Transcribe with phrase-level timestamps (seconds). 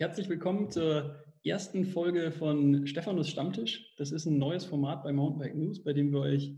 [0.00, 1.14] Herzlich willkommen zur
[1.44, 3.94] ersten Folge von Stephanus Stammtisch.
[3.98, 6.54] Das ist ein neues Format bei Mountainbike News, bei dem wir euch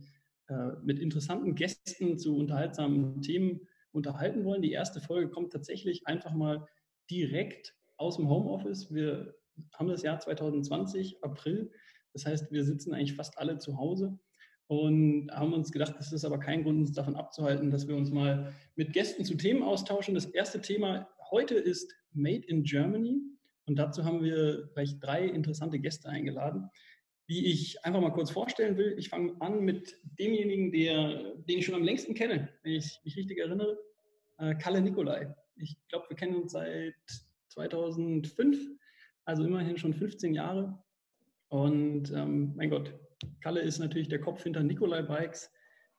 [0.46, 4.62] äh, mit interessanten Gästen zu unterhaltsamen Themen unterhalten wollen.
[4.62, 6.68] Die erste Folge kommt tatsächlich einfach mal
[7.10, 8.94] direkt aus dem Homeoffice.
[8.94, 9.34] Wir
[9.74, 11.72] haben das Jahr 2020, April.
[12.12, 14.20] Das heißt, wir sitzen eigentlich fast alle zu Hause
[14.68, 18.12] und haben uns gedacht, das ist aber kein Grund, uns davon abzuhalten, dass wir uns
[18.12, 20.14] mal mit Gästen zu Themen austauschen.
[20.14, 23.31] Das erste Thema heute ist Made in Germany
[23.66, 26.68] und dazu haben wir gleich drei interessante Gäste eingeladen,
[27.28, 28.94] die ich einfach mal kurz vorstellen will.
[28.98, 33.16] Ich fange an mit demjenigen, der, den ich schon am längsten kenne, wenn ich mich
[33.16, 33.78] richtig erinnere,
[34.38, 35.34] äh, Kalle Nikolai.
[35.56, 36.94] Ich glaube, wir kennen uns seit
[37.48, 38.58] 2005,
[39.24, 40.82] also immerhin schon 15 Jahre.
[41.48, 42.92] Und ähm, mein Gott,
[43.40, 45.50] Kalle ist natürlich der Kopf hinter Nikolai Bikes,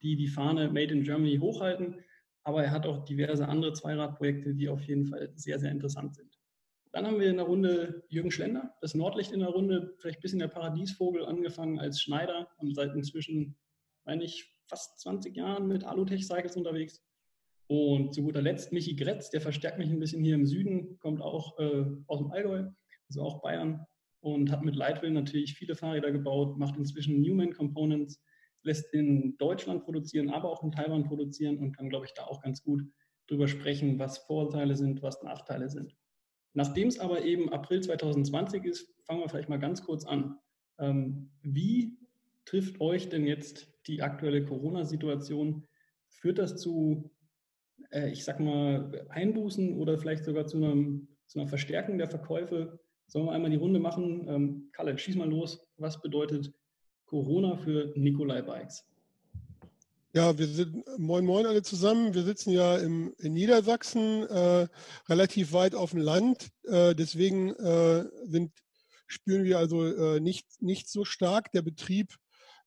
[0.01, 2.03] die die Fahne Made in Germany hochhalten.
[2.43, 6.32] Aber er hat auch diverse andere Zweiradprojekte, die auf jeden Fall sehr, sehr interessant sind.
[6.93, 10.21] Dann haben wir in der Runde Jürgen Schlender, das Nordlicht in der Runde, vielleicht ein
[10.21, 13.57] bisschen der Paradiesvogel, angefangen als Schneider und seit inzwischen,
[14.05, 17.03] meine ich, fast 20 Jahren mit Alutech Cycles unterwegs.
[17.65, 21.19] Und zu guter Letzt Michi Gretz, der verstärkt mich ein bisschen hier im Süden, kommt
[21.19, 22.69] auch äh, aus dem Allgäu,
[23.09, 23.87] also auch Bayern,
[24.19, 28.21] und hat mit Lightwheel natürlich viele Fahrräder gebaut, macht inzwischen Newman Components,
[28.61, 32.41] lässt in Deutschland produzieren, aber auch in Taiwan produzieren und kann, glaube ich, da auch
[32.41, 32.83] ganz gut
[33.27, 35.95] drüber sprechen, was Vorteile sind, was Nachteile sind.
[36.53, 40.37] Nachdem es aber eben April 2020 ist, fangen wir vielleicht mal ganz kurz an.
[40.79, 41.97] Ähm, wie
[42.45, 45.67] trifft euch denn jetzt die aktuelle Corona-Situation?
[46.09, 47.11] Führt das zu,
[47.91, 52.79] äh, ich sag mal, Einbußen oder vielleicht sogar zu, einem, zu einer Verstärkung der Verkäufe?
[53.07, 54.27] Sollen wir einmal die Runde machen?
[54.27, 55.67] Ähm, Kalle, schieß mal los.
[55.77, 56.53] Was bedeutet
[57.05, 58.92] Corona für Nikolai Bikes?
[60.15, 62.13] Ja, wir sind, moin moin alle zusammen.
[62.13, 64.67] Wir sitzen ja im, in Niedersachsen, äh,
[65.09, 66.49] relativ weit auf dem Land.
[66.65, 68.51] Äh, deswegen äh, sind,
[69.07, 71.51] spüren wir also äh, nicht, nicht so stark.
[71.53, 72.15] Der Betrieb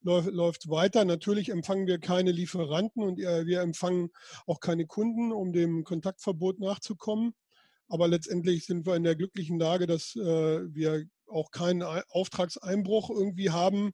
[0.01, 1.05] läuft, läuft weiter.
[1.05, 4.09] Natürlich empfangen wir keine Lieferanten und äh, wir empfangen
[4.45, 7.33] auch keine Kunden, um dem Kontaktverbot nachzukommen.
[7.87, 10.19] Aber letztendlich sind wir in der glücklichen Lage, dass äh,
[10.73, 13.93] wir auch keinen Auftragseinbruch irgendwie haben.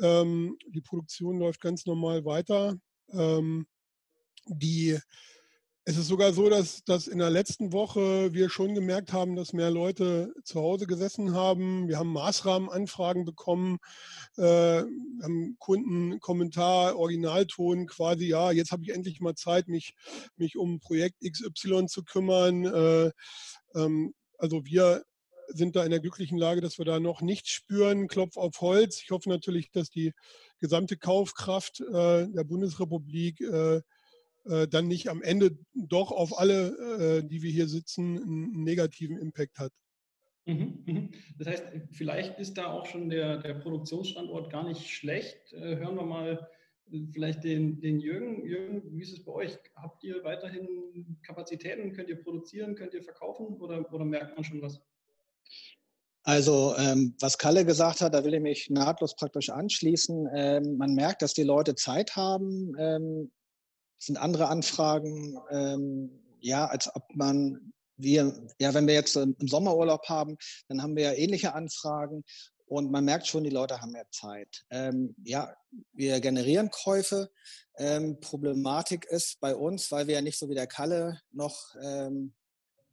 [0.00, 2.76] Ähm, die Produktion läuft ganz normal weiter.
[3.12, 3.66] Ähm,
[4.46, 4.98] die,
[5.84, 9.52] es ist sogar so, dass, dass in der letzten Woche wir schon gemerkt haben, dass
[9.52, 11.88] mehr Leute zu Hause gesessen haben.
[11.88, 13.78] Wir haben Maßrahmenanfragen bekommen,
[14.36, 14.82] äh,
[15.22, 19.94] haben Kundenkommentar, Originalton quasi, ja, jetzt habe ich endlich mal Zeit, mich,
[20.36, 22.64] mich um Projekt XY zu kümmern.
[22.64, 23.10] Äh,
[23.74, 25.04] ähm, also wir
[25.52, 28.08] sind da in der glücklichen Lage, dass wir da noch nichts spüren.
[28.08, 29.02] Klopf auf Holz.
[29.02, 30.12] Ich hoffe natürlich, dass die
[30.58, 33.80] gesamte Kaufkraft äh, der Bundesrepublik äh,
[34.46, 39.18] äh, dann nicht am Ende doch auf alle, äh, die wir hier sitzen, einen negativen
[39.18, 39.72] Impact hat.
[40.46, 41.10] Mhm, mhm.
[41.38, 45.52] Das heißt, vielleicht ist da auch schon der, der Produktionsstandort gar nicht schlecht.
[45.52, 46.48] Äh, hören wir mal
[47.12, 48.44] vielleicht den, den Jürgen.
[48.44, 49.58] Jürgen, wie ist es bei euch?
[49.76, 51.92] Habt ihr weiterhin Kapazitäten?
[51.92, 52.74] Könnt ihr produzieren?
[52.74, 53.46] Könnt ihr verkaufen?
[53.60, 54.80] Oder, oder merkt man schon was?
[56.22, 60.28] Also ähm, was Kalle gesagt hat, da will ich mich nahtlos praktisch anschließen.
[60.34, 62.74] Ähm, man merkt, dass die Leute Zeit haben.
[62.78, 63.30] Ähm,
[63.98, 66.10] sind andere Anfragen, ähm,
[66.40, 70.38] ja, als ob man wir, ja, wenn wir jetzt im Sommerurlaub haben,
[70.68, 72.24] dann haben wir ja ähnliche Anfragen
[72.64, 74.64] und man merkt schon, die Leute haben mehr Zeit.
[74.70, 75.54] Ähm, ja,
[75.92, 77.30] wir generieren Käufe.
[77.76, 82.32] Ähm, Problematik ist bei uns, weil wir ja nicht so wie der Kalle noch ähm,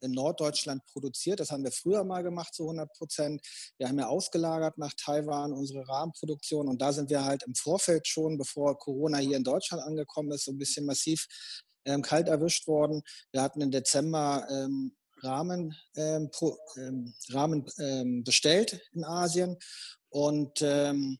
[0.01, 1.39] in Norddeutschland produziert.
[1.39, 3.41] Das haben wir früher mal gemacht zu 100 Prozent.
[3.77, 8.07] Wir haben ja ausgelagert nach Taiwan unsere Rahmenproduktion und da sind wir halt im Vorfeld
[8.07, 11.27] schon, bevor Corona hier in Deutschland angekommen ist, so ein bisschen massiv
[11.85, 13.01] ähm, kalt erwischt worden.
[13.31, 19.57] Wir hatten im Dezember ähm, Rahmen, ähm, pro, ähm, Rahmen ähm, bestellt in Asien
[20.09, 21.17] und ähm,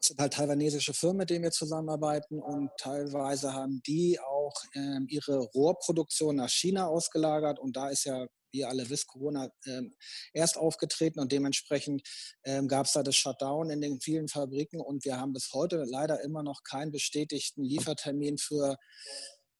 [0.00, 5.06] es sind halt taiwanesische Firmen, mit denen wir zusammenarbeiten und teilweise haben die auch ähm,
[5.08, 9.94] ihre Rohrproduktion nach China ausgelagert und da ist ja, wie alle wisst, Corona ähm,
[10.32, 12.02] erst aufgetreten und dementsprechend
[12.44, 15.84] ähm, gab es da das Shutdown in den vielen Fabriken und wir haben bis heute
[15.86, 18.76] leider immer noch keinen bestätigten Liefertermin für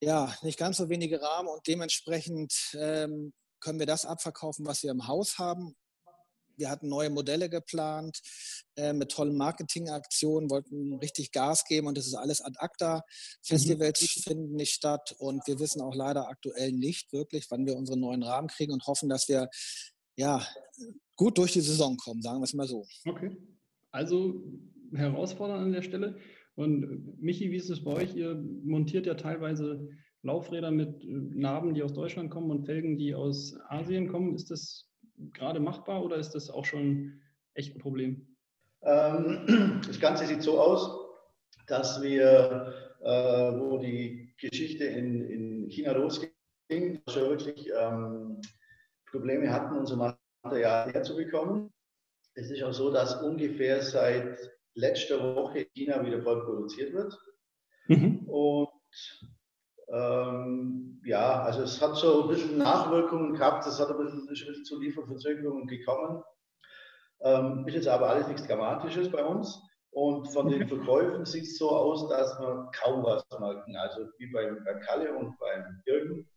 [0.02, 4.90] ja, nicht ganz so wenige Rahmen und dementsprechend ähm, können wir das abverkaufen, was wir
[4.90, 5.76] im Haus haben
[6.60, 8.20] wir hatten neue Modelle geplant
[8.76, 13.02] äh, mit tollen Marketingaktionen, wollten richtig Gas geben und das ist alles ad acta.
[13.42, 14.20] Festivals mhm.
[14.20, 18.22] finden nicht statt und wir wissen auch leider aktuell nicht wirklich, wann wir unseren neuen
[18.22, 19.48] Rahmen kriegen und hoffen, dass wir
[20.16, 20.46] ja
[21.16, 22.86] gut durch die Saison kommen, sagen wir es mal so.
[23.06, 23.36] Okay.
[23.90, 24.44] Also
[24.94, 26.18] herausfordernd an der Stelle.
[26.54, 28.14] Und Michi, wie ist es bei euch?
[28.14, 28.34] Ihr
[28.64, 29.88] montiert ja teilweise
[30.22, 34.34] Laufräder mit Narben, die aus Deutschland kommen und Felgen, die aus Asien kommen.
[34.34, 34.89] Ist das
[35.32, 37.20] gerade machbar oder ist das auch schon
[37.54, 38.36] echt ein Problem?
[38.82, 40.90] Ähm, das Ganze sieht so aus,
[41.66, 43.08] dass wir, äh,
[43.58, 46.30] wo die Geschichte in, in China losging,
[47.08, 48.40] schon wirklich ähm,
[49.10, 51.70] Probleme hatten, unser Material herzubekommen.
[52.34, 54.38] Es ist auch so, dass ungefähr seit
[54.74, 57.18] letzter Woche China wieder voll produziert wird.
[57.88, 58.28] Mhm.
[58.28, 58.68] Und
[59.92, 64.26] ähm, ja, also es hat so ein bisschen Nachwirkungen gehabt, es hat ein bisschen, ein
[64.26, 66.22] bisschen zu Lieferverzögerungen gekommen.
[67.22, 69.60] Ähm, ist jetzt aber alles nichts Dramatisches bei uns.
[69.92, 73.76] Und von den Verkäufen sieht es so aus, dass wir kaum was merken.
[73.76, 76.28] Also wie beim, beim Kalle und beim Jürgen.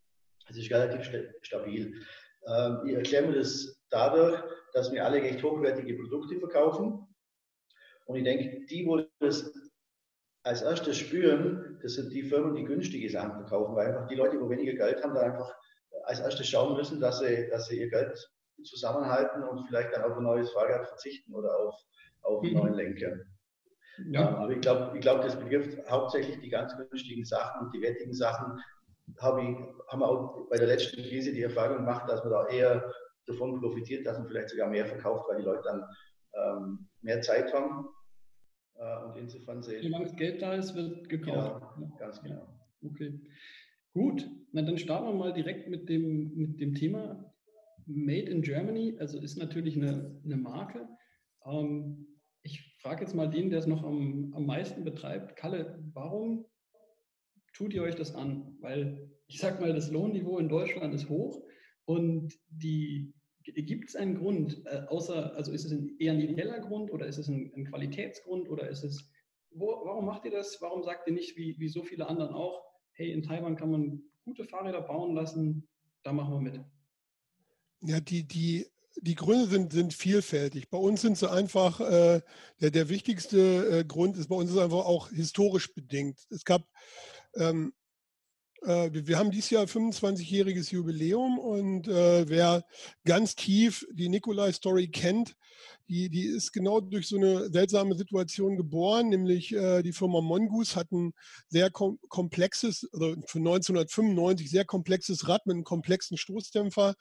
[0.49, 1.09] Es ist relativ
[1.43, 1.93] stabil.
[2.47, 4.41] Ähm, ich erkläre mir das dadurch,
[4.73, 7.07] dass wir alle recht hochwertige Produkte verkaufen.
[8.05, 9.53] Und ich denke, die, wo das
[10.43, 14.37] als erstes spüren, das sind die Firmen, die günstige Sachen verkaufen, weil einfach die Leute,
[14.37, 15.53] die weniger Geld haben, da einfach
[16.03, 18.17] als erstes schauen müssen, dass sie, dass sie ihr Geld
[18.63, 21.75] zusammenhalten und vielleicht dann auf ein neues Fahrrad verzichten oder auf,
[22.23, 23.17] auf einen neuen Lenker.
[24.09, 24.27] Ja.
[24.27, 27.81] Ähm, aber ich glaube, ich glaub, das betrifft hauptsächlich die ganz günstigen Sachen und die
[27.81, 28.59] wertigen Sachen.
[29.19, 29.55] Hab ich,
[29.87, 32.91] haben wir auch bei der letzten Krise die Erfahrung gemacht, dass man da eher
[33.27, 35.85] davon profitiert, dass man vielleicht sogar mehr verkauft, weil die Leute dann
[36.33, 37.87] ähm, mehr Zeit haben
[39.05, 39.83] und insofern sehe ich.
[39.83, 41.61] Solange Geld da ist, wird gekauft.
[41.79, 42.47] Ja, ganz genau.
[42.83, 43.19] Okay.
[43.93, 47.33] Gut, na dann starten wir mal direkt mit dem, mit dem Thema
[47.85, 48.95] Made in Germany.
[48.99, 50.87] Also ist natürlich eine, eine Marke.
[51.45, 52.07] Ähm,
[52.41, 55.35] ich frage jetzt mal den, der es noch am, am meisten betreibt.
[55.35, 56.45] Kalle, warum
[57.53, 58.57] tut ihr euch das an?
[58.61, 61.43] Weil ich sage mal, das Lohnniveau in Deutschland ist hoch
[61.85, 63.13] und die,
[63.43, 67.05] Gibt es einen Grund, äh, außer, also ist es ein, eher ein ideeller Grund oder
[67.05, 69.09] ist es ein, ein Qualitätsgrund oder ist es,
[69.51, 70.61] wo, warum macht ihr das?
[70.61, 72.63] Warum sagt ihr nicht, wie, wie so viele anderen auch,
[72.93, 75.67] hey, in Taiwan kann man gute Fahrräder bauen lassen,
[76.03, 76.61] da machen wir mit?
[77.81, 78.65] Ja, die, die,
[79.01, 80.69] die Gründe sind, sind vielfältig.
[80.69, 82.21] Bei uns sind sie einfach, äh,
[82.61, 86.19] der, der wichtigste äh, Grund ist bei uns ist einfach auch historisch bedingt.
[86.29, 86.65] Es gab
[87.35, 87.73] ähm,
[88.65, 92.65] äh, wir haben dieses Jahr 25-jähriges Jubiläum und äh, wer
[93.05, 95.35] ganz tief die Nikolai-Story kennt,
[95.89, 100.75] die, die ist genau durch so eine seltsame Situation geboren, nämlich äh, die Firma Mongoose
[100.75, 101.13] hat ein
[101.49, 106.95] sehr kom komplexes, also für 1995 sehr komplexes Rad mit einem komplexen Stoßdämpfer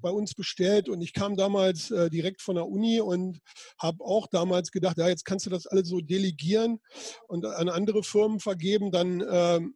[0.00, 3.40] bei uns bestellt und ich kam damals äh, direkt von der Uni und
[3.78, 6.80] habe auch damals gedacht, ja, jetzt kannst du das alles so delegieren
[7.28, 9.74] und an andere Firmen vergeben, dann ähm,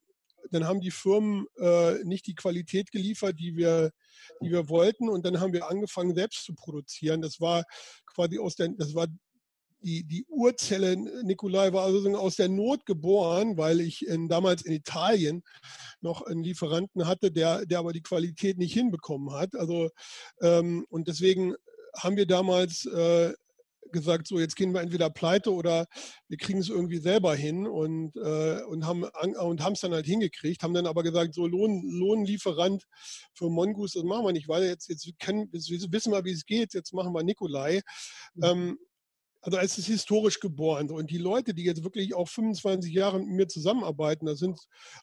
[0.50, 3.90] dann haben die Firmen äh, nicht die Qualität geliefert, die wir,
[4.42, 5.08] die wir wollten.
[5.08, 7.22] Und dann haben wir angefangen, selbst zu produzieren.
[7.22, 7.64] Das war
[8.06, 9.06] quasi aus der, das war
[9.80, 14.72] die, die Urzelle Nikolai war also aus der Not geboren, weil ich in, damals in
[14.72, 15.42] Italien
[16.00, 19.54] noch einen Lieferanten hatte, der, der aber die Qualität nicht hinbekommen hat.
[19.54, 19.90] Also
[20.40, 21.54] ähm, und deswegen
[21.96, 23.32] haben wir damals äh,
[23.92, 25.86] gesagt, so jetzt gehen wir entweder pleite oder
[26.28, 30.62] wir kriegen es irgendwie selber hin und, äh, und haben und es dann halt hingekriegt,
[30.62, 32.84] haben dann aber gesagt, so Lohn, Lohnlieferant
[33.34, 36.46] für Mongoose, das machen wir nicht, weil jetzt, jetzt, können, jetzt wissen wir, wie es
[36.46, 37.80] geht, jetzt machen wir Nikolai.
[38.34, 38.44] Mhm.
[38.44, 38.78] Ähm,
[39.40, 40.90] also es ist historisch geboren.
[40.90, 44.58] Und die Leute, die jetzt wirklich auch 25 Jahre mit mir zusammenarbeiten, das sind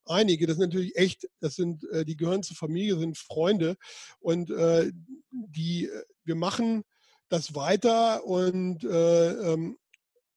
[0.06, 3.78] einige, das sind natürlich echt, das sind, äh, die gehören zur Familie, sind Freunde.
[4.20, 4.92] Und äh,
[5.32, 6.84] die, äh, wir machen
[7.30, 9.78] das weiter und äh, ähm,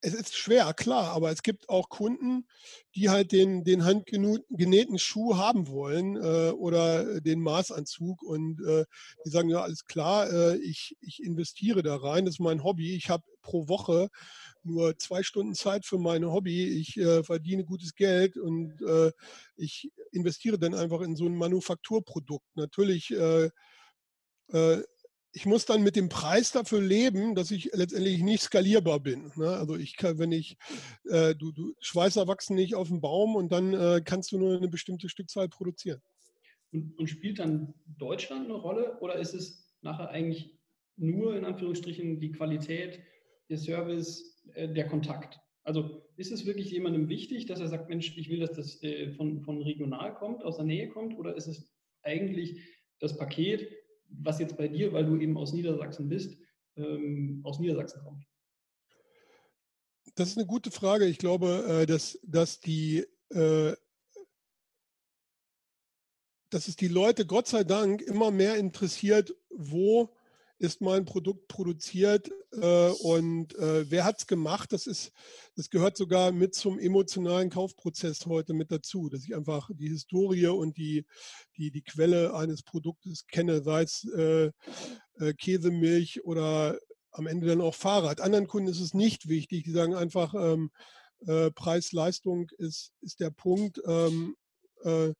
[0.00, 2.46] es ist schwer, klar, aber es gibt auch Kunden,
[2.94, 8.84] die halt den, den handgenähten Schuh haben wollen äh, oder den Maßanzug und äh,
[9.24, 12.94] die sagen, ja, alles klar, äh, ich, ich investiere da rein, das ist mein Hobby.
[12.94, 14.08] Ich habe pro Woche
[14.62, 16.68] nur zwei Stunden Zeit für mein Hobby.
[16.78, 19.10] Ich äh, verdiene gutes Geld und äh,
[19.56, 22.46] ich investiere dann einfach in so ein Manufakturprodukt.
[22.54, 23.50] Natürlich äh,
[25.38, 29.30] ich muss dann mit dem Preis dafür leben, dass ich letztendlich nicht skalierbar bin.
[29.36, 29.48] Ne?
[29.48, 30.56] Also ich kann, wenn ich,
[31.04, 34.56] äh, du, du Schweißer wachsen nicht auf dem Baum und dann äh, kannst du nur
[34.56, 36.02] eine bestimmte Stückzahl produzieren.
[36.72, 40.58] Und, und, spielt dann Deutschland eine Rolle oder ist es nachher eigentlich
[40.96, 42.98] nur in Anführungsstrichen die Qualität,
[43.48, 45.38] der Service, äh, der Kontakt?
[45.62, 49.12] Also ist es wirklich jemandem wichtig, dass er sagt, Mensch, ich will, dass das äh,
[49.12, 52.60] von, von regional kommt, aus der Nähe kommt, oder ist es eigentlich
[52.98, 53.77] das Paket,
[54.08, 56.36] was jetzt bei dir, weil du eben aus Niedersachsen bist,
[56.76, 58.24] ähm, aus Niedersachsen kommt?
[60.14, 61.06] Das ist eine gute Frage.
[61.06, 63.74] Ich glaube, äh, dass, dass die äh,
[66.50, 70.14] dass es die Leute Gott sei Dank immer mehr interessiert, wo
[70.58, 74.72] ist mein Produkt produziert äh, und äh, wer hat es gemacht?
[74.72, 75.12] Das ist,
[75.54, 80.48] das gehört sogar mit zum emotionalen Kaufprozess heute mit dazu, dass ich einfach die Historie
[80.48, 81.06] und die,
[81.56, 84.50] die, die Quelle eines Produktes kenne, sei es äh,
[85.20, 86.78] äh, Käse, Milch oder
[87.12, 88.20] am Ende dann auch Fahrrad.
[88.20, 89.64] Anderen Kunden ist es nicht wichtig.
[89.64, 90.70] Die sagen einfach, ähm,
[91.26, 93.80] äh, Preis-Leistung ist, ist der Punkt.
[93.86, 94.36] Ähm,
[94.82, 95.12] äh,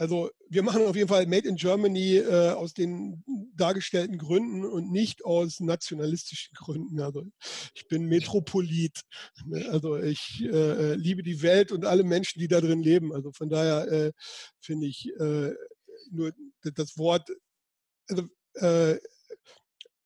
[0.00, 3.22] also wir machen auf jeden Fall Made in Germany äh, aus den
[3.54, 7.00] dargestellten Gründen und nicht aus nationalistischen Gründen.
[7.00, 7.26] Also
[7.74, 9.02] ich bin Metropolit.
[9.44, 9.68] Ne?
[9.70, 13.12] Also ich äh, liebe die Welt und alle Menschen, die da drin leben.
[13.12, 14.12] Also von daher äh,
[14.58, 15.52] finde ich äh,
[16.10, 17.28] nur das Wort,
[18.08, 18.96] also äh,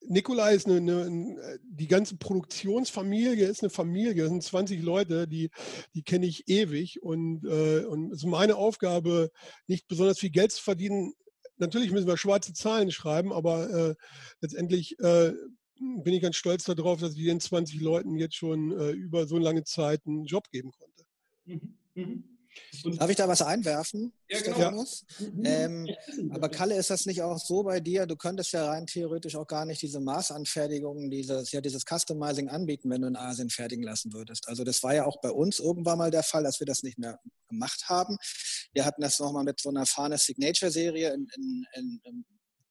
[0.06, 5.50] Nikolai ist eine, eine, die ganze Produktionsfamilie ist eine Familie, das sind 20 Leute, die,
[5.94, 9.30] die kenne ich ewig und, äh, und es ist meine Aufgabe,
[9.66, 11.14] nicht besonders viel Geld zu verdienen.
[11.56, 13.94] Natürlich müssen wir schwarze Zahlen schreiben, aber äh,
[14.40, 15.32] letztendlich äh,
[15.78, 19.38] bin ich ganz stolz darauf, dass ich den 20 Leuten jetzt schon äh, über so
[19.38, 21.04] lange Zeit einen Job geben konnte.
[21.44, 21.78] Mhm.
[21.94, 22.33] Mhm.
[22.84, 24.56] Und Darf ich da was einwerfen, ja, genau.
[24.56, 25.04] Stephanus?
[25.44, 25.88] Ähm,
[26.30, 28.06] aber Kalle, ist das nicht auch so bei dir?
[28.06, 32.90] Du könntest ja rein theoretisch auch gar nicht diese Maßanfertigung, dieses, ja, dieses Customizing anbieten,
[32.90, 34.48] wenn du in Asien fertigen lassen würdest.
[34.48, 36.98] Also das war ja auch bei uns irgendwann mal der Fall, dass wir das nicht
[36.98, 37.18] mehr
[37.48, 38.16] gemacht haben.
[38.72, 42.24] Wir hatten das nochmal mit so einer Fahne Signature-Serie in, in, in,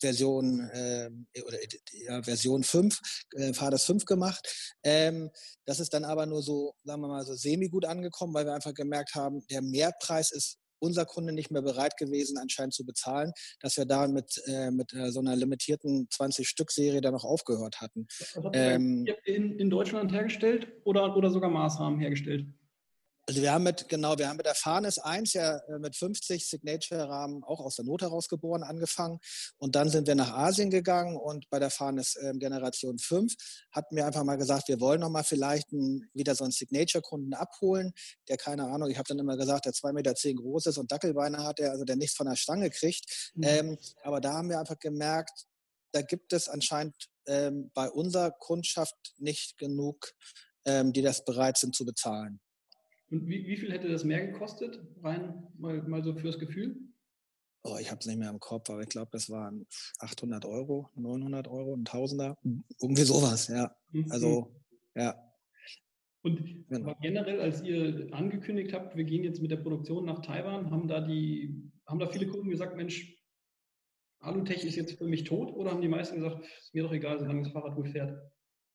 [0.04, 1.10] Version äh,
[1.46, 1.58] oder
[1.94, 3.00] ja, Version 5,
[3.36, 4.76] äh, Fathers 5 gemacht.
[4.84, 5.30] Ähm,
[5.66, 8.74] das ist dann aber nur so, sagen wir mal, so semi-gut angekommen, weil wir einfach
[8.74, 13.32] gemerkt haben, der Mehrpreis ist unser Kunde nicht mehr bereit gewesen, anscheinend zu bezahlen,
[13.62, 18.06] dass wir da mit, äh, mit äh, so einer limitierten 20-Stück-Serie dann noch aufgehört hatten.
[18.52, 22.46] Ähm, in, in Deutschland hergestellt oder, oder sogar Maßrahmen hergestellt?
[23.26, 26.46] Also wir haben mit, genau, wir haben mit der Farnes 1 ja äh, mit 50
[26.46, 29.20] Signature-Rahmen auch aus der Not heraus geboren angefangen.
[29.58, 33.34] Und dann sind wir nach Asien gegangen und bei der Farnes äh, Generation 5
[33.72, 37.94] hatten wir einfach mal gesagt, wir wollen nochmal vielleicht ein, wieder so einen Signature-Kunden abholen,
[38.28, 41.44] der keine Ahnung, ich habe dann immer gesagt, der 2,10 Meter groß ist und Dackelbeine
[41.46, 43.32] hat, der, also der nichts von der Stange kriegt.
[43.36, 43.44] Mhm.
[43.44, 45.46] Ähm, aber da haben wir einfach gemerkt,
[45.94, 46.96] da gibt es anscheinend
[47.28, 50.12] ähm, bei unserer Kundschaft nicht genug,
[50.66, 52.42] ähm, die das bereit sind zu bezahlen.
[53.14, 56.76] Und wie, wie viel hätte das mehr gekostet, rein mal, mal so fürs Gefühl?
[57.62, 59.68] Oh, ich habe es nicht mehr im Kopf, aber ich glaube, das waren
[60.00, 62.40] 800 Euro, 900 Euro, ein Tausender,
[62.82, 63.76] irgendwie sowas, ja.
[63.92, 64.12] Mhm.
[64.12, 64.52] Also,
[64.96, 65.16] ja.
[66.24, 66.96] Und genau.
[67.02, 71.00] generell, als ihr angekündigt habt, wir gehen jetzt mit der Produktion nach Taiwan, haben da
[71.00, 73.16] die, haben da viele Kunden gesagt, Mensch,
[74.22, 77.20] Alutech ist jetzt für mich tot oder haben die meisten gesagt, ist mir doch egal,
[77.20, 78.20] solange das Fahrrad gut fährt?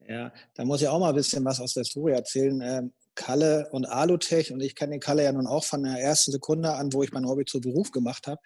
[0.07, 2.93] Ja, da muss ich auch mal ein bisschen was aus der Story erzählen.
[3.19, 6.75] Kalle und Alutech und ich kenne den Kalle ja nun auch von der ersten Sekunde
[6.75, 8.41] an, wo ich mein Hobby zu Beruf gemacht habe.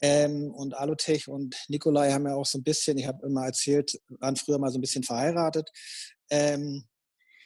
[0.00, 4.00] Ähm, und Alutech und Nikolai haben ja auch so ein bisschen, ich habe immer erzählt,
[4.08, 5.70] waren früher mal so ein bisschen verheiratet.
[6.30, 6.86] Ähm,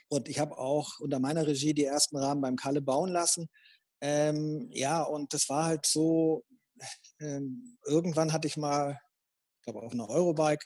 [0.09, 3.49] und ich habe auch unter meiner Regie die ersten Rahmen beim Kalle bauen lassen.
[4.01, 6.45] Ähm, ja, und das war halt so,
[7.19, 9.01] ähm, irgendwann hatte ich mal,
[9.59, 10.65] ich glaube auf einer Eurobike,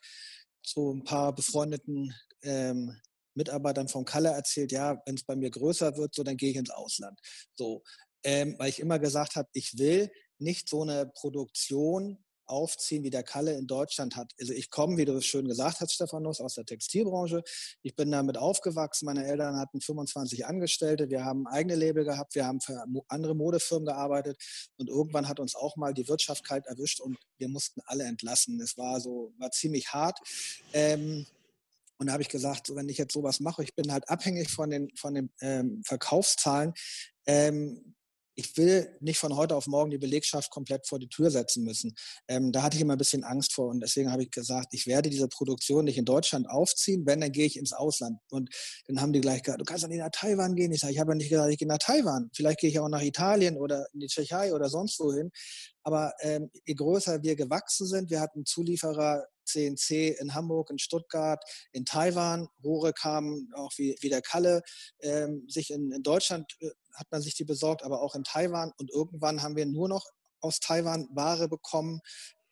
[0.63, 2.95] so ein paar befreundeten ähm,
[3.35, 6.57] Mitarbeitern vom Kalle erzählt, ja, wenn es bei mir größer wird, so dann gehe ich
[6.57, 7.21] ins Ausland.
[7.55, 7.83] So,
[8.23, 13.23] ähm, weil ich immer gesagt habe, ich will nicht so eine Produktion aufziehen, wie der
[13.23, 14.33] Kalle in Deutschland hat.
[14.39, 17.43] Also ich komme, wie du es schön gesagt hast, Stephanus, aus der Textilbranche.
[17.83, 19.07] Ich bin damit aufgewachsen.
[19.07, 21.11] Meine Eltern hatten 25 Angestellte.
[21.11, 22.35] Wir haben eigene Label gehabt.
[22.35, 24.37] Wir haben für andere Modefirmen gearbeitet.
[24.77, 28.61] Und irgendwann hat uns auch mal die Wirtschaft kalt erwischt und wir mussten alle entlassen.
[28.61, 30.19] Es war so, war ziemlich hart.
[30.73, 31.27] Ähm,
[31.99, 34.51] und da habe ich gesagt, so, wenn ich jetzt sowas mache, ich bin halt abhängig
[34.51, 36.73] von den, von den ähm, Verkaufszahlen.
[37.27, 37.95] Ähm,
[38.37, 41.95] ich will nicht von heute auf morgen die Belegschaft komplett vor die Tür setzen müssen.
[42.29, 44.87] Ähm, da hatte ich immer ein bisschen Angst vor und deswegen habe ich gesagt, ich
[44.87, 48.19] werde diese Produktion nicht in Deutschland aufziehen, wenn, dann gehe ich ins Ausland.
[48.31, 48.51] Und
[48.87, 50.73] dann haben die gleich gesagt, du kannst doch nicht nach Taiwan gehen.
[50.73, 52.31] Ich sage, ich habe ja nicht gesagt, ich gehe nach Taiwan.
[52.35, 55.31] Vielleicht gehe ich auch nach Italien oder in die Tschechei oder sonst wohin.
[55.83, 61.43] Aber ähm, je größer wir gewachsen sind, wir hatten Zulieferer CNC in Hamburg, in Stuttgart,
[61.73, 62.49] in Taiwan.
[62.63, 64.63] Rohre kamen auch wie, wie der Kalle.
[65.01, 68.73] Ähm, sich in, in Deutschland äh, hat man sich die besorgt, aber auch in Taiwan.
[68.79, 70.05] Und irgendwann haben wir nur noch
[70.41, 72.01] aus Taiwan Ware bekommen,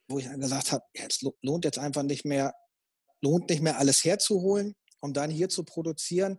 [0.09, 2.55] wo ich dann gesagt habe, es lohnt jetzt einfach nicht mehr,
[3.21, 6.39] lohnt nicht mehr alles herzuholen, um dann hier zu produzieren.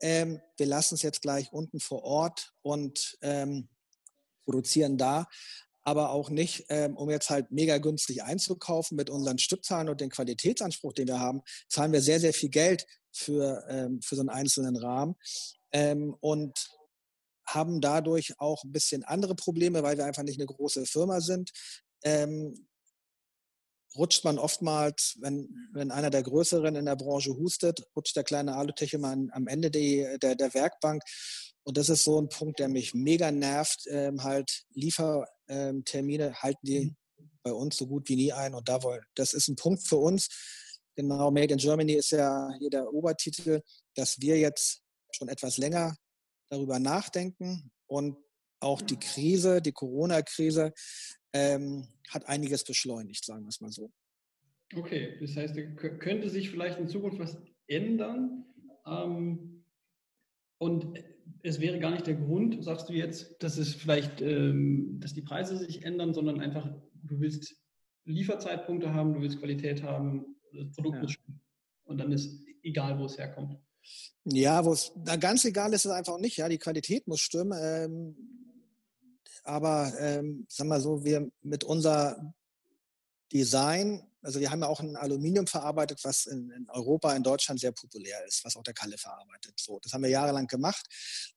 [0.00, 3.68] Ähm, wir lassen es jetzt gleich unten vor Ort und ähm,
[4.44, 5.26] produzieren da
[5.84, 10.10] aber auch nicht, ähm, um jetzt halt mega günstig einzukaufen mit unseren Stückzahlen und dem
[10.10, 14.30] Qualitätsanspruch, den wir haben, zahlen wir sehr, sehr viel Geld für, ähm, für so einen
[14.30, 15.14] einzelnen Rahmen
[15.72, 16.70] ähm, und
[17.46, 21.50] haben dadurch auch ein bisschen andere Probleme, weil wir einfach nicht eine große Firma sind.
[22.02, 22.66] Ähm,
[23.96, 28.56] rutscht man oftmals, wenn, wenn einer der Größeren in der Branche hustet, rutscht der kleine
[28.56, 31.02] Alutech immer am Ende die, der, der Werkbank.
[31.62, 33.86] Und das ist so ein Punkt, der mich mega nervt.
[33.88, 34.64] Ähm, halt
[35.48, 36.96] Liefertermine halten die mhm.
[37.42, 38.54] bei uns so gut wie nie ein.
[38.54, 40.28] Und da wollen, das ist ein Punkt für uns.
[40.96, 43.62] Genau, Made in Germany ist ja hier der Obertitel,
[43.94, 44.82] dass wir jetzt
[45.12, 45.96] schon etwas länger
[46.48, 48.16] darüber nachdenken und
[48.60, 50.72] auch die Krise, die Corona-Krise,
[51.32, 53.90] ähm, hat einiges beschleunigt, sagen wir es mal so.
[54.74, 57.36] Okay, das heißt, könnte sich vielleicht in Zukunft was
[57.66, 58.44] ändern.
[58.86, 59.64] Ähm,
[60.58, 60.98] und
[61.44, 65.20] es wäre gar nicht der Grund, sagst du jetzt, dass es vielleicht, ähm, dass die
[65.20, 66.66] Preise sich ändern, sondern einfach,
[67.02, 67.54] du willst
[68.06, 71.02] Lieferzeitpunkte haben, du willst Qualität haben, das Produkt ja.
[71.02, 71.40] muss stimmen.
[71.84, 73.58] Und dann ist egal, wo es herkommt.
[74.24, 76.38] Ja, wo es ganz egal ist es einfach nicht.
[76.38, 77.58] Ja, die Qualität muss stimmen.
[77.60, 78.16] Ähm,
[79.42, 82.34] aber ähm, sagen wir so, wir mit unser
[83.30, 87.60] Design also wir haben ja auch ein Aluminium verarbeitet, was in, in, Europa, in Deutschland
[87.60, 89.54] sehr populär ist, was auch der Kalle verarbeitet.
[89.60, 90.86] So, das haben wir jahrelang gemacht.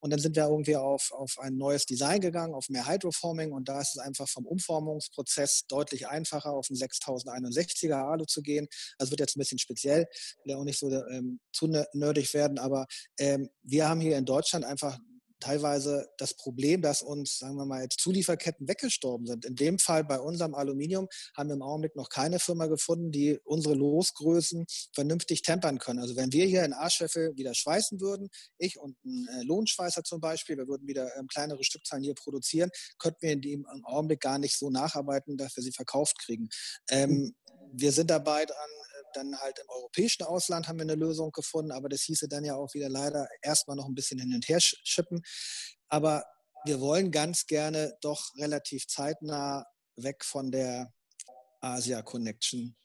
[0.00, 3.52] Und dann sind wir irgendwie auf, auf ein neues Design gegangen, auf mehr Hydroforming.
[3.52, 8.66] Und da ist es einfach vom Umformungsprozess deutlich einfacher, auf einen 6061er Alu zu gehen.
[8.96, 10.06] Also wird jetzt ein bisschen speziell,
[10.44, 12.58] will ja auch nicht so ähm, zu nerdig werden.
[12.58, 12.86] Aber
[13.18, 14.98] ähm, wir haben hier in Deutschland einfach
[15.40, 19.44] teilweise das Problem, dass uns, sagen wir mal, jetzt Zulieferketten weggestorben sind.
[19.44, 23.38] In dem Fall bei unserem Aluminium haben wir im Augenblick noch keine Firma gefunden, die
[23.44, 26.00] unsere Losgrößen vernünftig tempern können.
[26.00, 28.28] Also wenn wir hier in Arschweffel wieder schweißen würden,
[28.58, 32.70] ich und ein äh, Lohnschweißer zum Beispiel, wir würden wieder ähm, kleinere Stückzahlen hier produzieren,
[32.98, 36.48] könnten wir in dem Augenblick gar nicht so nacharbeiten, dass wir sie verkauft kriegen.
[36.90, 37.34] Ähm,
[37.72, 38.70] wir sind dabei dran,
[39.14, 42.54] dann halt im europäischen Ausland haben wir eine Lösung gefunden, aber das hieße dann ja
[42.54, 45.22] auch wieder leider erstmal noch ein bisschen hin und her schippen.
[45.88, 46.24] Aber
[46.64, 49.64] wir wollen ganz gerne doch relativ zeitnah
[49.96, 50.92] weg von der
[51.60, 52.76] Asia Connection.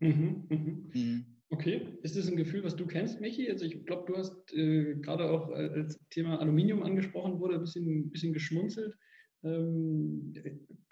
[0.00, 0.90] Mhm, mhm.
[0.92, 1.40] Mhm.
[1.50, 3.50] Okay, ist das ein Gefühl, was du kennst, Michi?
[3.50, 7.60] Also ich glaube, du hast äh, gerade auch äh, als Thema Aluminium angesprochen wurde, ein
[7.60, 8.94] bisschen, bisschen geschmunzelt.
[9.42, 10.32] Ähm,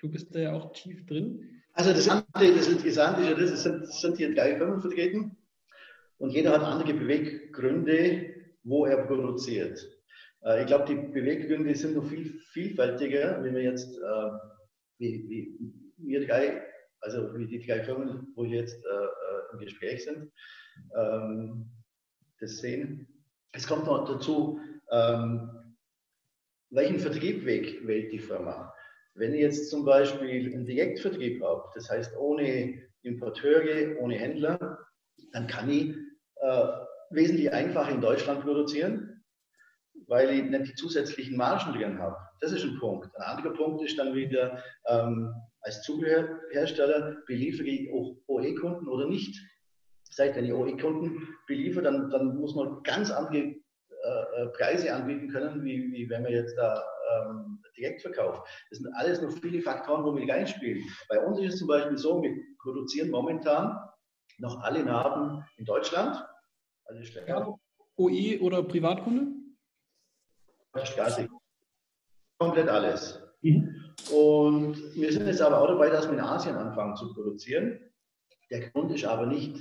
[0.00, 1.62] du bist da ja auch tief drin.
[1.78, 5.36] Also das andere, das Interessante ist ja, das sind, sind hier drei Firmen vertreten
[6.16, 9.78] und jeder hat andere Beweggründe, wo er produziert.
[10.42, 14.30] Äh, ich glaube, die Beweggründe sind noch viel vielfältiger, wenn wir jetzt, äh,
[14.98, 16.64] wie, wie wir drei,
[17.00, 20.32] also wie die drei Firmen, wo wir jetzt äh, äh, im Gespräch sind,
[20.96, 21.70] ähm,
[22.40, 23.06] das sehen.
[23.52, 24.58] Es kommt noch dazu,
[24.90, 25.76] ähm,
[26.70, 28.74] welchen Vertrieb wählt die Firma?
[29.18, 34.78] Wenn ich jetzt zum Beispiel einen Direktvertrieb habe, das heißt ohne Importeure, ohne Händler,
[35.32, 35.94] dann kann ich
[36.36, 36.68] äh,
[37.10, 39.24] wesentlich einfacher in Deutschland produzieren,
[40.06, 42.16] weil ich nicht die zusätzlichen Margen drin habe.
[42.40, 43.08] Das ist ein Punkt.
[43.16, 49.36] Ein anderer Punkt ist dann wieder, ähm, als Zubehörhersteller beliefere ich OE-Kunden oder nicht.
[50.10, 53.56] Das heißt, wenn ich OE-Kunden beliefere, dann, dann muss man ganz andere äh,
[54.36, 56.84] äh Preise anbieten können, wie, wie wenn man jetzt da
[57.26, 58.46] ähm, Direktverkauf.
[58.70, 60.84] Das sind alles noch viele Faktoren, wo wir reinspielen.
[61.08, 63.78] Bei uns ist es zum Beispiel so, wir produzieren momentan
[64.38, 66.24] noch alle Narben in Deutschland.
[66.84, 67.54] Also ja,
[67.96, 69.32] OE oder Privatkunde?
[72.38, 73.20] Komplett alles.
[73.42, 73.74] Mhm.
[74.12, 77.80] Und wir sind jetzt aber auch dabei, dass wir in Asien anfangen zu produzieren.
[78.50, 79.56] Der Grund ist aber nicht,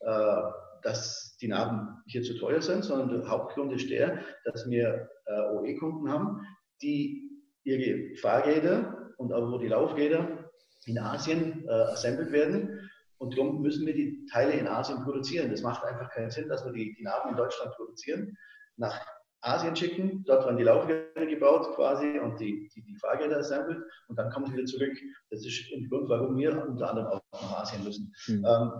[0.00, 0.42] äh,
[0.82, 5.40] dass die Narben hier zu teuer sind, sondern der Hauptgrund ist der, dass wir äh,
[5.52, 6.44] OE-Kunden haben,
[6.80, 7.30] die
[7.64, 10.50] ihre Fahrräder und auch wo die Laufräder
[10.86, 12.90] in Asien äh, assembled werden.
[13.18, 15.50] Und darum müssen wir die Teile in Asien produzieren.
[15.50, 18.36] Das macht einfach keinen Sinn, dass wir die, die Narben in Deutschland produzieren,
[18.76, 19.00] nach
[19.42, 24.16] Asien schicken, dort werden die Laufräder gebaut quasi und die, die, die Fahrräder assembled und
[24.16, 24.96] dann kommen sie wieder zurück.
[25.30, 28.12] Das ist ein Grund, warum wir unter anderem auch nach Asien müssen.
[28.28, 28.46] Mhm.
[28.46, 28.72] Ähm,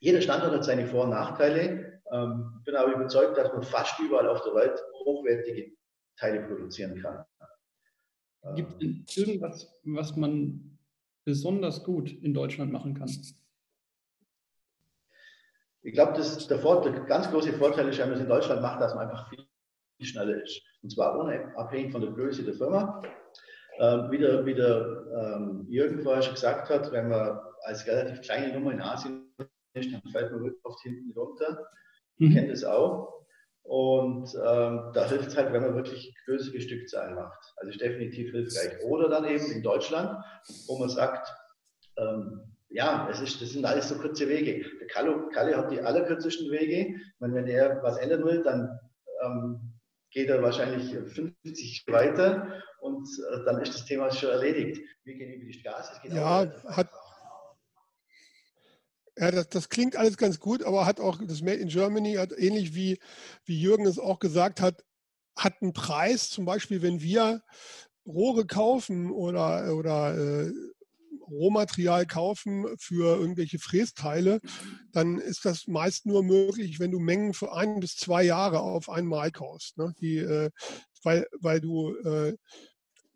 [0.00, 2.00] jeder Standort hat seine Vor- und Nachteile.
[2.10, 5.72] Ähm, bin aber überzeugt, dass man fast überall auf der Welt hochwertige
[6.18, 7.24] Teile produzieren kann.
[8.54, 10.78] Gibt es irgendwas, was man
[11.24, 13.10] besonders gut in Deutschland machen kann?
[15.82, 18.80] Ich glaube, der, Vorteil, der ganz große Vorteil ist, wenn man es in Deutschland macht,
[18.80, 19.46] dass man einfach viel
[20.00, 20.62] schneller ist.
[20.82, 23.02] Und zwar unabhängig von der Größe der Firma.
[23.80, 28.20] Ähm, wie der, wie der ähm, Jürgen vorher schon gesagt hat, wenn man als relativ
[28.22, 29.32] kleine Nummer in Asien
[29.74, 31.66] ist, dann fällt man oft hinten runter.
[32.16, 32.34] Ich mhm.
[32.34, 33.17] kenne das auch.
[33.68, 37.38] Und ähm, da hilft es halt, wenn man wirklich größere Stückzahlen macht.
[37.56, 38.82] Also ist definitiv hilfreich.
[38.82, 40.24] Oder dann eben in Deutschland,
[40.68, 41.28] wo man sagt,
[41.98, 44.64] ähm, ja, es ist, das sind alles so kurze Wege.
[44.80, 46.98] Der Kalle, Kalle hat die allerkürzesten Wege.
[47.18, 48.78] Meine, wenn er was ändern will, dann
[49.22, 49.60] ähm,
[50.12, 54.80] geht er wahrscheinlich 50 weiter und äh, dann ist das Thema schon erledigt.
[55.04, 56.00] Wir gehen über die Straße.
[56.04, 56.88] ja, hat,
[59.18, 62.32] ja, das, das, klingt alles ganz gut, aber hat auch das Made in Germany, hat
[62.36, 62.98] ähnlich wie,
[63.44, 64.84] wie Jürgen es auch gesagt hat,
[65.36, 66.30] hat einen Preis.
[66.30, 67.42] Zum Beispiel, wenn wir
[68.06, 70.52] Rohre kaufen oder, oder äh,
[71.30, 74.40] Rohmaterial kaufen für irgendwelche Frästeile,
[74.92, 78.88] dann ist das meist nur möglich, wenn du Mengen für ein bis zwei Jahre auf
[78.88, 79.78] einmal kaufst.
[79.78, 79.94] Ne?
[80.00, 80.50] Die, äh,
[81.02, 82.34] weil, weil du äh,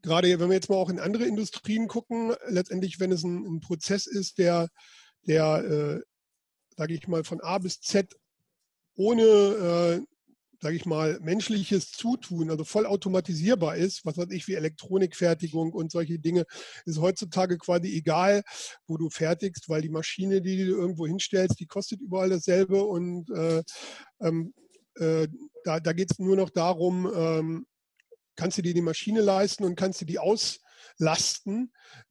[0.02, 3.60] gerade, wenn wir jetzt mal auch in andere Industrien gucken, letztendlich, wenn es ein, ein
[3.60, 4.68] Prozess ist, der,
[5.26, 6.00] der äh,
[6.76, 8.16] sage ich mal, von A bis Z
[8.94, 10.00] ohne äh,
[10.62, 15.90] sage ich mal, menschliches Zutun, also voll automatisierbar ist, was weiß ich, wie Elektronikfertigung und
[15.90, 16.46] solche Dinge,
[16.86, 18.44] ist heutzutage quasi egal,
[18.86, 23.28] wo du fertigst, weil die Maschine, die du irgendwo hinstellst, die kostet überall dasselbe und
[23.30, 23.64] äh,
[24.20, 24.54] ähm,
[24.94, 25.26] äh,
[25.64, 27.66] da, da geht es nur noch darum, ähm,
[28.36, 30.61] kannst du dir die Maschine leisten und kannst du die auslasten.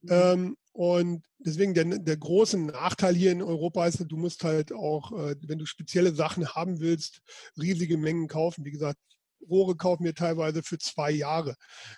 [0.02, 0.10] Mhm.
[0.10, 5.12] Ähm, und deswegen der, der große Nachteil hier in Europa ist, du musst halt auch,
[5.12, 7.20] äh, wenn du spezielle Sachen haben willst,
[7.60, 8.64] riesige Mengen kaufen.
[8.64, 8.98] Wie gesagt,
[9.48, 11.56] Rohre kaufen wir teilweise für zwei Jahre.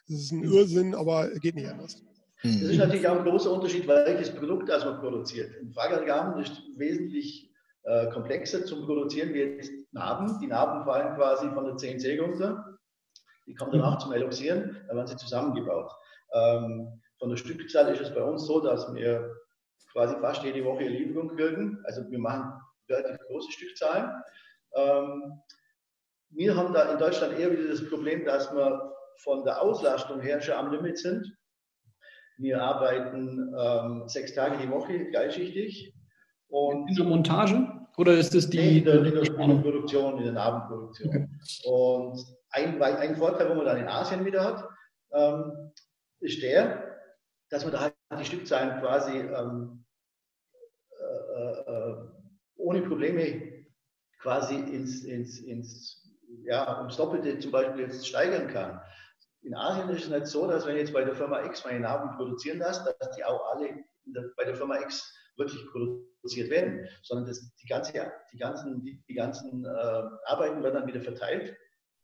[0.09, 0.53] Das ist ein mhm.
[0.53, 2.03] Irrsinn, aber geht nicht anders.
[2.43, 5.51] Das ist natürlich auch ein großer Unterschied, welches Produkt das man produziert.
[5.63, 7.51] Ein Fahrradgarn ist wesentlich
[7.85, 10.39] äh, komplexer zum Produzieren wie jetzt Narben.
[10.41, 12.79] Die Narben fallen quasi von der CNC runter.
[13.47, 14.01] Die kommen danach mhm.
[14.01, 15.91] zum Eloxieren, dann werden sie zusammengebaut.
[16.35, 19.35] Ähm, von der Stückzahl ist es bei uns so, dass wir
[19.93, 21.81] quasi fast jede Woche Lieferung kriegen.
[21.85, 22.53] Also wir machen
[22.89, 24.11] relativ große Stückzahlen.
[24.75, 25.41] Ähm,
[26.31, 28.93] wir haben da in Deutschland eher wieder das Problem, dass wir
[29.23, 31.37] von der Auslastung her schon am Limit sind.
[32.37, 35.95] Wir arbeiten ähm, sechs Tage die Woche, gleichschichtig.
[36.49, 37.69] Und in der Montage?
[37.97, 38.59] Oder ist das die?
[38.59, 41.09] Nee, in, der, in, der, in der Produktion, in der Abendproduktion.
[41.09, 41.29] Okay.
[41.65, 42.21] Und
[42.51, 44.69] ein, ein Vorteil, wo man dann in Asien wieder hat,
[45.13, 45.71] ähm,
[46.21, 47.01] ist der,
[47.51, 49.85] dass man da halt die Stückzahlen quasi ähm,
[51.01, 51.97] äh, äh,
[52.57, 53.67] ohne Probleme
[54.21, 58.81] quasi ins, ins, ins, ja, ums Doppelte zum Beispiel jetzt steigern kann.
[59.43, 62.17] In Asien ist es nicht so, dass wenn jetzt bei der Firma X meine Narben
[62.17, 67.27] produzieren lässt, dass die auch alle der, bei der Firma X wirklich produziert werden, sondern
[67.27, 69.69] dass die, ganze, die ganzen, die, die ganzen äh,
[70.27, 71.55] Arbeiten werden dann wieder verteilt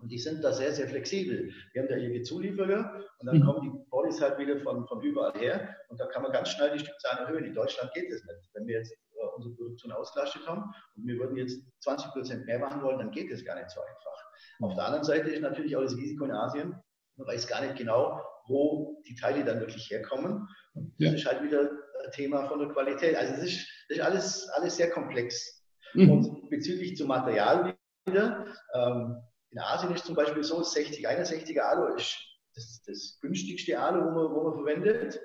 [0.01, 1.53] und die sind da sehr, sehr flexibel.
[1.73, 3.45] Wir haben da ihre Zulieferer und dann mhm.
[3.45, 6.73] kommen die Bodies halt wieder von, von überall her und da kann man ganz schnell
[6.73, 7.45] die Stückzahlen erhöhen.
[7.45, 8.51] In Deutschland geht das nicht.
[8.55, 12.59] Wenn wir jetzt äh, unsere Produktion ausgelastet haben und wir würden jetzt 20 Prozent mehr
[12.59, 14.31] machen wollen, dann geht das gar nicht so einfach.
[14.59, 14.67] Mhm.
[14.67, 16.75] Auf der anderen Seite ist natürlich auch das Risiko in Asien.
[17.17, 20.49] Man weiß gar nicht genau, wo die Teile dann wirklich herkommen.
[20.75, 21.15] Und das ja.
[21.15, 21.71] ist halt wieder
[22.05, 23.17] ein Thema von der Qualität.
[23.17, 25.63] Also das ist, das ist alles, alles sehr komplex.
[25.95, 26.11] Mhm.
[26.11, 29.17] Und bezüglich zum Material wieder, ähm,
[29.51, 32.17] in Asien ist zum Beispiel so, 60, 61er Alu ist
[32.55, 35.21] das, das günstigste Alu, wo man, wo man verwendet,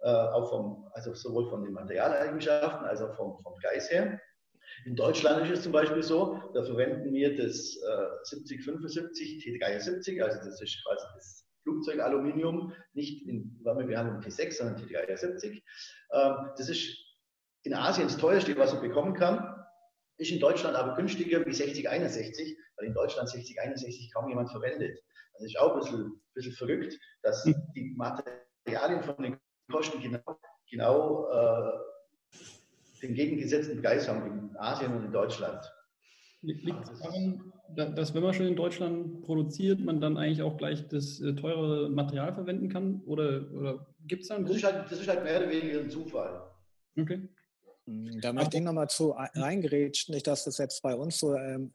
[0.00, 4.20] äh, auch vom, also sowohl von den Materialeigenschaften als auch vom, vom Preis her.
[4.84, 10.38] In Deutschland ist es zum Beispiel so, da verwenden wir das äh, 7075 T73, also
[10.38, 15.62] das ist quasi das Flugzeugaluminium, nicht in Wärmebehandlung T6, sondern T73.
[16.12, 16.96] Ähm, das ist
[17.64, 19.55] in Asien das teuerste, was man bekommen kann,
[20.18, 24.98] ist in Deutschland aber günstiger wie 6061 weil in Deutschland 6061 kaum jemand verwendet.
[25.34, 27.54] Das ist auch ein bisschen, bisschen verrückt, dass hm.
[27.74, 29.36] die Materialien von den
[29.70, 30.38] Kosten genau,
[30.70, 31.72] genau äh,
[33.02, 35.60] den gegengesetzten Preis haben in Asien und in Deutschland.
[36.42, 40.86] Liegt es daran, dass wenn man schon in Deutschland produziert, man dann eigentlich auch gleich
[40.86, 43.02] das äh, teure Material verwenden kann?
[43.06, 45.80] Oder, oder gibt es da einen das ist, halt, das ist halt mehr oder weniger
[45.80, 46.42] ein Zufall.
[46.96, 47.28] Okay.
[47.86, 51.74] Hm, da möchte ich nochmal zu reingerätschen, nicht, dass das jetzt bei uns so ähm,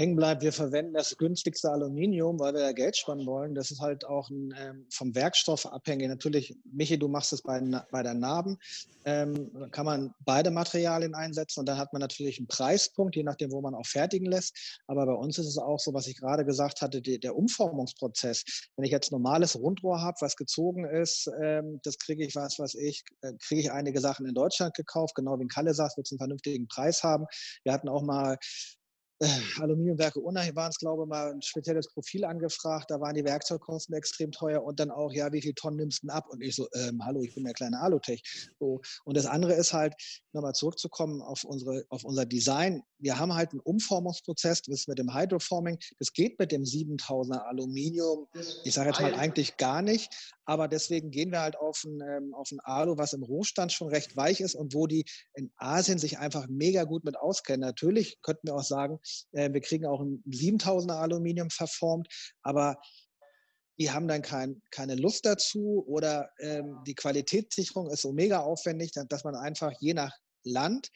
[0.00, 3.54] hängen bleibt, wir verwenden das günstigste Aluminium, weil wir ja Geld sparen wollen.
[3.54, 6.08] Das ist halt auch ein, ähm, vom Werkstoff abhängig.
[6.08, 7.60] Natürlich, Michi, du machst es bei,
[7.90, 8.56] bei der Narben.
[9.04, 13.52] Ähm, kann man beide Materialien einsetzen und dann hat man natürlich einen Preispunkt, je nachdem,
[13.52, 14.80] wo man auch fertigen lässt.
[14.86, 18.44] Aber bei uns ist es auch so, was ich gerade gesagt hatte, die, der Umformungsprozess.
[18.76, 22.74] Wenn ich jetzt normales Rundrohr habe, was gezogen ist, ähm, das kriege ich, was was
[22.74, 26.12] ich, äh, kriege ich einige Sachen in Deutschland gekauft, genau wie Kalle sagt, wird es
[26.12, 27.26] einen vernünftigen Preis haben.
[27.64, 28.38] Wir hatten auch mal
[29.20, 32.90] äh, Aluminiumwerke Unna waren es, glaube ich, mal ein spezielles Profil angefragt.
[32.90, 36.06] Da waren die Werkzeugkosten extrem teuer und dann auch, ja, wie viel Tonnen nimmst du
[36.06, 36.26] denn ab?
[36.28, 38.22] Und ich so, ähm, hallo, ich bin der kleine Alutech.
[38.58, 38.80] So.
[39.04, 39.94] Und das andere ist halt,
[40.32, 42.82] nochmal zurückzukommen auf, unsere, auf unser Design.
[42.98, 45.78] Wir haben halt einen Umformungsprozess, das ist mit dem Hydroforming.
[45.98, 48.26] Das geht mit dem 7000er Aluminium.
[48.64, 50.12] Ich sage jetzt mal eigentlich gar nicht.
[50.44, 53.88] Aber deswegen gehen wir halt auf ein, ähm, auf ein Alu, was im Rohstand schon
[53.88, 55.04] recht weich ist und wo die
[55.34, 57.60] in Asien sich einfach mega gut mit auskennen.
[57.60, 58.98] Natürlich könnten wir auch sagen,
[59.32, 62.08] äh, wir kriegen auch ein 7000er Aluminium verformt,
[62.42, 62.76] aber
[63.78, 68.92] die haben dann kein, keine Lust dazu oder ähm, die Qualitätssicherung ist so mega aufwendig,
[69.08, 70.12] dass man einfach je nach
[70.44, 70.90] Land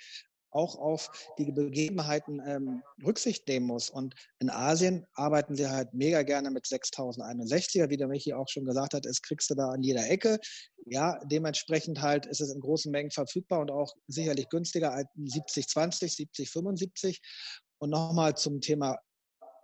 [0.55, 3.91] auch auf die Begebenheiten ähm, Rücksicht nehmen muss.
[3.91, 8.65] Und in Asien arbeiten sie halt mega gerne mit 6061er, wie der Michi auch schon
[8.65, 10.39] gesagt hat, es kriegst du da an jeder Ecke.
[10.87, 16.15] Ja, dementsprechend halt ist es in großen Mengen verfügbar und auch sicherlich günstiger als 7020,
[16.15, 17.21] 7075.
[17.85, 18.99] Und nochmal zum Thema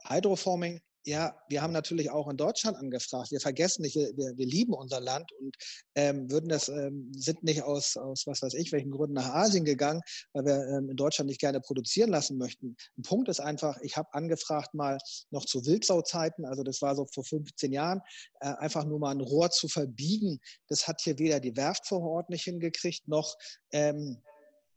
[0.06, 0.82] Hydroforming.
[1.06, 3.30] Ja, wir haben natürlich auch in Deutschland angefragt.
[3.30, 5.56] Wir vergessen nicht, wir, wir lieben unser Land und
[5.94, 9.64] ähm, würden das, ähm, sind nicht aus, aus was weiß ich, welchen Gründen nach Asien
[9.64, 10.02] gegangen,
[10.34, 12.76] weil wir ähm, in Deutschland nicht gerne produzieren lassen möchten.
[12.98, 14.98] Ein Punkt ist einfach, ich habe angefragt mal
[15.30, 18.02] noch zu Wildsau-Zeiten, also das war so vor 15 Jahren,
[18.40, 20.40] äh, einfach nur mal ein Rohr zu verbiegen.
[20.68, 23.34] Das hat hier weder die Werft vor Ort nicht hingekriegt, noch
[23.72, 24.20] ähm,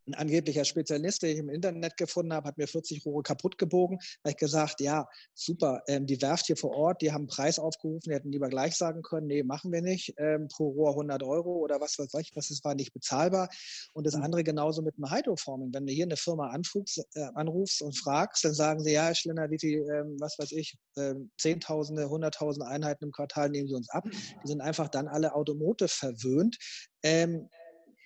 [0.07, 3.97] ein angeblicher Spezialist, den ich im Internet gefunden habe, hat mir 40 Rohre kaputt gebogen.
[3.97, 7.27] Da habe ich gesagt, ja, super, ähm, die Werft hier vor Ort, die haben einen
[7.27, 10.91] Preis aufgerufen, die hätten lieber gleich sagen können, nee, machen wir nicht, ähm, pro Rohr
[10.91, 13.49] 100 Euro oder was weiß ich, was es war nicht bezahlbar.
[13.93, 14.23] Und das hm.
[14.23, 15.73] andere genauso mit dem Hydroforming.
[15.73, 19.15] Wenn du hier eine Firma anrufst, äh, anrufst und fragst, dann sagen sie, ja, Herr
[19.15, 23.75] Schlenner, wie viel, ähm, was weiß ich, ähm, Zehntausende, Hunderttausende Einheiten im Quartal nehmen sie
[23.75, 24.05] uns ab.
[24.43, 26.57] Die sind einfach dann alle Automotive verwöhnt.
[27.03, 27.49] Ähm,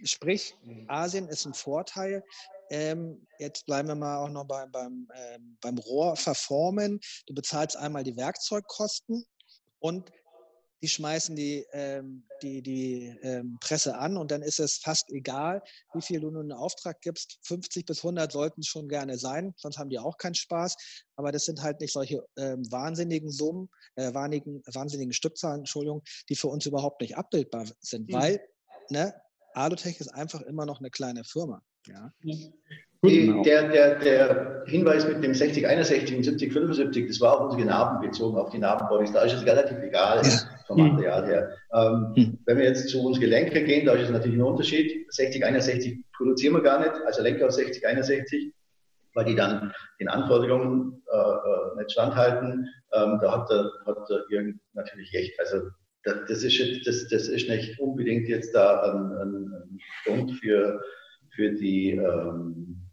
[0.04, 0.86] Sprich, mhm.
[0.88, 2.24] Asien ist ein Vorteil.
[2.70, 7.00] Ähm, jetzt bleiben wir mal auch noch bei, beim, ähm, beim Rohr verformen.
[7.26, 9.26] Du bezahlst einmal die Werkzeugkosten
[9.80, 10.12] und
[10.82, 15.64] die schmeißen die, ähm, die, die ähm, Presse an und dann ist es fast egal,
[15.94, 17.40] wie viel du nun in Auftrag gibst.
[17.44, 20.76] 50 bis 100 sollten es schon gerne sein, sonst haben die auch keinen Spaß.
[21.16, 26.36] Aber das sind halt nicht solche ähm, wahnsinnigen Summen, äh, wahnsinnigen, wahnsinnigen Stückzahlen, Entschuldigung, die
[26.36, 28.14] für uns überhaupt nicht abbildbar sind, mhm.
[28.14, 28.48] weil
[28.90, 29.14] ne,
[29.54, 31.62] Alutech ist einfach immer noch eine kleine Firma.
[31.88, 32.12] Ja.
[33.04, 38.02] Die, der, der, der Hinweis mit dem 6061 und 7075, das war auf unsere Narben
[38.02, 39.14] bezogen, auf die Narbenbodies.
[39.14, 40.32] Da ist es relativ egal ja.
[40.66, 41.52] vom Material her.
[41.74, 42.40] Ähm, hm.
[42.46, 45.06] Wenn wir jetzt zu unseren Gelenken gehen, da ist es natürlich ein Unterschied.
[45.12, 48.52] 6061 produzieren wir gar nicht, also Lenker auf 6061,
[49.14, 52.68] weil die dann den Anforderungen äh, äh, nicht standhalten.
[52.94, 55.40] Ähm, da hat der, hat der Jürgen natürlich recht.
[55.40, 55.70] Also
[56.04, 60.82] das ist, das, das ist nicht unbedingt jetzt da ein, ein, ein Grund für,
[61.36, 62.88] für die ähm,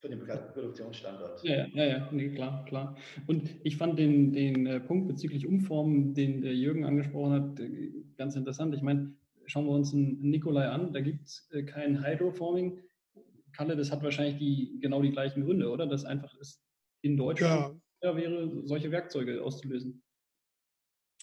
[0.00, 1.42] für den Produktionsstandort.
[1.42, 2.96] Ja, ja, ja, nee, klar, klar.
[3.26, 7.90] Und ich fand den, den äh, Punkt bezüglich Umformen, den der Jürgen angesprochen hat, äh,
[8.16, 8.74] ganz interessant.
[8.76, 9.12] Ich meine,
[9.46, 12.78] schauen wir uns einen Nikolai an, da gibt es äh, kein Hydroforming.
[13.52, 15.86] Kalle, das hat wahrscheinlich die, genau die gleichen Gründe, oder?
[15.86, 16.62] Das einfach ist
[17.02, 18.16] in Deutschland ja.
[18.16, 20.02] wäre, solche Werkzeuge auszulösen.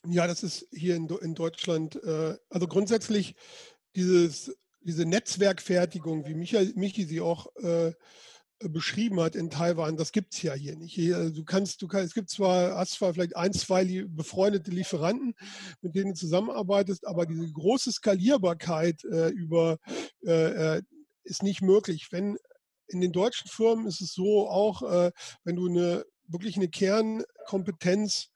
[0.07, 3.35] Ja, das ist hier in, in Deutschland, äh, also grundsätzlich
[3.95, 7.93] dieses, diese Netzwerkfertigung, wie Michael, Michi sie auch äh,
[8.59, 10.93] beschrieben hat in Taiwan, das gibt es ja hier nicht.
[10.93, 14.71] Hier, also du kannst, du kannst, es gibt zwar, hast zwar vielleicht ein, zwei befreundete
[14.71, 15.33] Lieferanten,
[15.81, 19.77] mit denen du zusammenarbeitest, aber diese große Skalierbarkeit äh, über
[20.25, 20.81] äh, äh,
[21.23, 22.07] ist nicht möglich.
[22.11, 22.37] Wenn
[22.87, 25.11] in den deutschen Firmen ist es so auch, äh,
[25.43, 28.29] wenn du eine wirklich eine Kernkompetenz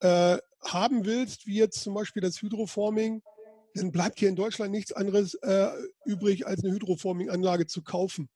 [0.00, 3.22] äh, haben willst, wie jetzt zum Beispiel das Hydroforming,
[3.74, 5.68] dann bleibt hier in Deutschland nichts anderes äh,
[6.04, 8.30] übrig, als eine Hydroforming-Anlage zu kaufen.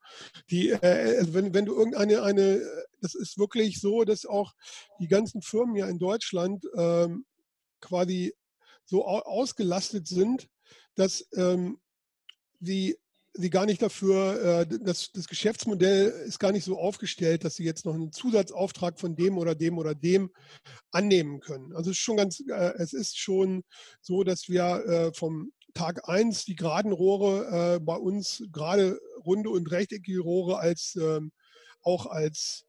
[0.51, 2.61] Die, äh, also wenn, wenn du irgendeine, eine,
[3.01, 4.53] das ist wirklich so, dass auch
[5.01, 7.25] die ganzen Firmen ja in Deutschland ähm,
[7.81, 8.35] quasi
[8.85, 10.49] so ausgelastet sind,
[10.95, 11.81] dass ähm,
[12.61, 12.99] sie
[13.33, 17.65] sie gar nicht dafür, äh, das, das Geschäftsmodell ist gar nicht so aufgestellt, dass sie
[17.65, 20.31] jetzt noch einen Zusatzauftrag von dem oder dem oder dem
[20.91, 21.75] annehmen können.
[21.75, 23.63] Also es ist schon ganz, äh, es ist schon
[24.01, 29.71] so, dass wir äh, vom Tag 1 die geraden Rohre bei uns, gerade runde und
[29.71, 31.31] rechteckige Rohre, als ähm,
[31.83, 32.65] auch als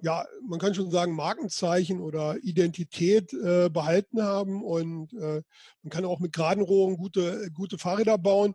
[0.00, 4.62] ja, man kann schon sagen, Markenzeichen oder Identität behalten haben.
[4.62, 8.54] Und man kann auch mit geraden Rohren gute, gute Fahrräder bauen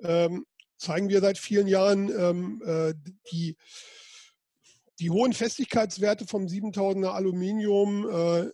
[0.00, 2.94] ähm, zeigen wir seit vielen Jahren ähm, äh,
[3.30, 3.56] die,
[4.98, 8.50] die hohen Festigkeitswerte vom 7000er Aluminium äh,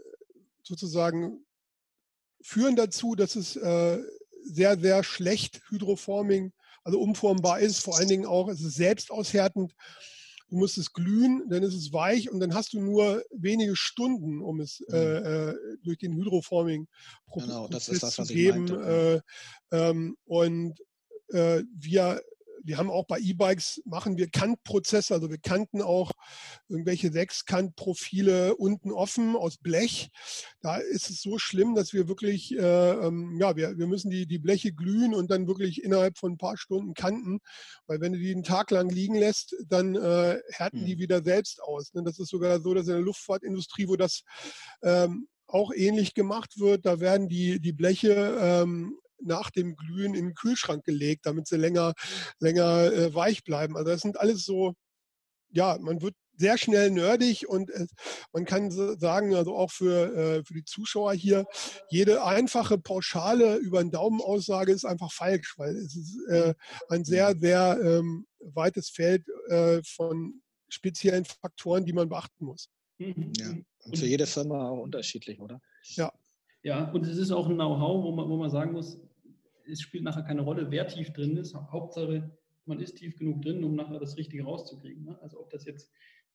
[0.62, 1.44] sozusagen
[2.42, 3.98] führen dazu, dass es äh,
[4.42, 6.53] sehr, sehr schlecht Hydroforming,
[6.85, 7.81] also umformbar ist.
[7.81, 9.74] Vor allen Dingen auch, es ist selbst aushärtend.
[10.48, 14.40] Du musst es glühen, dann ist es weich und dann hast du nur wenige Stunden,
[14.42, 14.94] um es mhm.
[14.94, 16.88] äh, äh durch den Hydroforming
[17.33, 18.68] genau, Prozess zu geben.
[18.83, 19.20] Äh,
[19.70, 20.81] ähm, und
[21.32, 22.20] äh, wir,
[22.62, 26.12] wir haben auch bei E-Bikes, machen wir Kantprozesse, also wir kannten auch
[26.68, 30.10] irgendwelche Sechskantprofile unten offen aus Blech.
[30.60, 34.26] Da ist es so schlimm, dass wir wirklich, äh, ähm, ja, wir, wir müssen die,
[34.26, 37.40] die Bleche glühen und dann wirklich innerhalb von ein paar Stunden kanten,
[37.86, 40.98] weil wenn du die einen Tag lang liegen lässt, dann äh, härten die hm.
[40.98, 41.94] wieder selbst aus.
[41.94, 42.02] Ne?
[42.02, 44.22] Das ist sogar so, dass in der Luftfahrtindustrie, wo das
[44.82, 50.26] ähm, auch ähnlich gemacht wird, da werden die, die Bleche ähm, nach dem Glühen in
[50.26, 51.94] den Kühlschrank gelegt, damit sie länger,
[52.38, 53.76] länger äh, weich bleiben.
[53.76, 54.74] Also das sind alles so,
[55.50, 57.90] ja, man wird sehr schnell nerdig und es,
[58.33, 61.46] man kann sagen, also auch für, äh, für die Zuschauer hier,
[61.90, 66.54] jede einfache pauschale über den Daumen Aussage ist einfach falsch, weil es ist äh,
[66.88, 72.70] ein sehr, sehr ähm, weites Feld äh, von speziellen Faktoren, die man beachten muss.
[72.98, 73.33] Mhm.
[73.37, 73.54] Ja.
[73.85, 75.61] Und für jede Firma auch unterschiedlich, oder?
[75.83, 76.12] Ja.
[76.62, 79.01] Ja, und es ist auch ein Know-how, wo man, wo man sagen muss,
[79.66, 81.55] es spielt nachher keine Rolle, wer tief drin ist.
[81.55, 82.31] Hauptsache,
[82.66, 85.05] man ist tief genug drin, um nachher das Richtige rauszukriegen.
[85.05, 85.18] Ne?
[85.23, 85.90] Also ob das jetzt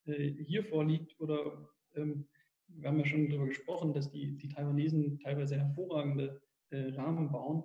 [0.05, 2.27] äh, hier vorliegt oder ähm,
[2.67, 7.63] wir haben ja schon darüber gesprochen, dass die, die Taiwanesen teilweise hervorragende äh, Rahmen bauen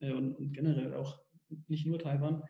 [0.00, 1.20] äh, und, und, generell auch
[1.68, 2.42] nicht nur Taiwan.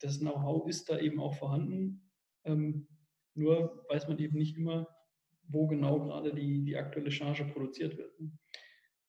[0.00, 2.10] Das Know-how ist da eben auch vorhanden.
[2.44, 2.86] Ähm,
[3.34, 4.88] nur weiß man eben nicht immer,
[5.48, 8.12] wo genau gerade die, die aktuelle Charge produziert wird.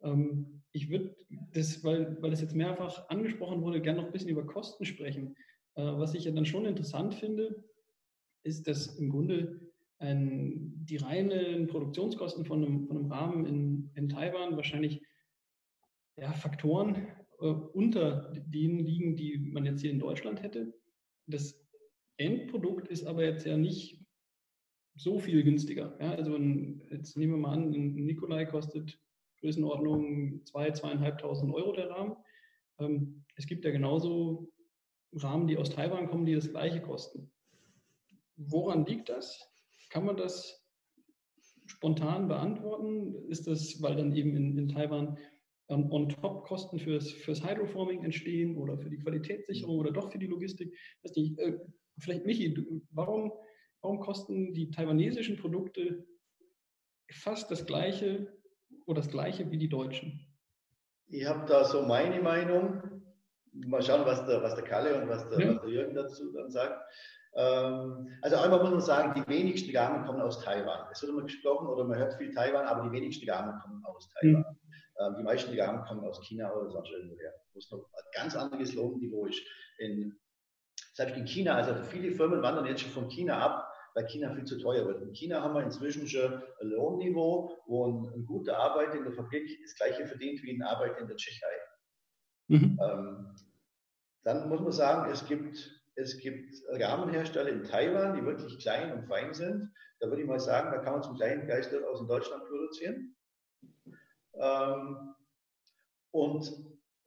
[0.03, 1.15] Ähm, ich würde
[1.53, 5.35] das, weil, weil das jetzt mehrfach angesprochen wurde, gerne noch ein bisschen über Kosten sprechen.
[5.75, 7.63] Äh, was ich ja dann schon interessant finde,
[8.43, 14.09] ist, dass im Grunde ein, die reinen Produktionskosten von einem, von einem Rahmen in, in
[14.09, 15.01] Taiwan wahrscheinlich
[16.17, 17.07] ja, Faktoren
[17.39, 20.73] äh, unter denen liegen, die man jetzt hier in Deutschland hätte.
[21.27, 21.59] Das
[22.17, 24.01] Endprodukt ist aber jetzt ja nicht
[24.95, 25.97] so viel günstiger.
[25.99, 28.99] Ja, also ein, jetzt nehmen wir mal an, ein Nikolai kostet
[29.41, 32.15] Größenordnung 2.000, 2.500 Euro der Rahmen.
[32.79, 34.51] Ähm, es gibt ja genauso
[35.13, 37.31] Rahmen, die aus Taiwan kommen, die das gleiche kosten.
[38.37, 39.47] Woran liegt das?
[39.89, 40.65] Kann man das
[41.65, 43.15] spontan beantworten?
[43.29, 45.17] Ist das, weil dann eben in, in Taiwan
[45.69, 50.73] ähm, on-top-Kosten fürs, fürs Hydroforming entstehen oder für die Qualitätssicherung oder doch für die Logistik?
[51.03, 51.57] Weiß nicht, äh,
[51.99, 53.31] vielleicht Michi, du, warum,
[53.81, 56.05] warum kosten die taiwanesischen Produkte
[57.11, 58.40] fast das gleiche
[58.85, 60.25] oder das gleiche wie die deutschen?
[61.07, 62.81] Ich habe da so meine Meinung.
[63.53, 65.53] Mal schauen, was der, was der Kalle und was der, ja.
[65.53, 66.81] was der Jürgen dazu dann sagt.
[67.33, 70.87] Ähm, also einmal muss man sagen, die wenigsten Gamen kommen aus Taiwan.
[70.91, 74.09] Es wird immer gesprochen oder man hört viel Taiwan, aber die wenigsten Gamen kommen aus
[74.09, 74.41] Taiwan.
[74.41, 75.15] Mhm.
[75.17, 78.73] Die meisten Gamen kommen aus China oder sonst irgendwoher, wo es noch ein ganz anderes
[78.75, 79.41] Lohnniveau ist.
[79.79, 80.15] In,
[80.93, 84.45] selbst in China, also viele Firmen wandern jetzt schon von China ab, weil China viel
[84.45, 85.01] zu teuer wird.
[85.01, 89.13] In China haben wir inzwischen schon ein Lohnniveau, wo ein, ein guter Arbeiter in der
[89.13, 91.55] Fabrik das gleiche verdient wie ein Arbeiter in der Tschechei.
[92.47, 92.79] Mhm.
[92.81, 93.35] Ähm,
[94.23, 99.07] dann muss man sagen, es gibt es gibt Rahmenhersteller in Taiwan, die wirklich klein und
[99.07, 99.71] fein sind.
[99.99, 103.15] Da würde ich mal sagen, da kann man zum kleinen Geist aus in Deutschland produzieren.
[104.33, 105.15] Ähm,
[106.11, 106.51] und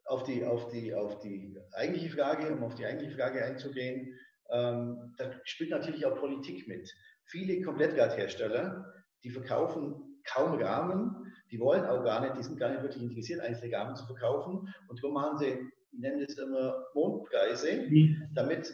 [0.04, 4.18] auf die, auf, die, auf die eigentliche Frage, um auf die eigentliche Frage einzugehen,
[4.54, 6.90] ähm, da spielt natürlich auch Politik mit.
[7.26, 12.82] Viele Komplettgradhersteller, die verkaufen kaum Rahmen, die wollen auch gar nicht, die sind gar nicht
[12.82, 14.72] wirklich interessiert, einzelne Rahmen zu verkaufen.
[14.88, 15.58] Und darum machen sie
[15.94, 18.28] ich nenne das immer Mondpreise, mhm.
[18.34, 18.72] damit,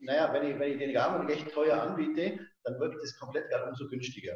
[0.00, 3.68] naja, wenn ich, wenn ich den Rahmen recht teuer anbiete, dann wirkt das komplett gerade
[3.68, 4.34] umso günstiger.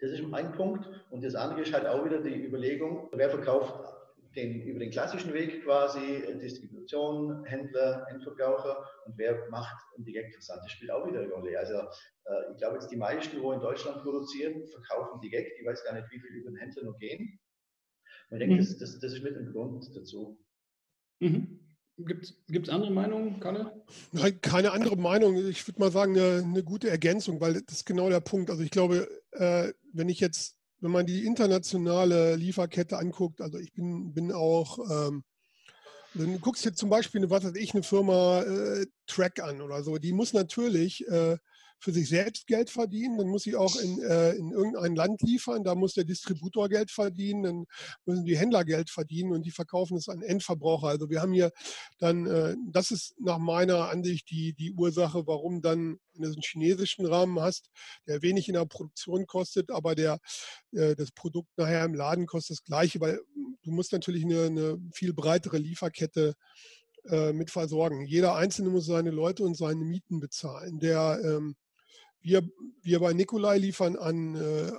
[0.00, 0.88] Das ist ein Punkt.
[1.10, 3.94] Und das andere ist halt auch wieder die Überlegung, wer verkauft
[4.34, 10.62] den, über den klassischen Weg quasi Distribution, Händler, Endverbraucher und wer macht einen Direktversand.
[10.64, 11.58] Das spielt auch wieder eine Rolle.
[11.58, 15.58] Also äh, ich glaube jetzt die meisten, wo in Deutschland produzieren, verkaufen direkt.
[15.58, 17.38] Ich weiß gar nicht, wie viel über den Händler noch gehen.
[18.30, 18.58] Und ich denke, mhm.
[18.58, 20.38] das, das, das ist mit ein Grund dazu.
[21.20, 21.62] Mhm.
[21.98, 23.84] Gibt es andere Meinungen, Kalle?
[24.12, 25.36] Nein, keine andere Meinung.
[25.46, 28.50] Ich würde mal sagen, eine, eine, gute Ergänzung, weil das ist genau der Punkt.
[28.50, 33.72] Also ich glaube, äh, wenn ich jetzt, wenn man die internationale Lieferkette anguckt, also ich
[33.72, 35.22] bin, bin auch, ähm,
[36.14, 39.82] dann guckst du jetzt zum Beispiel, was weiß ich, eine Firma äh, Track an oder
[39.84, 41.38] so, die muss natürlich äh,
[41.82, 45.64] für sich selbst Geld verdienen, dann muss sie auch in, äh, in irgendein Land liefern,
[45.64, 47.66] da muss der Distributor Geld verdienen, dann
[48.06, 50.86] müssen die Händler Geld verdienen und die verkaufen es an Endverbraucher.
[50.86, 51.50] Also wir haben hier
[51.98, 56.42] dann, äh, das ist nach meiner Ansicht die, die Ursache, warum dann, wenn du einen
[56.42, 57.68] chinesischen Rahmen hast,
[58.06, 60.20] der wenig in der Produktion kostet, aber der,
[60.70, 63.20] äh, das Produkt nachher im Laden kostet das gleiche, weil
[63.64, 66.34] du musst natürlich eine, eine viel breitere Lieferkette
[67.08, 68.06] äh, mit versorgen.
[68.06, 70.78] Jeder Einzelne muss seine Leute und seine Mieten bezahlen.
[70.78, 71.56] Der ähm,
[72.22, 72.48] wir,
[72.82, 74.72] wir bei Nikolai liefern an, äh,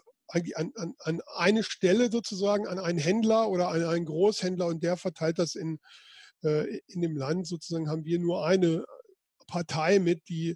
[0.55, 4.97] an, an, an eine Stelle sozusagen, an einen Händler oder an einen Großhändler und der
[4.97, 5.79] verteilt das in,
[6.43, 7.47] äh, in dem Land.
[7.47, 8.85] Sozusagen haben wir nur eine
[9.47, 10.55] Partei mit, die,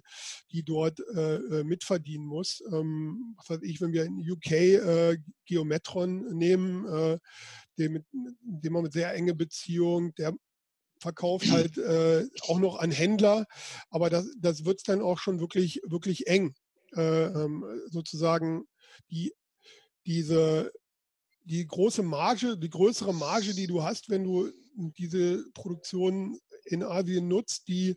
[0.50, 2.62] die dort äh, äh mitverdienen muss.
[2.72, 7.18] Ähm, was weiß ich, wenn wir in UK äh, Geometron nehmen, äh,
[7.78, 10.34] dem, dem man mit sehr enge Beziehung, der
[11.00, 13.46] verkauft halt äh, auch noch an Händler,
[13.90, 16.54] aber das, das wird dann auch schon wirklich, wirklich eng.
[16.96, 18.64] Äh, ähm, sozusagen
[19.10, 19.32] die,
[20.06, 20.72] diese,
[21.44, 27.28] die große Marge, die größere Marge, die du hast, wenn du diese Produktion in Asien
[27.28, 27.96] nutzt, die,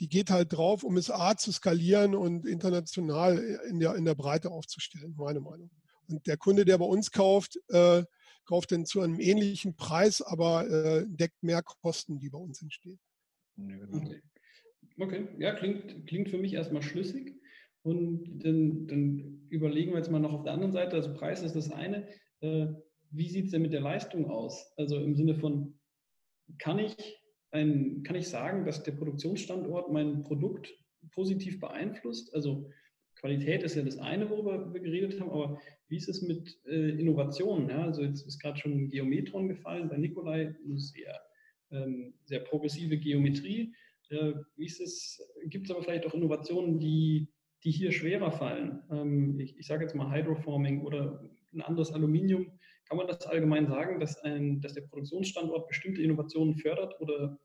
[0.00, 4.14] die geht halt drauf, um es A zu skalieren und international in der, in der
[4.14, 5.70] Breite aufzustellen, meine Meinung.
[6.08, 8.04] Und der Kunde, der bei uns kauft, äh,
[8.44, 12.98] kauft dann zu einem ähnlichen Preis, aber äh, deckt mehr Kosten, die bei uns entstehen.
[13.56, 13.96] Genau.
[13.96, 14.22] Okay.
[14.98, 17.34] okay, ja, klingt, klingt für mich erstmal schlüssig.
[17.86, 21.54] Und dann, dann, überlegen wir jetzt mal noch auf der anderen Seite, also Preis ist
[21.54, 22.08] das eine.
[22.40, 22.66] Äh,
[23.12, 24.72] wie sieht es denn mit der Leistung aus?
[24.76, 25.78] Also im Sinne von,
[26.58, 26.96] kann ich,
[27.52, 30.74] ein, kann ich sagen, dass der Produktionsstandort mein Produkt
[31.12, 32.34] positiv beeinflusst?
[32.34, 32.68] Also
[33.14, 36.90] Qualität ist ja das eine, worüber wir geredet haben, aber wie ist es mit äh,
[36.90, 37.70] Innovationen?
[37.70, 37.84] Ja?
[37.84, 41.20] Also jetzt ist gerade schon Geometron gefallen bei Nikolai, eine sehr,
[41.70, 43.72] ähm, sehr progressive Geometrie.
[44.08, 47.28] Äh, wie ist es, gibt es aber vielleicht auch Innovationen, die,
[47.64, 48.82] die hier schwerer fallen?
[48.90, 52.58] Ähm, ich, ich sage jetzt mal Hydroforming oder ein anderes Aluminium.
[52.88, 57.38] Kann man das allgemein sagen, dass, ein, dass der Produktionsstandort bestimmte Innovationen fördert oder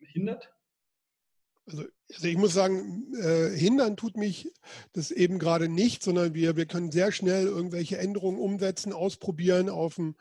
[0.00, 0.50] hindert?
[1.66, 4.52] Also, also, ich muss sagen, äh, hindern tut mich
[4.92, 9.96] das eben gerade nicht, sondern wir, wir können sehr schnell irgendwelche Änderungen umsetzen, ausprobieren, auf
[9.96, 10.16] dem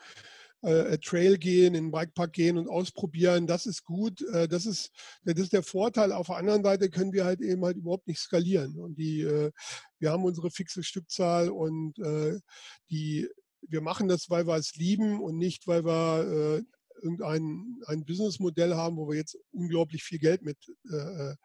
[0.62, 3.48] äh, Trail gehen, in den Bikepark gehen und ausprobieren.
[3.48, 4.22] Das ist gut.
[4.34, 4.92] Äh, das, ist,
[5.24, 6.12] das ist der Vorteil.
[6.12, 8.78] Auf der anderen Seite können wir halt eben halt überhaupt nicht skalieren.
[8.80, 9.52] Und die, äh,
[10.00, 12.40] wir haben unsere fixe Stückzahl und äh,
[12.90, 13.28] die,
[13.62, 16.64] wir machen das, weil wir es lieben und nicht, weil wir äh,
[17.02, 20.58] irgendein ein Businessmodell haben, wo wir jetzt unglaublich viel Geld mit
[20.92, 21.36] äh,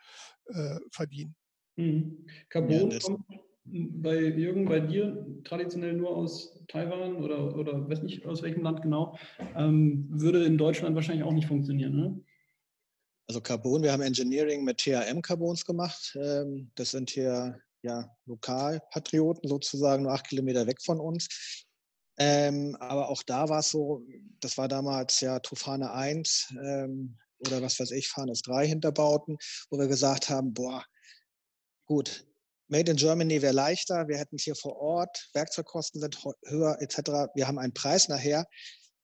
[0.47, 1.35] äh, verdienen.
[1.77, 2.27] Mhm.
[2.49, 8.27] Carbon ja, kommt bei Jürgen, bei dir traditionell nur aus Taiwan oder, oder weiß nicht
[8.27, 9.19] aus welchem Land genau,
[9.57, 12.21] ähm, würde in Deutschland wahrscheinlich auch nicht funktionieren, ne?
[13.29, 16.17] Also Carbon, wir haben Engineering mit THM-Carbons gemacht.
[16.23, 21.64] Ähm, das sind hier ja, Lokalpatrioten sozusagen, nur acht Kilometer weg von uns.
[22.19, 24.03] Ähm, aber auch da war es so,
[24.41, 29.37] das war damals ja Tufane 1 ähm, oder was weiß ich, Fanes 3 Hinterbauten,
[29.71, 30.85] wo wir gesagt haben, boah,
[31.85, 32.27] gut,
[32.69, 37.31] Made in Germany wäre leichter, wir hätten es hier vor Ort, Werkzeugkosten sind höher etc.
[37.35, 38.47] Wir haben einen Preis nachher.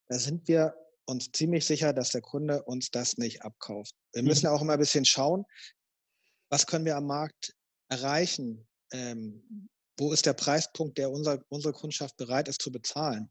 [0.09, 0.75] Da sind wir
[1.07, 3.95] uns ziemlich sicher, dass der Kunde uns das nicht abkauft.
[4.13, 4.53] Wir müssen mhm.
[4.53, 5.45] auch immer ein bisschen schauen,
[6.51, 7.55] was können wir am Markt
[7.89, 8.67] erreichen?
[8.93, 13.31] Ähm, wo ist der Preispunkt, der unser, unsere Kundschaft bereit ist zu bezahlen?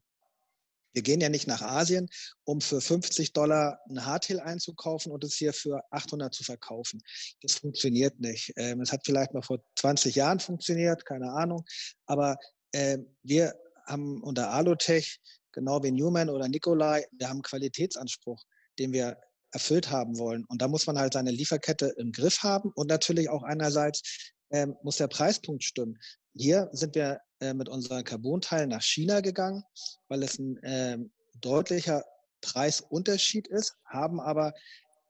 [0.92, 2.08] Wir gehen ja nicht nach Asien,
[2.44, 7.00] um für 50 Dollar ein Hardtail einzukaufen und es hier für 800 zu verkaufen.
[7.40, 8.52] Das funktioniert nicht.
[8.56, 11.64] Ähm, es hat vielleicht mal vor 20 Jahren funktioniert, keine Ahnung.
[12.06, 12.36] Aber
[12.72, 13.54] äh, wir
[13.86, 15.20] haben unter Alotech,
[15.52, 18.42] genau wie Newman oder Nikolai, wir haben einen Qualitätsanspruch,
[18.78, 19.16] den wir
[19.52, 20.44] erfüllt haben wollen.
[20.46, 24.76] Und da muss man halt seine Lieferkette im Griff haben und natürlich auch einerseits ähm,
[24.82, 25.98] muss der Preispunkt stimmen.
[26.34, 29.64] Hier sind wir äh, mit unseren Carbon-Teilen nach China gegangen,
[30.08, 30.98] weil es ein äh,
[31.40, 32.04] deutlicher
[32.40, 34.52] Preisunterschied ist, haben aber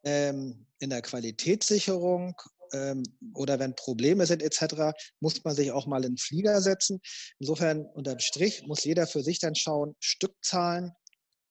[0.05, 2.35] ähm, in der Qualitätssicherung
[2.73, 3.03] ähm,
[3.35, 7.01] oder wenn Probleme sind etc., muss man sich auch mal in den Flieger setzen.
[7.39, 10.93] Insofern unterm Strich muss jeder für sich dann schauen, Stückzahlen,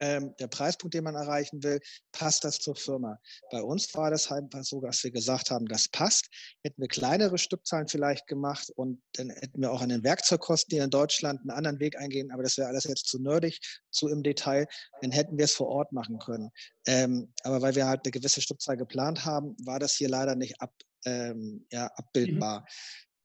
[0.02, 1.80] ähm, der Preispunkt, den man erreichen will,
[2.12, 3.20] passt das zur Firma.
[3.52, 6.28] Bei uns war das halt so, dass wir gesagt haben, das passt.
[6.64, 10.84] Hätten wir kleinere Stückzahlen vielleicht gemacht und dann hätten wir auch an den Werkzeugkosten, die
[10.84, 13.60] in Deutschland einen anderen Weg eingehen, aber das wäre alles jetzt zu nerdig,
[13.92, 14.68] zu im Detail,
[15.02, 16.50] dann hätten wir es vor Ort machen können.
[16.88, 20.60] Ähm, aber weil wir halt eine gewisse Stückzahl geplant haben, war das hier leider nicht
[20.60, 20.74] ab,
[21.06, 22.62] ähm, ja, abbildbar.
[22.62, 22.66] Mhm.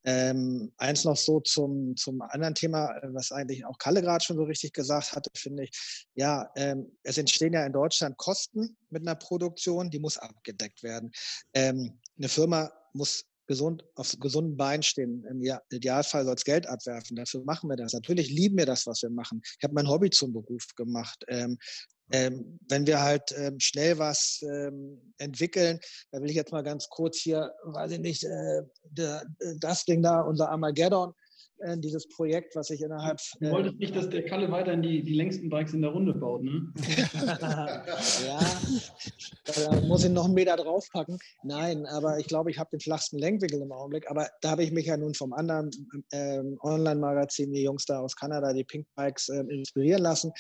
[0.07, 4.37] Ähm, eins noch so zum, zum anderen Thema, äh, was eigentlich auch Kalle gerade schon
[4.37, 6.07] so richtig gesagt hatte, finde ich.
[6.15, 11.11] Ja, ähm, es entstehen ja in Deutschland Kosten mit einer Produktion, die muss abgedeckt werden.
[11.55, 15.25] Ähm, eine Firma muss gesund auf gesunden Beinen stehen.
[15.31, 17.17] Im Idealfall soll es Geld abwerfen.
[17.17, 17.93] Dafür machen wir das.
[17.93, 19.41] Natürlich lieben wir das, was wir machen.
[19.45, 21.25] Ich habe mein Hobby zum Beruf gemacht.
[21.29, 21.59] Ähm,
[22.13, 25.81] ähm, wenn wir halt ähm, schnell was ähm, entwickeln,
[26.11, 29.25] da will ich jetzt mal ganz kurz hier, weiß ich nicht, äh, der,
[29.59, 31.15] das Ding da, unser Armageddon,
[31.59, 33.19] äh, dieses Projekt, was ich innerhalb.
[33.41, 36.15] Du wolltest äh, nicht, dass der Kalle weiterhin die, die längsten Bikes in der Runde
[36.15, 36.73] baut, ne?
[38.27, 38.39] ja,
[39.45, 41.19] da muss ich noch einen Meter draufpacken.
[41.43, 44.11] Nein, aber ich glaube, ich habe den flachsten Lenkwinkel im Augenblick.
[44.11, 45.71] Aber da habe ich mich ja nun vom anderen
[46.13, 50.33] ähm, Online-Magazin, die Jungs da aus Kanada, die Pink Bikes, ähm, inspirieren lassen.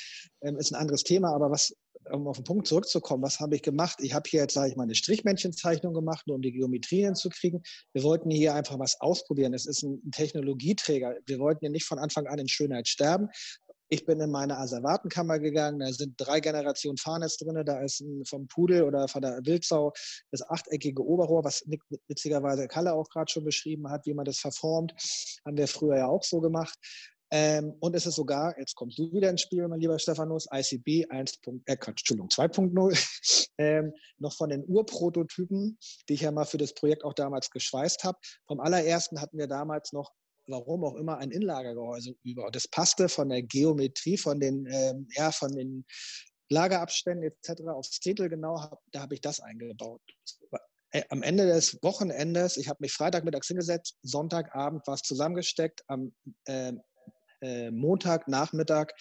[0.43, 1.75] Ähm, ist ein anderes Thema, aber was
[2.11, 3.99] um auf den Punkt zurückzukommen, was habe ich gemacht?
[4.01, 7.63] Ich habe hier jetzt, sage ich mal, eine Strichmännchenzeichnung gemacht, nur um die Geometrie hinzukriegen.
[7.93, 9.55] Wir wollten hier einfach was ausprobieren.
[9.55, 11.17] Es ist ein Technologieträger.
[11.27, 13.29] Wir wollten hier nicht von Anfang an in Schönheit sterben.
[13.89, 18.25] Ich bin in meine Asservatenkammer gegangen, da sind drei Generationen Fahrnetz drin, da ist ein,
[18.25, 19.93] vom Pudel oder von der Wildsau
[20.33, 21.65] das achteckige Oberrohr, was
[22.09, 24.93] witzigerweise Kalle auch gerade schon beschrieben hat, wie man das verformt,
[25.45, 26.77] haben wir früher ja auch so gemacht.
[27.31, 31.11] Ähm, und es ist sogar, jetzt kommst du wieder ins Spiel, mein lieber Stephanus, ICB
[31.11, 31.41] 1.
[31.67, 37.05] Äh, Entschuldigung, 2.0, ähm, noch von den Urprototypen, die ich ja mal für das Projekt
[37.05, 38.19] auch damals geschweißt habe.
[38.47, 40.13] Vom allerersten hatten wir damals noch
[40.49, 42.47] warum auch immer, ein Inlagergehäuse über.
[42.47, 45.85] Und das passte von der Geometrie, von den, ähm, ja, von den
[46.49, 47.63] Lagerabständen etc.
[47.69, 50.01] aufs Zehntel genau, da habe ich das eingebaut.
[50.93, 56.15] Äh, am Ende des Wochenendes, ich habe mich Freitagmittags hingesetzt, Sonntagabend war es zusammengesteckt, am
[56.45, 56.73] äh,
[57.41, 58.93] äh, Montagnachmittag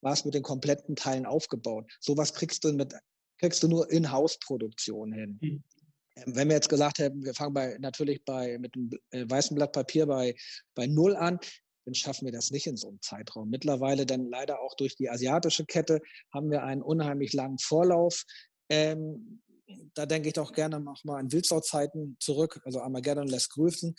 [0.00, 1.90] war es mit den kompletten Teilen aufgebaut.
[2.00, 2.94] Sowas kriegst du mit
[3.38, 5.38] kriegst du nur In-House-Produktion hin.
[5.40, 5.64] Mhm.
[6.26, 9.72] Wenn wir jetzt gesagt hätten, wir fangen bei, natürlich bei, mit einem äh, weißen Blatt
[9.72, 10.34] Papier bei,
[10.74, 11.40] bei Null an,
[11.84, 13.50] dann schaffen wir das nicht in so einem Zeitraum.
[13.50, 16.00] Mittlerweile dann leider auch durch die asiatische Kette
[16.32, 18.24] haben wir einen unheimlich langen Vorlauf.
[18.70, 19.42] Ähm,
[19.94, 23.94] da denke ich doch gerne noch mal an Wildsau-Zeiten zurück, also Armageddon lässt grüßen,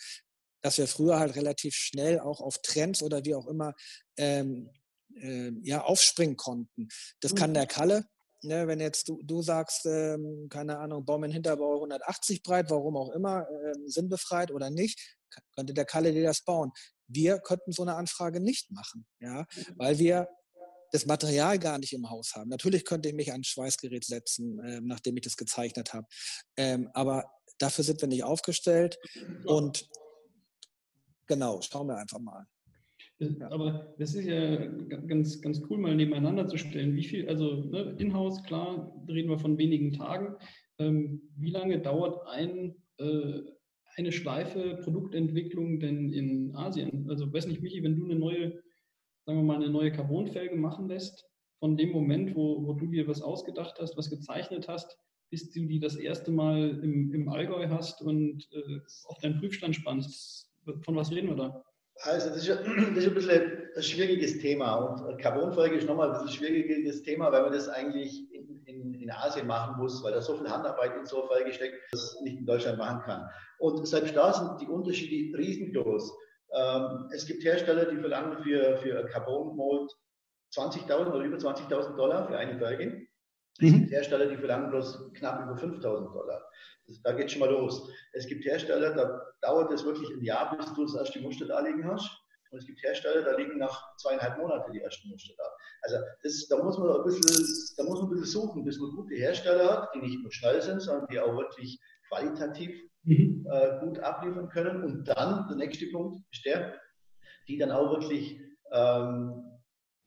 [0.66, 3.72] dass wir früher halt relativ schnell auch auf Trends oder wie auch immer
[4.16, 4.68] ähm,
[5.14, 6.88] äh, ja, aufspringen konnten.
[7.20, 7.36] Das mhm.
[7.36, 8.04] kann der Kalle.
[8.42, 12.96] Ne, wenn jetzt du, du sagst, ähm, keine Ahnung, Baum in Hinterbau 180 breit, warum
[12.96, 15.00] auch immer, ähm, sinnbefreit oder nicht,
[15.54, 16.72] könnte der Kalle dir das bauen.
[17.06, 19.74] Wir könnten so eine Anfrage nicht machen, ja, mhm.
[19.76, 20.28] weil wir
[20.90, 22.50] das Material gar nicht im Haus haben.
[22.50, 26.06] Natürlich könnte ich mich an ein Schweißgerät setzen, äh, nachdem ich das gezeichnet habe.
[26.56, 27.24] Ähm, aber
[27.58, 28.98] dafür sind wir nicht aufgestellt.
[29.44, 29.88] Und
[31.26, 32.46] genau, schauen wir einfach mal.
[33.50, 34.66] Aber das ist ja
[35.06, 36.94] ganz, ganz cool, mal nebeneinander zu stellen.
[36.96, 40.36] Wie viel, also ne, in-house, klar, reden wir von wenigen Tagen.
[40.78, 43.40] Ähm, wie lange dauert ein, äh,
[43.96, 47.06] eine Schleife Produktentwicklung denn in Asien?
[47.08, 48.62] Also, weiß nicht, Michi, wenn du eine neue
[49.26, 51.26] sagen wir mal, eine neue Carbonfelge machen lässt,
[51.58, 54.96] von dem Moment, wo, wo du dir was ausgedacht hast, was gezeichnet hast,
[55.30, 59.74] bis du die das erste Mal im, im Allgäu hast und äh, auf deinen Prüfstand
[59.74, 60.48] spannst.
[60.84, 61.64] Von was reden wir da?
[62.02, 62.48] Also das ist,
[62.94, 67.30] das ist ein bisschen ein schwieriges Thema und Carbonfolge ist nochmal ein bisschen schwieriges Thema,
[67.30, 70.96] weil man das eigentlich in, in, in, Asien machen muss, weil da so viel Handarbeit
[70.96, 73.28] in so eine Folge steckt, dass es nicht in Deutschland machen kann.
[73.58, 76.12] Und selbst da sind die Unterschiede riesengroß.
[76.54, 79.90] Ähm, es gibt Hersteller, die verlangen für, für Carbon Mold
[80.54, 83.06] 20.000 oder über 20.000 Dollar für eine Felge.
[83.58, 83.80] Es mhm.
[83.80, 85.80] gibt Hersteller, die verlangen bloß knapp über 5.000
[86.12, 86.42] Dollar.
[86.86, 87.90] Das, da geht schon mal los.
[88.12, 91.60] Es gibt Hersteller, da dauert es wirklich ein Jahr, bis du das erste Muster da
[91.60, 92.10] liegen hast.
[92.50, 95.44] Und es gibt Hersteller, da liegen nach zweieinhalb Monaten die ersten Muster da.
[95.82, 98.90] Also das, da, muss man ein bisschen, da muss man ein bisschen suchen, bis man
[98.90, 102.70] gute Hersteller hat, die nicht nur schnell sind, sondern die auch wirklich qualitativ
[103.02, 103.46] mhm.
[103.50, 104.84] äh, gut abliefern können.
[104.84, 106.78] Und dann, der nächste Punkt ist der,
[107.48, 108.40] die dann auch wirklich
[108.72, 109.42] ähm,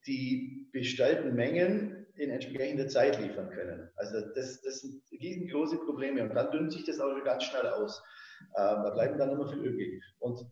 [0.06, 3.90] die bestellten Mengen in entsprechender Zeit liefern können.
[3.96, 8.02] Also das, das sind riesengroße Probleme und dann dünnt sich das auch ganz schnell aus.
[8.58, 10.04] Ähm, da bleiben dann immer viel übrig.
[10.20, 10.46] Und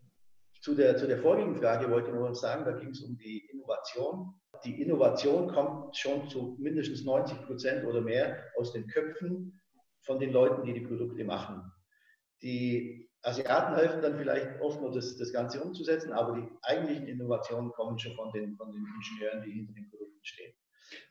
[0.62, 3.18] zu der, zu der vorigen Frage wollte ich nur noch sagen, da ging es um
[3.18, 4.34] die Innovation.
[4.66, 9.62] Die Innovation kommt schon zu mindestens 90 Prozent oder mehr aus den Köpfen
[10.02, 11.72] von den Leuten, die die Produkte machen.
[12.42, 17.72] Die Asiaten helfen dann vielleicht oft nur das, das Ganze umzusetzen, aber die eigentlichen Innovationen
[17.72, 20.54] kommen schon von den, von den Ingenieuren, die hinter den Produkten stehen.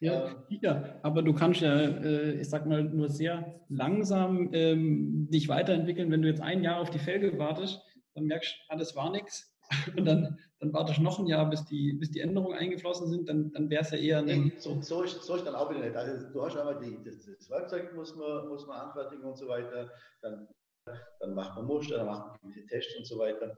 [0.00, 5.28] Ja, ähm, ja, aber du kannst ja, äh, ich sag mal, nur sehr langsam ähm,
[5.30, 6.10] dich weiterentwickeln.
[6.10, 7.82] Wenn du jetzt ein Jahr auf die Felge wartest,
[8.14, 9.52] dann merkst du, alles war nichts.
[9.96, 13.28] Und dann, dann wartest du noch ein Jahr, bis die, bis die Änderungen eingeflossen sind,
[13.28, 14.52] dann, dann wäre es ja eher ein.
[14.58, 15.96] So, so, ist, so ist dann auch wieder nicht.
[15.96, 19.48] Also du hast einmal die, das, das Werkzeug muss man, muss man anfertigen und so
[19.48, 19.90] weiter.
[20.22, 20.46] Dann
[21.20, 23.56] dann macht man Muster, dann macht man Tests und so weiter.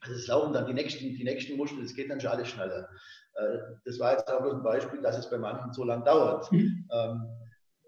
[0.00, 2.88] Also es laufen dann die nächsten, die nächsten Muster, das geht dann schon alles schneller.
[3.34, 6.50] Äh, das war jetzt auch ein Beispiel, dass es bei manchen so lang dauert.
[6.52, 6.88] Mhm.
[6.92, 7.26] Ähm,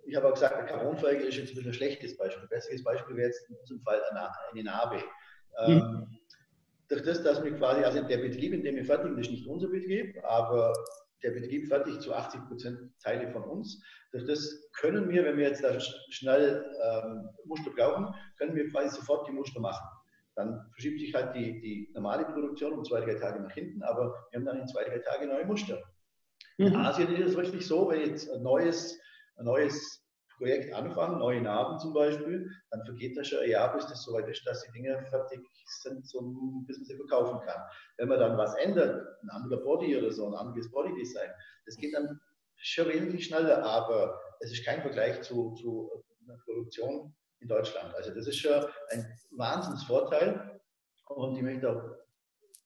[0.04, 2.42] ich habe auch gesagt, der Carbonfolge ist jetzt ein bisschen ein schlechtes Beispiel.
[2.42, 5.02] Ein besseres Beispiel wäre jetzt zum Fall eine Narbe.
[5.58, 6.18] Ähm, mhm.
[6.88, 9.46] Durch das, dass wir quasi, also der Betrieb, in dem wir fertigen, das ist nicht
[9.46, 10.72] unser Betrieb, aber
[11.22, 13.80] der Betrieb fertigt zu 80 Prozent Teile von uns.
[14.10, 18.96] Durch das können wir, wenn wir jetzt da schnell ähm, Muster brauchen, können wir quasi
[18.96, 19.86] sofort die Muster machen.
[20.34, 24.26] Dann verschiebt sich halt die, die normale Produktion um zwei, drei Tage nach hinten, aber
[24.30, 25.82] wir haben dann in zwei, drei Tage neue Muster.
[26.58, 26.66] Mhm.
[26.66, 28.98] In Asien ist es wirklich so, wenn jetzt ein neues,
[29.36, 30.02] ein neues
[30.36, 34.28] Projekt anfangen, neue Narben zum Beispiel, dann vergeht das schon ein Jahr, bis das soweit
[34.28, 35.40] ist, dass die Dinge fertig
[35.82, 37.62] sind, zum, bis man sie verkaufen kann.
[37.98, 41.30] Wenn man dann was ändert, ein anderer Body oder so, ein anderes Bodydesign,
[41.66, 42.20] das geht dann
[42.56, 45.90] schon wesentlich schneller, aber es ist kein Vergleich zu, zu
[46.26, 47.94] einer Produktion in Deutschland.
[47.94, 50.60] Also das ist schon ein Wahnsinnsvorteil
[51.08, 51.82] und ich möchte auch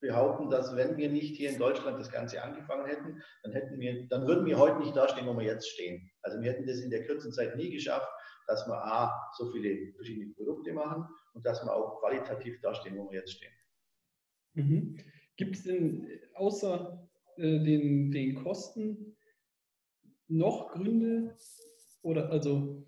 [0.00, 4.06] behaupten, dass wenn wir nicht hier in Deutschland das Ganze angefangen hätten, dann hätten wir,
[4.08, 6.10] dann würden wir heute nicht dastehen, wo wir jetzt stehen.
[6.22, 8.08] Also wir hätten das in der kürzesten Zeit nie geschafft,
[8.46, 13.10] dass wir A, so viele verschiedene Produkte machen und dass wir auch qualitativ dastehen, wo
[13.10, 13.52] wir jetzt stehen.
[14.54, 14.98] Mhm.
[15.36, 19.16] Gibt es denn außer äh, den, den Kosten
[20.28, 21.36] noch Gründe
[22.02, 22.86] oder also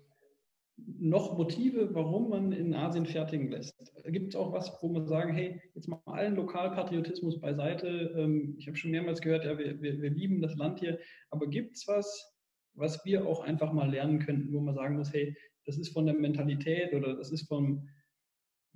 [0.99, 3.73] noch Motive, warum man in Asien fertigen lässt?
[4.05, 8.13] Gibt es auch was, wo man sagen, hey, jetzt mal allen Lokalpatriotismus beiseite.
[8.17, 10.99] Ähm, ich habe schon mehrmals gehört, ja, wir, wir, wir lieben das Land hier,
[11.29, 12.35] aber gibt es was,
[12.73, 16.05] was wir auch einfach mal lernen könnten, wo man sagen muss, hey, das ist von
[16.05, 17.87] der Mentalität oder das ist vom,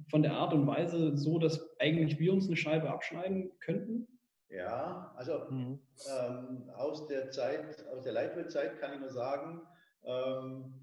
[0.09, 4.07] von der Art und Weise so, dass eigentlich wir uns eine Scheibe abschneiden könnten?
[4.49, 5.79] Ja, also mhm.
[6.07, 9.61] ähm, aus der Zeit, aus der Leitweltzeit kann ich nur sagen,
[10.03, 10.75] ähm,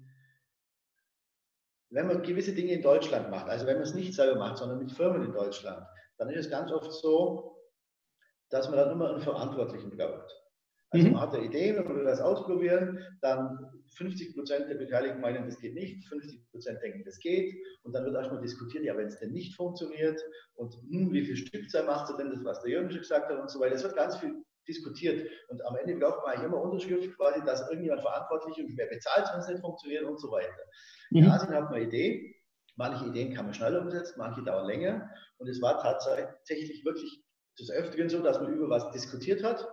[1.91, 4.79] wenn man gewisse Dinge in Deutschland macht, also wenn man es nicht selber macht, sondern
[4.79, 5.85] mit Firmen in Deutschland,
[6.17, 7.57] dann ist es ganz oft so,
[8.49, 10.31] dass man dann immer einen Verantwortlichen braucht.
[10.91, 11.13] Also mhm.
[11.13, 13.57] man hat eine Idee, man will das ausprobieren, dann
[13.95, 18.05] 50 Prozent der Beteiligten meinen, das geht nicht, 50 Prozent denken, das geht und dann
[18.05, 20.19] wird erstmal diskutiert, ja, wenn es denn nicht funktioniert
[20.55, 23.39] und hm, wie viel Stückzahl macht ihr denn, das was der Jürgen schon gesagt hat
[23.39, 23.75] und so weiter.
[23.75, 24.33] Es wird ganz viel
[24.67, 28.87] diskutiert und am Ende braucht man eigentlich immer Unterschrift quasi, dass irgendjemand verantwortlich und wer
[28.87, 30.63] bezahlt, wenn es nicht funktioniert und so weiter.
[31.11, 31.17] Mhm.
[31.17, 32.35] In Asien hat man eine Idee,
[32.75, 37.23] manche Ideen kann man schneller umsetzen, manche dauern länger und es war tatsächlich wirklich
[37.59, 39.67] des Öfteren so, dass man über was diskutiert hat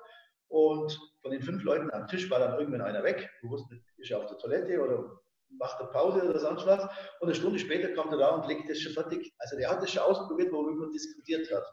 [0.48, 3.30] und von den fünf Leuten am Tisch war dann irgendwann einer weg.
[3.42, 5.20] Du wusstest, ist er auf der Toilette oder
[5.58, 6.82] macht eine Pause oder sonst was.
[7.20, 9.32] Und eine Stunde später kommt er da und legt das schon fertig.
[9.38, 11.64] Also der hat das schon ausprobiert, worüber man diskutiert hat.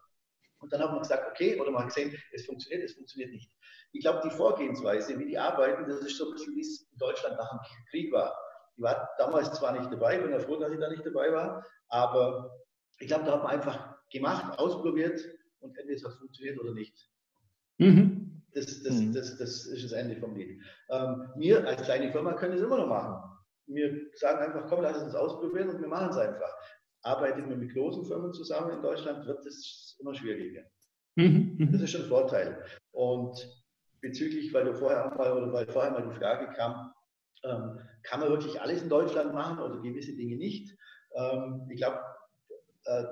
[0.60, 3.52] Und dann hat man gesagt, okay, oder man hat gesehen, es funktioniert, es funktioniert nicht.
[3.92, 6.98] Ich glaube, die Vorgehensweise, wie die arbeiten, das ist so ein bisschen, wie es in
[6.98, 7.60] Deutschland nach dem
[7.90, 8.36] Krieg war.
[8.78, 11.66] Ich war damals zwar nicht dabei, bin ja froh, dass ich da nicht dabei war,
[11.90, 12.52] aber
[13.00, 15.22] ich glaube, da hat man einfach gemacht, ausprobiert
[15.60, 17.10] und entweder es hat funktioniert oder nicht.
[17.78, 18.44] Mhm.
[18.54, 19.14] Das, das, mhm.
[19.14, 20.62] das, das, ist das Ende vom Lied.
[20.90, 23.22] Ähm, wir als kleine Firma können es immer noch machen.
[23.68, 26.54] Wir sagen einfach, komm, lass es uns ausprobieren und wir machen es einfach.
[27.02, 30.64] Arbeitet man mit großen Firmen zusammen in Deutschland, wird es immer schwieriger.
[31.16, 31.72] Mhm, mhm.
[31.72, 32.64] Das ist schon ein Vorteil.
[32.92, 33.38] Und
[34.00, 36.94] bezüglich, weil du vorher mal, oder weil vorher mal die Frage kam,
[37.46, 40.76] ähm, kann man wirklich alles in Deutschland machen oder gewisse Dinge nicht?
[41.16, 42.00] Ähm, ich glaube,
[42.86, 43.04] äh,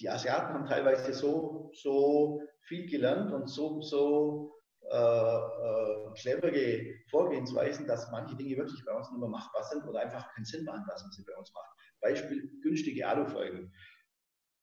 [0.00, 4.56] die Asiaten haben teilweise so, so viel gelernt und so, so
[4.90, 10.00] äh, äh, clevere Vorgehensweisen, dass manche Dinge wirklich bei uns nicht mehr machbar sind oder
[10.00, 11.70] einfach keinen Sinn machen, dass man sie bei uns macht.
[12.00, 13.72] Beispiel günstige Alufolgen.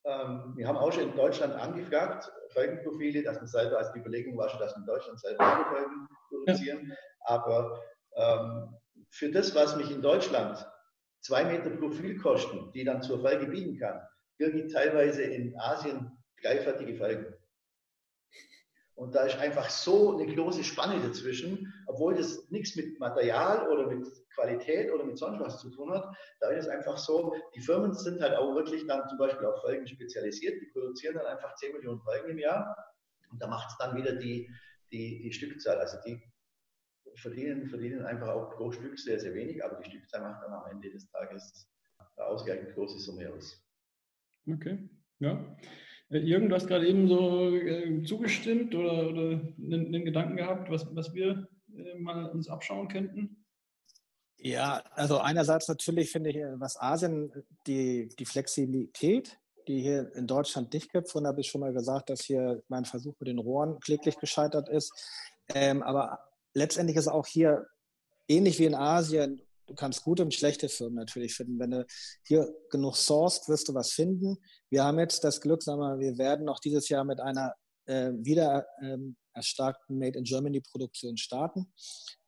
[0.05, 4.37] Ähm, wir haben auch schon in Deutschland angefragt, Folgenprofile, dass man selber, als die Überlegung
[4.37, 6.89] war schon, dass wir in Deutschland selber Alufolgen produzieren.
[6.89, 6.95] Ja.
[7.25, 7.81] Aber
[8.15, 8.75] ähm,
[9.13, 10.65] für das, was mich in Deutschland
[11.21, 14.01] zwei Meter Profil kosten, die dann zur Folge bieten kann,
[14.39, 17.33] ich teilweise in Asien gleichwertige Folgen.
[18.95, 23.87] Und da ist einfach so eine große Spanne dazwischen, obwohl das nichts mit Material oder
[23.87, 26.15] mit Qualität oder mit sonst was zu tun hat.
[26.39, 29.61] Da ist es einfach so, die Firmen sind halt auch wirklich dann zum Beispiel auf
[29.61, 30.59] Folgen spezialisiert.
[30.59, 32.75] Die produzieren dann einfach 10 Millionen Folgen im Jahr.
[33.31, 34.49] Und da macht es dann wieder die,
[34.91, 35.79] die, die Stückzahl.
[35.79, 36.21] Also die
[37.15, 40.71] verdienen, verdienen einfach auch pro Stück sehr, sehr wenig, aber die Stückzahl macht dann am
[40.71, 41.69] Ende des Tages
[42.17, 43.63] eine ausgleichend große Summe aus.
[44.47, 44.89] Okay,
[45.19, 45.55] ja.
[46.09, 50.69] Äh, Jürgen, du hast gerade eben so äh, zugestimmt oder, oder einen, einen, Gedanken gehabt,
[50.69, 53.45] was, was wir äh, mal uns abschauen könnten?
[54.37, 57.31] Ja, also einerseits natürlich finde ich, äh, was Asien,
[57.67, 61.09] die, die Flexibilität, die hier in Deutschland nicht gibt.
[61.09, 64.67] Vorhin habe ich schon mal gesagt, dass hier mein Versuch mit den Rohren kläglich gescheitert
[64.67, 64.91] ist.
[65.53, 66.19] Ähm, aber
[66.53, 67.65] letztendlich ist auch hier
[68.27, 71.59] ähnlich wie in Asien du kannst gute und schlechte Firmen natürlich finden.
[71.59, 71.85] Wenn du
[72.23, 74.37] hier genug sourced, wirst du was finden.
[74.69, 77.53] Wir haben jetzt das Glück, sagen wir, wir werden noch dieses Jahr mit einer
[77.85, 81.71] äh, wieder ähm, erstarkten Made in Germany Produktion starten.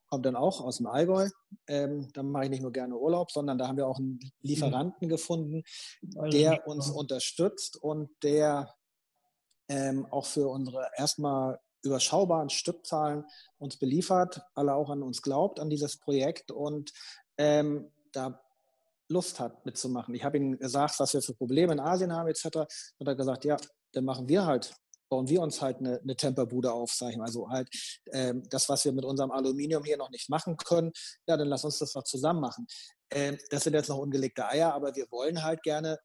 [0.09, 1.29] Kommt dann auch aus dem Allgäu.
[1.67, 5.07] Ähm, da mache ich nicht nur gerne Urlaub, sondern da haben wir auch einen Lieferanten
[5.07, 5.09] mhm.
[5.09, 5.63] gefunden,
[6.31, 8.73] der uns unterstützt und der
[9.67, 13.25] ähm, auch für unsere erstmal überschaubaren Stückzahlen
[13.57, 16.91] uns beliefert, alle auch an uns glaubt, an dieses Projekt und
[17.37, 18.41] ähm, da
[19.07, 20.15] Lust hat mitzumachen.
[20.15, 22.45] Ich habe ihm gesagt, was wir für Probleme in Asien haben etc.
[22.97, 23.57] Und er hat gesagt, ja,
[23.91, 24.75] dann machen wir halt,
[25.09, 27.25] bauen wir uns halt eine, eine Temperbude auf, sag ich mal.
[27.25, 27.69] Also halt
[28.11, 30.91] ähm, das, was wir mit unserem Aluminium hier noch nicht machen können,
[31.27, 32.65] ja, dann lass uns das noch zusammen machen.
[33.11, 35.99] Ähm, das sind jetzt noch ungelegte Eier, aber wir wollen halt gerne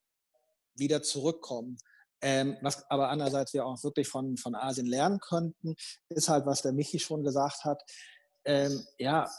[0.75, 1.79] wieder zurückkommen.
[2.23, 5.75] Ähm, was aber andererseits wir auch wirklich von, von Asien lernen könnten,
[6.09, 7.83] ist halt, was der Michi schon gesagt hat.
[8.45, 9.31] Ähm, ja,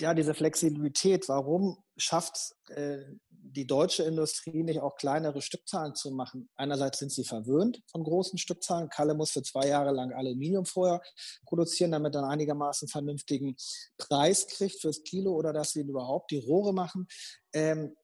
[0.00, 6.48] ja, diese Flexibilität, warum schafft äh, die deutsche Industrie nicht auch kleinere Stückzahlen zu machen?
[6.56, 8.88] Einerseits sind sie verwöhnt von großen Stückzahlen.
[8.88, 11.00] Kalle muss für zwei Jahre lang Aluminium vorher
[11.44, 13.56] produzieren, damit er einen einigermaßen vernünftigen
[13.96, 17.06] Preis kriegt fürs Kilo oder dass sie überhaupt die Rohre machen.
[17.52, 17.94] Ähm,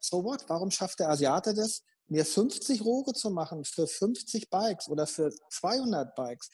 [0.00, 0.44] so what?
[0.48, 1.82] Warum schafft der Asiate das?
[2.08, 6.50] Mir 50 Rohre zu machen für 50 Bikes oder für 200 Bikes.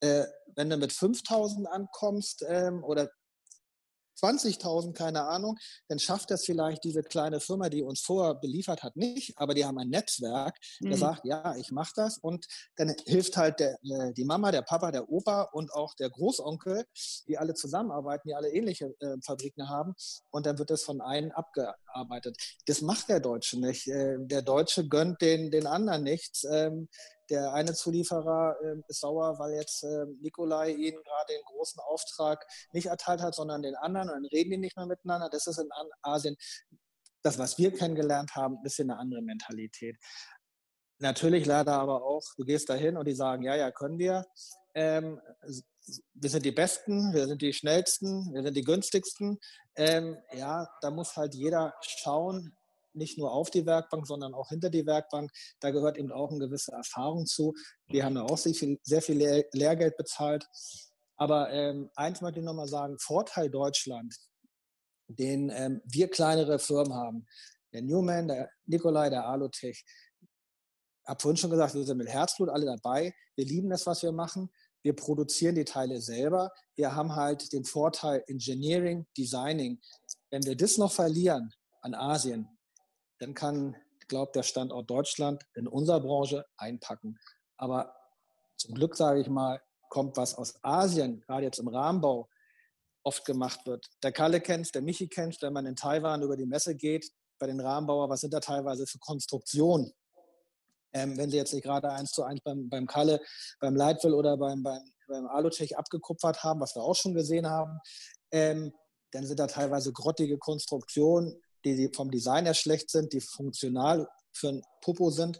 [0.00, 0.24] äh,
[0.56, 3.10] wenn du mit 5000 ankommst ähm, oder
[4.20, 5.58] 20.000, keine Ahnung,
[5.88, 9.36] dann schafft das vielleicht diese kleine Firma, die uns vorher beliefert hat, nicht.
[9.36, 11.00] Aber die haben ein Netzwerk, der mhm.
[11.00, 12.18] sagt, ja, ich mache das.
[12.18, 12.46] Und
[12.76, 16.84] dann hilft halt der, äh, die Mama, der Papa, der Opa und auch der Großonkel,
[17.28, 19.94] die alle zusammenarbeiten, die alle ähnliche äh, Fabriken haben.
[20.30, 22.36] Und dann wird das von einem abgearbeitet.
[22.66, 23.88] Das macht der Deutsche nicht.
[23.88, 26.44] Äh, der Deutsche gönnt den, den anderen nichts.
[26.50, 26.88] Ähm,
[27.30, 32.46] der eine Zulieferer äh, ist sauer, weil jetzt äh, Nikolai ihnen gerade den großen Auftrag
[32.72, 35.28] nicht erteilt hat, sondern den anderen und dann reden die nicht mehr miteinander.
[35.30, 35.68] Das ist in
[36.02, 36.36] Asien,
[37.22, 39.96] das, was wir kennengelernt haben, bisschen eine andere Mentalität.
[40.98, 44.24] Natürlich leider aber auch, du gehst dahin und die sagen, ja, ja, können wir.
[44.74, 45.20] Ähm,
[46.14, 49.38] wir sind die Besten, wir sind die Schnellsten, wir sind die Günstigsten.
[49.76, 52.56] Ähm, ja, da muss halt jeder schauen,
[52.94, 55.30] nicht nur auf die Werkbank, sondern auch hinter die Werkbank.
[55.60, 57.54] Da gehört eben auch eine gewisse Erfahrung zu.
[57.86, 60.46] Wir haben ja auch sehr viel, sehr viel Lehr Lehrgeld bezahlt.
[61.16, 64.16] Aber ähm, eins möchte ich nochmal sagen, Vorteil Deutschland,
[65.08, 67.26] den ähm, wir kleinere Firmen haben,
[67.72, 69.84] der Newman, der Nikolai, der Alutech,
[71.06, 73.14] habe vorhin schon gesagt, wir sind mit Herzblut alle dabei.
[73.36, 74.50] Wir lieben das, was wir machen.
[74.82, 76.52] Wir produzieren die Teile selber.
[76.76, 79.80] Wir haben halt den Vorteil Engineering, Designing.
[80.30, 82.48] Wenn wir das noch verlieren an Asien,
[83.24, 83.74] dann kann,
[84.08, 87.18] glaubt der Standort Deutschland in unserer Branche einpacken.
[87.56, 87.94] Aber
[88.56, 92.28] zum Glück, sage ich mal, kommt was aus Asien, gerade jetzt im Rahmenbau,
[93.02, 93.86] oft gemacht wird.
[94.02, 97.46] Der Kalle kennt der Michi kennt wenn man in Taiwan über die Messe geht, bei
[97.46, 99.92] den Rahmenbauern, was sind da teilweise für Konstruktionen?
[100.92, 103.20] Ähm, wenn sie jetzt nicht gerade eins zu eins beim, beim Kalle,
[103.60, 107.78] beim Leitwell oder beim, beim, beim Alutech abgekupfert haben, was wir auch schon gesehen haben,
[108.30, 108.72] ähm,
[109.12, 114.48] dann sind da teilweise grottige Konstruktionen, die vom Design her schlecht sind, die funktional für
[114.48, 115.38] ein Popo sind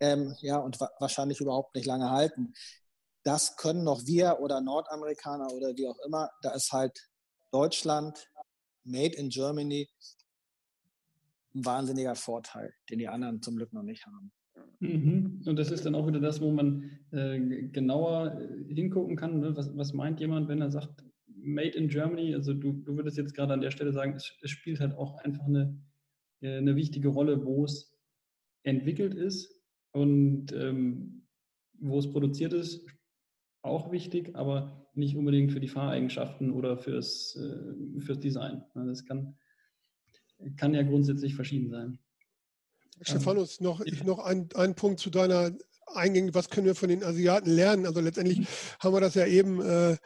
[0.00, 2.54] ähm, ja, und wa wahrscheinlich überhaupt nicht lange halten.
[3.22, 6.30] Das können noch wir oder Nordamerikaner oder wie auch immer.
[6.42, 7.08] Da ist halt
[7.50, 8.28] Deutschland,
[8.84, 9.88] Made in Germany,
[11.54, 14.30] ein wahnsinniger Vorteil, den die anderen zum Glück noch nicht haben.
[14.80, 15.42] Mhm.
[15.46, 19.40] Und das ist dann auch wieder das, wo man äh, genauer äh, hingucken kann.
[19.40, 19.56] Ne?
[19.56, 21.02] Was, was, meint jemand, wenn er sagt,
[21.46, 22.34] Made in Germany?
[22.34, 25.16] Also du, du würdest jetzt gerade an der Stelle sagen, es, es spielt halt auch
[25.18, 25.80] einfach eine,
[26.40, 27.96] äh, eine wichtige Rolle, wo es
[28.62, 29.54] entwickelt ist
[29.92, 31.26] und ähm,
[31.78, 32.84] wo es produziert ist,
[33.62, 38.64] auch wichtig, aber nicht unbedingt für die Fahreigenschaften oder fürs, äh, fürs Design.
[38.74, 39.36] Das kann,
[40.56, 41.98] kann ja grundsätzlich verschieden sein.
[43.02, 45.52] Stephanus, noch, ich, noch ein, ein Punkt zu deiner
[45.86, 47.86] Eingänge, was können wir von den Asiaten lernen?
[47.86, 48.46] Also letztendlich mhm.
[48.80, 49.96] haben wir das ja eben äh,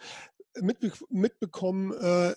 [0.61, 1.93] mitbe mitbekommen.
[1.93, 2.35] Äh,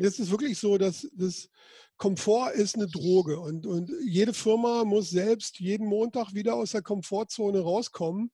[0.00, 1.50] es ist wirklich so, dass das
[1.98, 6.82] Komfort ist eine Droge und, und jede Firma muss selbst jeden Montag wieder aus der
[6.82, 8.32] Komfortzone rauskommen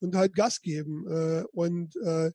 [0.00, 1.06] und halt Gas geben.
[1.08, 2.30] Äh, und äh,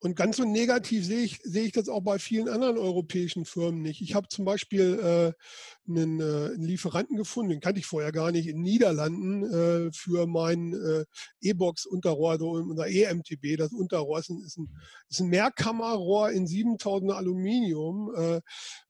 [0.00, 3.80] und ganz so negativ sehe ich, sehe ich das auch bei vielen anderen europäischen Firmen
[3.80, 4.02] nicht.
[4.02, 8.30] Ich habe zum Beispiel äh, einen, äh, einen, Lieferanten gefunden, den kannte ich vorher gar
[8.30, 11.04] nicht, in den Niederlanden äh, für mein äh,
[11.40, 13.56] E-Box-Unterrohr, also unser EMTB.
[13.56, 14.68] Das Unterrohr ist ein, ist ein,
[15.08, 18.14] ist ein Mehrkammerrohr in 7000 Aluminium.
[18.14, 18.40] Äh,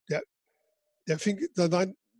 [0.09, 0.22] der,
[1.07, 1.38] der fing,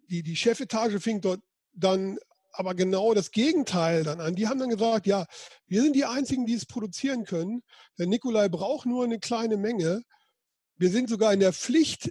[0.09, 1.41] die, die Chefetage fing dort
[1.72, 2.18] dann
[2.57, 4.35] aber genau das Gegenteil dann an.
[4.35, 5.27] Die haben dann gesagt, ja,
[5.67, 7.63] wir sind die Einzigen, die es produzieren können.
[7.99, 10.03] Der Nikolai braucht nur eine kleine Menge.
[10.77, 12.11] Wir sind sogar in der Pflicht,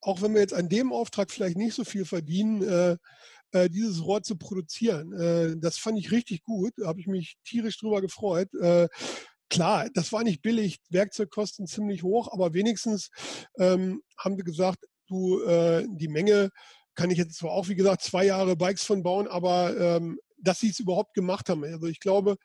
[0.00, 2.96] auch wenn wir jetzt an dem Auftrag vielleicht nicht so viel verdienen, äh,
[3.52, 5.12] äh, dieses Rohr zu produzieren.
[5.12, 8.52] Äh, das fand ich richtig gut, da habe ich mich tierisch drüber gefreut.
[8.54, 8.88] Äh,
[9.48, 13.10] klar, das war nicht billig, Werkzeugkosten ziemlich hoch, aber wenigstens
[13.58, 16.50] ähm, haben wir gesagt, du, äh, die Menge
[17.00, 20.60] kann ich jetzt zwar auch, wie gesagt, zwei Jahre Bikes von bauen, aber ähm, dass
[20.60, 21.64] sie es überhaupt gemacht haben.
[21.64, 22.36] Also ich glaube,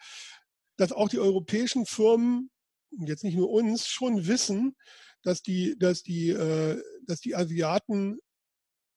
[0.77, 2.49] dass auch die europäischen Firmen,
[2.89, 4.77] jetzt nicht nur uns, schon wissen,
[5.23, 8.17] dass die, dass die, äh, dass die Asiaten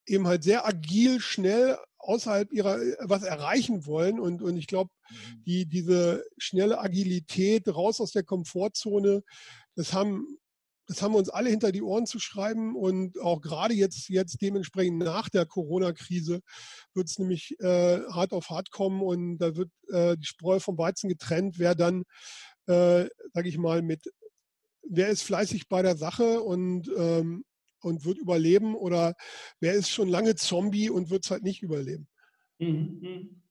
[0.07, 4.21] eben halt sehr agil, schnell außerhalb ihrer was erreichen wollen.
[4.21, 5.43] Und, und ich glaube, mhm.
[5.45, 9.25] die, diese schnelle Agilität raus aus der Komfortzone,
[9.75, 10.39] das haben
[10.89, 14.41] das haben wir uns alle hinter die Ohren zu schreiben und auch gerade jetzt, jetzt
[14.41, 16.41] dementsprechend nach der Corona-Krise
[16.95, 20.79] wird es nämlich äh, hart auf hart kommen und da wird äh, die Spreu vom
[20.79, 22.05] Weizen getrennt, wer dann,
[22.67, 24.11] äh, sage ich mal, mit,
[24.83, 27.45] wer ist fleißig bei der Sache und, ähm,
[27.81, 29.15] und wird überleben oder
[29.61, 32.09] wer ist schon lange Zombie und wird es halt nicht überleben.
[32.59, 33.43] Mhm, mhm.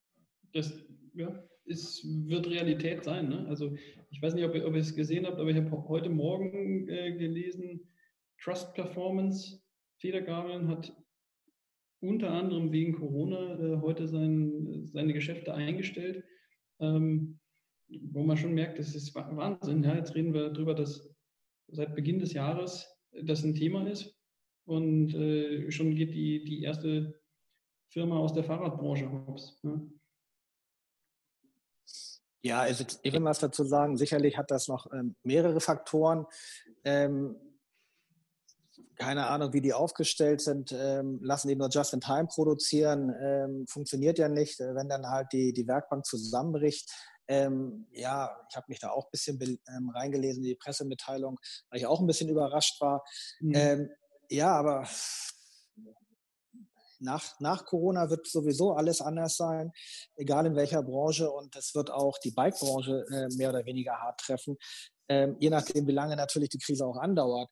[0.54, 0.74] Das,
[1.14, 3.30] ja, es wird Realität sein.
[3.30, 3.45] Ne?
[3.47, 3.76] Also
[4.09, 6.88] ich weiß nicht, ob ihr, ob ihr es gesehen habt, aber ich habe heute Morgen
[6.89, 7.82] äh, gelesen,
[8.41, 9.61] Trust Performance,
[9.99, 10.95] Federgabeln hat
[11.99, 16.24] unter anderem wegen Corona äh, heute sein, seine Geschäfte eingestellt.
[16.80, 17.39] Ähm,
[17.89, 19.84] wo man schon merkt, das ist Wahnsinn.
[19.84, 21.09] Ja, jetzt reden wir darüber, dass
[21.68, 22.88] seit Beginn des Jahres
[23.24, 24.15] das ein Thema ist
[24.65, 27.20] und äh, schon geht die, die erste
[27.89, 29.59] Firma aus der Fahrradbranche hops.
[29.63, 29.82] Ja.
[32.42, 33.98] Ja, also ich will was dazu sagen.
[33.98, 36.26] Sicherlich hat das noch ähm, mehrere Faktoren.
[36.84, 37.36] Ähm,
[38.96, 43.66] keine Ahnung, wie die aufgestellt sind, ähm, lassen die nur just in time produzieren, ähm,
[43.68, 46.92] funktioniert ja nicht, äh, wenn dann halt die, die Werkbank zusammenbricht.
[47.28, 51.38] Ähm, ja, ich habe mich da auch ein bisschen ähm, reingelesen in die Pressemitteilung,
[51.70, 53.04] weil ich auch ein bisschen überrascht war.
[53.40, 53.90] Mhm.
[54.30, 54.86] Ja, aber
[57.00, 59.72] nach, nach Corona wird sowieso alles anders sein,
[60.16, 61.32] egal in welcher Branche.
[61.32, 64.58] Und es wird auch die Bike-Branche äh, mehr oder weniger hart treffen,
[65.10, 67.50] ähm, je nachdem, wie lange natürlich die Krise auch andauert.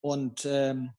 [0.00, 0.92] Und ähm,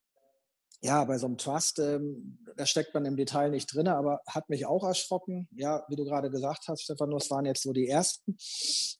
[0.80, 4.48] ja, bei so einem Trust, ähm, da steckt man im Detail nicht drin, aber hat
[4.48, 5.48] mich auch erschrocken.
[5.50, 8.36] Ja, wie du gerade gesagt hast, Stefan, das waren jetzt so die ersten,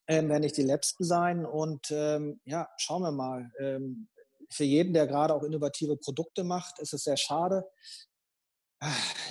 [0.09, 1.47] ähm, werden nicht die letzten sein.
[1.47, 3.51] Und ähm, ja, schauen wir mal.
[3.61, 4.09] Ähm,
[4.51, 7.65] für jeden, der gerade auch innovative Produkte macht, ist es sehr schade.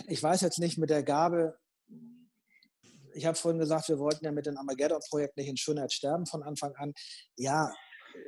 [0.08, 1.58] Ich weiß jetzt nicht mit der Gabe,
[3.18, 6.44] ich habe vorhin gesagt, wir wollten ja mit dem Armageddon-Projekt nicht in Schönheit sterben von
[6.44, 6.94] Anfang an.
[7.36, 7.74] Ja,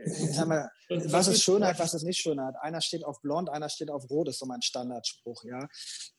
[0.06, 2.56] sag mal, was ist Schönheit, was ist nicht Schönheit?
[2.62, 5.44] Einer steht auf blond, einer steht auf rot, ist so mein Standardspruch.
[5.44, 5.68] Ja?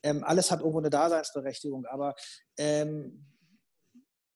[0.03, 2.15] Ähm, alles hat irgendwo eine Daseinsberechtigung, aber
[2.57, 3.27] ähm,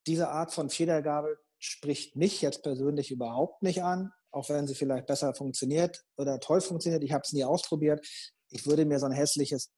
[0.06, 5.06] diese Art von Federgabe spricht mich jetzt persönlich überhaupt nicht an, auch wenn sie vielleicht
[5.06, 7.04] besser funktioniert oder toll funktioniert.
[7.04, 8.04] Ich habe es nie ausprobiert.
[8.50, 9.72] Ich würde mir so ein hässliches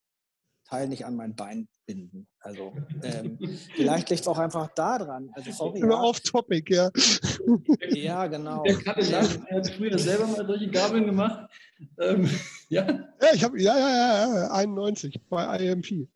[0.69, 2.27] Teil nicht an mein Bein binden.
[2.41, 3.39] Also ähm,
[3.75, 5.31] vielleicht liegt es auch einfach daran.
[5.35, 5.81] Also sorry.
[5.81, 6.03] Immer ja.
[6.03, 6.91] off topic, ja.
[7.91, 8.63] Ja, genau.
[8.65, 11.49] Der Kandidat hat früher selber mal solche Gabeln gemacht.
[12.01, 12.29] Ähm,
[12.69, 12.87] ja.
[12.87, 16.09] Ja, ich habe ja, ja, ja, 91 bei IMP.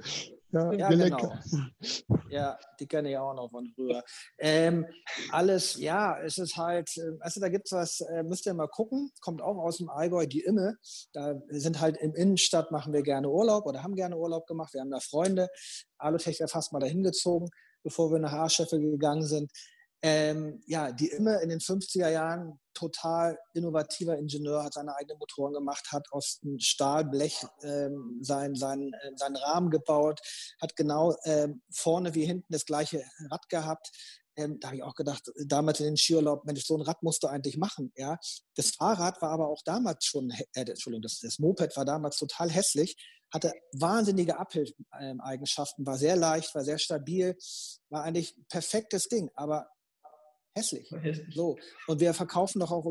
[0.53, 1.35] Ja, ja genau.
[2.31, 4.05] Ja, die kenne ich auch noch von früher.
[4.39, 4.87] Ähm,
[5.33, 6.89] alles, ja, es ist halt,
[7.19, 10.27] also da gibt es was, äh, müsst ihr mal gucken, kommt auch aus dem Allgäu,
[10.27, 10.77] die Imme.
[11.13, 14.75] Da sind halt im Innenstadt, machen wir gerne Urlaub oder haben gerne Urlaub gemacht.
[14.75, 15.49] Wir haben da Freunde.
[15.99, 17.49] Alutech wäre fast mal dahin gezogen,
[17.83, 19.51] bevor wir nach Haarscheffe gegangen sind
[20.03, 25.53] ähm, ja, die immer in den 50er Jahren total innovativer Ingenieur, hat seine eigenen Motoren
[25.53, 30.21] gemacht, hat aus Stahlblech ähm, seinen, seinen, äh, seinen Rahmen gebaut,
[30.61, 33.91] hat genau ähm, vorne wie hinten das gleiche Rad gehabt.
[34.37, 37.23] Ähm, da habe ich auch gedacht, damals in den Skiurlaub, Mensch, so ein Rad musst
[37.23, 37.93] du eigentlich machen.
[37.97, 38.19] Ja?
[38.55, 42.51] Das Fahrrad war aber auch damals schon, äh, Entschuldigung, das, das Moped war damals total
[42.51, 42.97] hässlich,
[43.33, 47.37] hatte wahnsinnige Abhilfeigenschaften, war sehr leicht, war sehr stabil,
[47.91, 49.31] war eigentlich perfektes Ding.
[49.35, 49.69] Aber
[50.55, 50.91] hässlich.
[50.91, 51.35] hässlich.
[51.35, 51.57] So.
[51.87, 52.87] Und wir verkaufen doch auch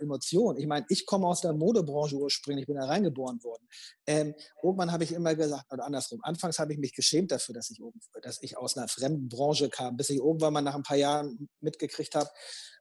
[0.00, 0.58] Emotionen.
[0.58, 3.68] Ich meine, ich komme aus der Modebranche ursprünglich, ich bin da reingeboren worden.
[4.06, 7.70] Ähm, irgendwann habe ich immer gesagt, oder andersrum, anfangs habe ich mich geschämt dafür, dass
[7.70, 7.80] ich,
[8.22, 11.48] dass ich aus einer fremden Branche kam, bis ich irgendwann mal nach ein paar Jahren
[11.60, 12.28] mitgekriegt habe,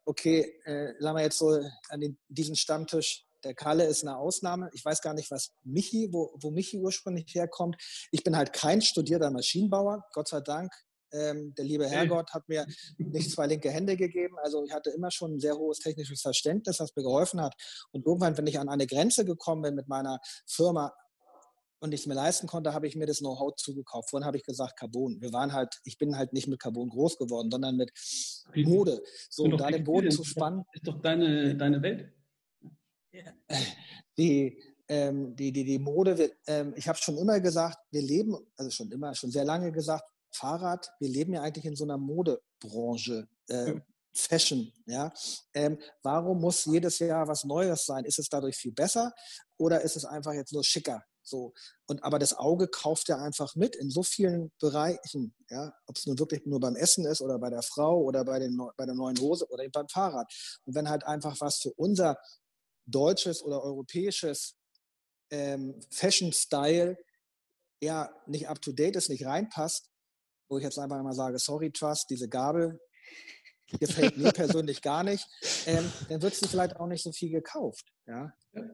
[0.05, 1.59] okay, äh, sagen wir jetzt so
[1.89, 4.69] an den, diesen Stammtisch, der Kalle ist eine Ausnahme.
[4.73, 7.75] Ich weiß gar nicht, was Michi, wo, wo Michi ursprünglich herkommt.
[8.11, 10.71] Ich bin halt kein studierter Maschinenbauer, Gott sei Dank.
[11.13, 12.65] Ähm, der liebe Herrgott hat mir
[12.97, 14.35] nicht zwei linke Hände gegeben.
[14.41, 17.55] Also ich hatte immer schon ein sehr hohes technisches Verständnis, was mir geholfen hat.
[17.91, 20.93] Und irgendwann, wenn ich an eine Grenze gekommen bin mit meiner Firma
[21.79, 24.09] und ich es mir leisten konnte, habe ich mir das Know-how zugekauft.
[24.09, 25.21] Vorhin habe ich gesagt Carbon.
[25.21, 27.91] Wir waren halt, ich bin halt nicht mit Carbon groß geworden, sondern mit
[28.55, 29.03] Mode.
[29.29, 30.63] So, um da den Boden zu spannen.
[30.71, 32.13] Ist doch deine, deine Welt.
[34.17, 38.37] Die, ähm, die, die, die Mode, wir, ähm, ich habe schon immer gesagt, wir leben,
[38.55, 40.03] also schon immer, schon sehr lange gesagt,
[40.33, 43.27] Fahrrad, wir leben ja eigentlich in so einer Modebranche.
[43.47, 43.79] Äh,
[44.15, 45.11] Fashion, ja.
[45.53, 48.05] Ähm, warum muss jedes Jahr was Neues sein?
[48.05, 49.11] Ist es dadurch viel besser
[49.57, 51.03] oder ist es einfach jetzt nur schicker?
[51.23, 51.53] So.
[51.87, 56.05] Und aber das Auge kauft ja einfach mit in so vielen Bereichen, ja, ob es
[56.05, 58.95] nun wirklich nur beim Essen ist oder bei der Frau oder bei, den, bei der
[58.95, 60.31] neuen Hose oder eben beim Fahrrad.
[60.65, 62.17] Und wenn halt einfach was für unser
[62.85, 64.55] deutsches oder europäisches
[65.31, 66.97] ähm, Fashion-Style
[67.81, 69.89] ja nicht up to date ist, nicht reinpasst,
[70.53, 72.79] wo ich jetzt einfach mal sage, sorry Trust, diese Gabel
[73.79, 75.27] gefällt mir persönlich gar nicht,
[75.65, 77.85] ähm, dann wird sie vielleicht auch nicht so viel gekauft.
[78.07, 78.33] Ja?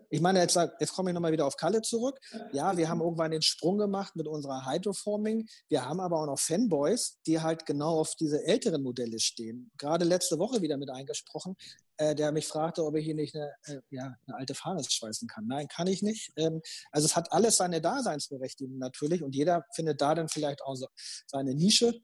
[0.10, 2.20] Ich meine, jetzt, jetzt komme ich nochmal wieder auf Kalle zurück.
[2.52, 5.48] Ja, wir haben irgendwann den Sprung gemacht mit unserer Hydroforming.
[5.70, 9.72] Wir haben aber auch noch Fanboys, die halt genau auf diese älteren Modelle stehen.
[9.78, 11.56] Gerade letzte Woche wieder mit eingesprochen,
[11.98, 15.28] äh, der mich fragte, ob ich hier nicht eine, äh, ja, eine alte Fahne schweißen
[15.28, 15.48] kann.
[15.48, 16.34] Nein, kann ich nicht.
[16.36, 20.76] Ähm, also es hat alles seine Daseinsberechtigung natürlich und jeder findet da dann vielleicht auch
[20.76, 20.88] so
[21.26, 22.02] seine Nische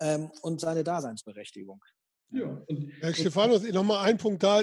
[0.00, 1.80] ähm, und seine Daseinsberechtigung.
[2.30, 3.14] Ja, und, Herr
[3.72, 4.62] nochmal ein Punkt da,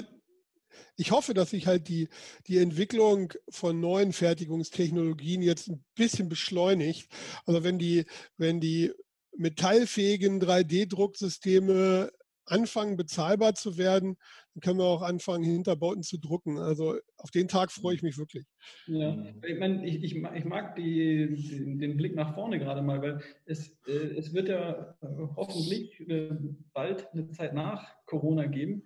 [0.96, 2.08] ich hoffe, dass sich halt die,
[2.46, 7.08] die Entwicklung von neuen Fertigungstechnologien jetzt ein bisschen beschleunigt.
[7.46, 8.04] Also wenn die,
[8.36, 8.92] wenn die
[9.36, 12.10] metallfähigen 3D-Drucksysteme
[12.46, 14.16] anfangen, bezahlbar zu werden,
[14.54, 16.58] dann können wir auch anfangen, Hinterbauten zu drucken.
[16.58, 18.44] Also auf den Tag freue ich mich wirklich.
[18.86, 19.16] Ja,
[19.46, 23.20] ich, meine, ich, ich, ich mag die, die, den Blick nach vorne gerade mal, weil
[23.46, 26.30] es, äh, es wird ja äh, hoffentlich äh,
[26.72, 28.84] bald eine Zeit nach Corona geben.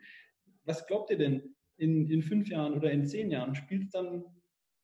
[0.65, 3.55] Was glaubt ihr denn in, in fünf Jahren oder in zehn Jahren?
[3.55, 4.25] Spielt es dann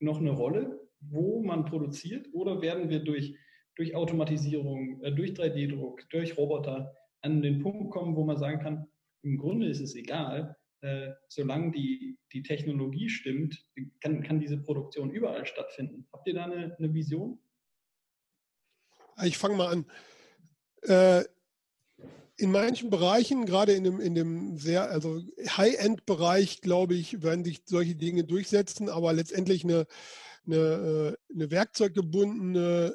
[0.01, 3.37] noch eine Rolle, wo man produziert oder werden wir durch,
[3.77, 6.95] durch Automatisierung, durch 3D-Druck, durch Roboter
[7.25, 8.87] an den Punkt kommen, wo man sagen kann,
[9.23, 13.65] im Grunde ist es egal, äh, solange die, die Technologie stimmt,
[14.01, 16.07] kann, kann diese Produktion überall stattfinden.
[16.13, 17.39] Habt ihr da eine, eine Vision?
[19.25, 19.87] Ich fange mal an.
[20.83, 21.25] Äh,
[22.37, 27.63] in manchen Bereichen, gerade in dem, in dem sehr, also High-End-Bereich, glaube ich, werden sich
[27.65, 29.87] solche Dinge durchsetzen, aber letztendlich eine,
[30.45, 32.95] eine, äh, eine werkzeuggebundene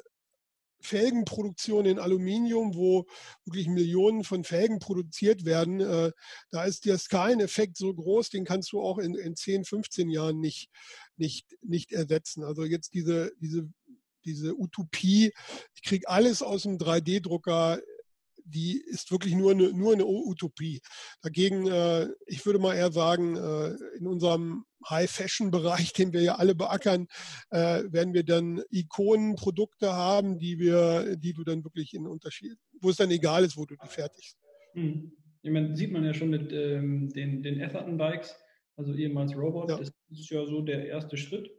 [0.80, 3.06] Felgenproduktion in Aluminium, wo
[3.44, 6.12] wirklich Millionen von Felgen produziert werden, äh,
[6.50, 10.40] da ist der Skaleneffekt so groß, den kannst du auch in, in 10, 15 Jahren
[10.40, 10.70] nicht,
[11.16, 12.44] nicht, nicht ersetzen.
[12.44, 13.68] Also jetzt diese, diese,
[14.24, 15.32] diese Utopie,
[15.74, 17.80] ich kriege alles aus dem 3D-Drucker
[18.44, 20.80] die ist wirklich nur eine, nur eine Utopie.
[21.22, 26.54] Dagegen, äh, ich würde mal eher sagen, äh, in unserem High-Fashion-Bereich, den wir ja alle
[26.54, 27.06] beackern,
[27.50, 32.90] äh, werden wir dann Ikonenprodukte haben, die wir, die du dann wirklich in Unterschied, wo
[32.90, 34.36] es dann egal ist, wo du die fertigst.
[34.74, 35.12] Hm.
[35.42, 38.36] Ich meine, sieht man ja schon mit ähm, den, den Etherton-Bikes,
[38.76, 39.78] also ehemals Robot, ja.
[39.78, 41.50] das ist ja so der erste Schritt.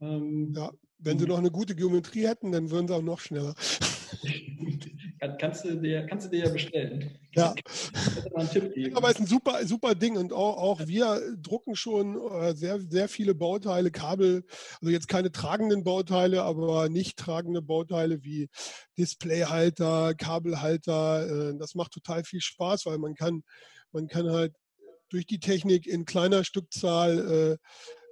[0.00, 3.54] Ähm, ja, wenn sie noch eine gute Geometrie hätten, dann würden sie auch noch schneller.
[5.38, 7.18] kannst, du dir, kannst du dir ja bestellen.
[7.34, 7.54] Ja.
[8.94, 12.80] Aber es ist ein super, super Ding und auch, auch wir drucken schon äh, sehr,
[12.80, 14.44] sehr viele Bauteile, Kabel,
[14.80, 18.48] also jetzt keine tragenden Bauteile, aber nicht tragende Bauteile wie
[18.96, 21.50] Displayhalter, Kabelhalter.
[21.50, 23.42] Äh, das macht total viel Spaß, weil man kann,
[23.92, 24.54] man kann halt
[25.10, 27.58] durch die Technik in kleiner Stückzahl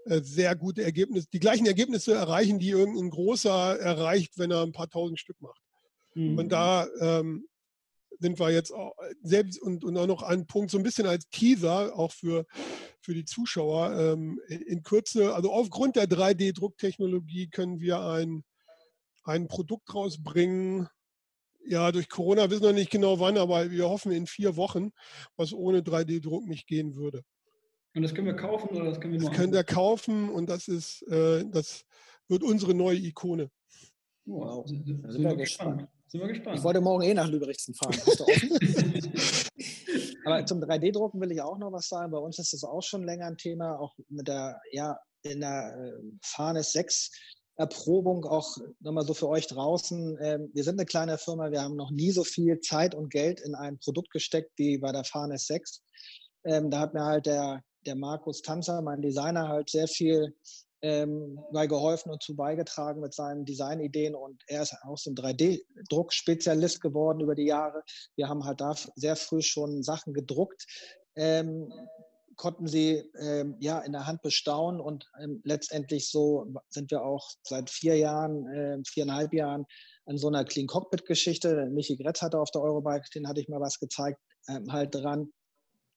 [0.07, 4.73] äh, sehr gute Ergebnisse, die gleichen Ergebnisse erreichen, die irgendein großer erreicht, wenn er ein
[4.73, 5.61] paar tausend Stück macht.
[6.17, 6.39] Mhm.
[6.39, 7.47] Und da ähm,
[8.19, 11.29] sind wir jetzt auch selbst und, und auch noch ein Punkt, so ein bisschen als
[11.29, 12.47] Teaser, auch für,
[13.01, 13.93] für die Zuschauer.
[13.99, 18.45] Ähm, in, Kürze, also aufgrund der 3D-Drucktechnologie können wir ein,
[19.25, 20.89] ein Produkt rausbringen.
[21.67, 24.93] Ja, durch Corona wissen wir nicht genau wann, aber wir hoffen in vier Wochen,
[25.37, 27.23] was ohne 3D-Druck nicht gehen würde.
[27.95, 29.31] Und das können wir kaufen oder das können wir nur?
[29.31, 31.85] Das können wir kaufen und das ist, äh, das
[32.29, 33.51] wird unsere neue Ikone.
[34.27, 35.89] Wow, sind, sind wir gespannt.
[36.17, 36.59] Sind wir gespannt.
[36.59, 37.95] Ich wollte morgen eh nach Lüberichsen fahren.
[40.25, 42.11] Aber zum 3D-Drucken will ich auch noch was sagen.
[42.11, 45.77] Bei uns ist das auch schon länger ein Thema, auch mit der, ja, in der
[45.77, 45.93] äh,
[46.23, 47.11] Farnes 6
[47.57, 50.17] Erprobung auch nochmal so für euch draußen.
[50.23, 53.41] Ähm, wir sind eine kleine Firma, wir haben noch nie so viel Zeit und Geld
[53.41, 55.83] in ein Produkt gesteckt wie bei der Farnes 6.
[56.45, 60.35] Ähm, da hat mir halt der, der Markus Tanzer, mein Designer, halt sehr viel
[60.87, 65.17] ähm, bei geholfen und zu beigetragen mit seinen Designideen und er ist auch so ein
[65.17, 67.83] 3D-Druckspezialist geworden über die Jahre.
[68.15, 70.65] Wir haben halt da sehr früh schon Sachen gedruckt,
[71.17, 71.73] ähm,
[72.37, 77.31] konnten sie ähm, ja in der Hand bestaunen und ähm, letztendlich so sind wir auch
[77.43, 79.65] seit vier Jahren, äh, viereinhalb Jahren
[80.05, 81.67] an so einer Clean Cockpit Geschichte.
[81.73, 85.33] Michi Gretz hatte auf der Eurobike, den hatte ich mal was gezeigt, ähm, halt dran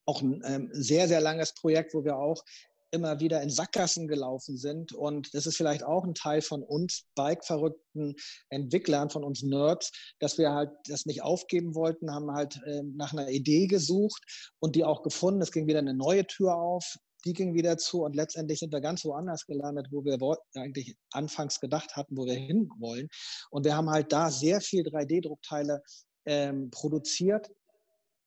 [0.05, 2.43] auch ein ähm, sehr, sehr langes Projekt, wo wir auch
[2.91, 4.93] immer wieder in Sackgassen gelaufen sind.
[4.93, 8.15] Und das ist vielleicht auch ein Teil von uns Bike-verrückten
[8.49, 13.13] Entwicklern, von uns Nerds, dass wir halt das nicht aufgeben wollten, haben halt äh, nach
[13.13, 14.23] einer Idee gesucht
[14.59, 15.41] und die auch gefunden.
[15.41, 16.95] Es ging wieder eine neue Tür auf.
[17.25, 20.17] Die ging wieder zu und letztendlich sind wir ganz woanders gelandet, wo wir
[20.55, 23.09] eigentlich anfangs gedacht hatten, wo wir hinwollen.
[23.51, 25.81] Und wir haben halt da sehr viel 3D-Druckteile
[26.25, 27.51] ähm, produziert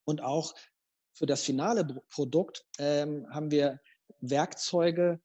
[0.05, 0.53] und auch
[1.15, 3.79] für das finale Produkt ähm, haben wir
[4.21, 5.19] Werkzeuge,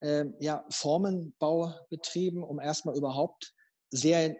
[0.00, 3.54] äh, ja, Formenbau betrieben, um erstmal überhaupt
[3.90, 4.36] sehr,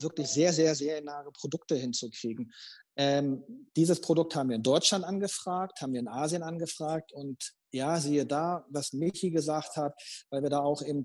[0.00, 2.52] wirklich sehr, sehr, sehr nahe Produkte hinzukriegen.
[2.96, 3.44] Ähm,
[3.76, 8.24] dieses Produkt haben wir in Deutschland angefragt, haben wir in Asien angefragt und ja, siehe
[8.24, 9.94] da, was Michi gesagt hat,
[10.30, 11.04] weil wir da auch eben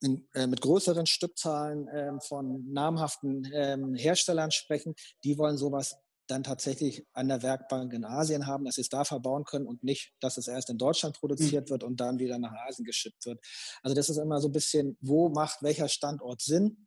[0.00, 4.94] in, äh, mit größeren Stückzahlen äh, von namhaften ähm, Herstellern sprechen,
[5.24, 5.96] die wollen sowas
[6.30, 9.82] dann tatsächlich an der Werkbank in Asien haben, dass sie es da verbauen können und
[9.82, 11.70] nicht, dass es erst in Deutschland produziert mhm.
[11.70, 13.40] wird und dann wieder nach Asien geschippt wird.
[13.82, 16.86] Also das ist immer so ein bisschen, wo macht welcher Standort Sinn?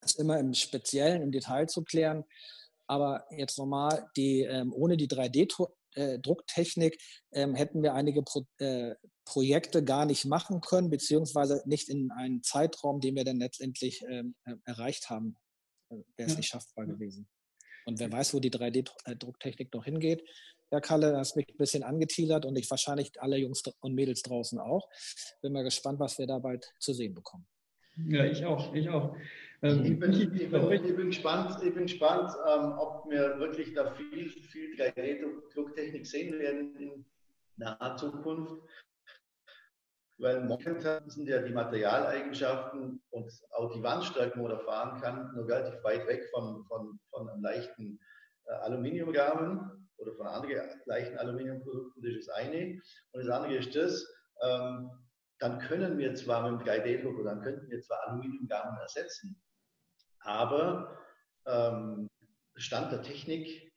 [0.00, 2.24] Das ist immer im Speziellen, im Detail zu klären.
[2.86, 6.94] Aber jetzt nochmal, die, ähm, ohne die 3D-Drucktechnik
[7.30, 8.22] äh, ähm, hätten wir einige
[8.58, 14.02] äh, Projekte gar nicht machen können, beziehungsweise nicht in einen Zeitraum, den wir dann letztendlich
[14.08, 15.34] ähm, äh, erreicht haben,
[15.88, 16.36] wäre es ja.
[16.38, 17.28] nicht schaffbar gewesen.
[17.86, 20.22] Und wer weiß, wo die 3D-Drucktechnik noch hingeht,
[20.70, 24.58] Herr Kalle, hast mich ein bisschen angeteasert und ich wahrscheinlich alle Jungs und Mädels draußen
[24.58, 24.88] auch.
[25.40, 27.46] Bin mal gespannt, was wir da bald zu sehen bekommen.
[28.08, 29.16] Ja, ich auch, ich auch.
[29.62, 33.72] Ähm, ich, bin, ich, bin, ich, bin, gespannt, ich bin gespannt ähm, ob wir wirklich
[33.72, 37.06] da viel, viel 3D-Drucktechnik sehen werden in
[37.56, 38.60] naher Zukunft.
[40.18, 45.46] Weil momentan sind ja die Materialeigenschaften und auch die Wandstärken, wo er fahren kann, nur
[45.46, 48.00] relativ weit weg von, von, von einem leichten
[48.46, 52.02] äh, Aluminiumrahmen oder von anderen leichten Aluminiumprodukten.
[52.02, 52.80] Das ist das eine.
[53.12, 54.06] Und das andere ist das,
[54.42, 54.90] ähm,
[55.38, 59.38] dann können wir zwar mit dem 3D-Druck oder dann könnten wir zwar Aluminiumrahmen ersetzen,
[60.20, 60.98] aber
[61.46, 62.08] ähm,
[62.56, 63.72] Stand der Technik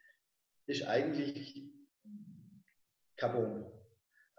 [0.67, 1.69] ist eigentlich
[3.17, 3.65] Carbon.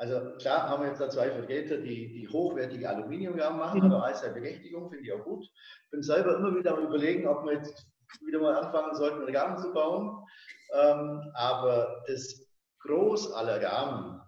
[0.01, 3.93] Also klar haben wir jetzt da zwei Vertreter, die, die hochwertige Aluminiumrahmen machen, mhm.
[3.93, 5.45] aber als der Berechtigung finde ich auch gut.
[5.45, 7.87] Ich bin selber immer wieder am überlegen, ob wir jetzt
[8.25, 10.25] wieder mal anfangen sollten, einen Rahmen zu bauen.
[10.73, 12.47] Ähm, aber das
[12.79, 14.23] Groß aller Rahmen,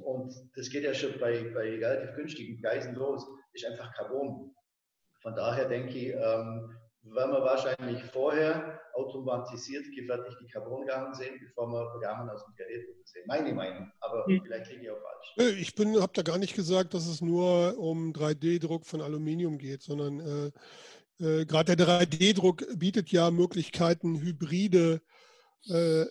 [0.00, 3.22] und das geht ja schon bei, bei relativ günstigen Preisen los,
[3.52, 4.54] ist einfach Carbon.
[5.20, 6.74] Von daher denke ich, ähm,
[7.14, 13.24] werden wir wahrscheinlich vorher automatisiert gefertigte Carbonrahmen sehen, bevor wir Rahmen aus dem Gerät sehen.
[13.26, 14.40] Meine Meinung, aber hm.
[14.42, 15.58] vielleicht liege ich auch falsch.
[15.58, 20.20] Ich habe da gar nicht gesagt, dass es nur um 3D-Druck von Aluminium geht, sondern
[20.20, 20.50] äh,
[21.24, 25.00] äh, gerade der 3D-Druck bietet ja Möglichkeiten, hybride
[25.68, 26.06] äh, äh,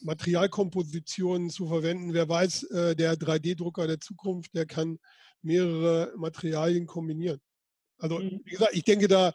[0.00, 2.14] Materialkompositionen zu verwenden.
[2.14, 4.98] Wer weiß, äh, der 3D-Drucker der Zukunft, der kann
[5.42, 7.40] mehrere Materialien kombinieren.
[7.98, 8.40] Also, mhm.
[8.44, 9.32] wie gesagt, ich denke da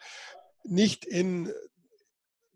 [0.68, 1.50] nicht in,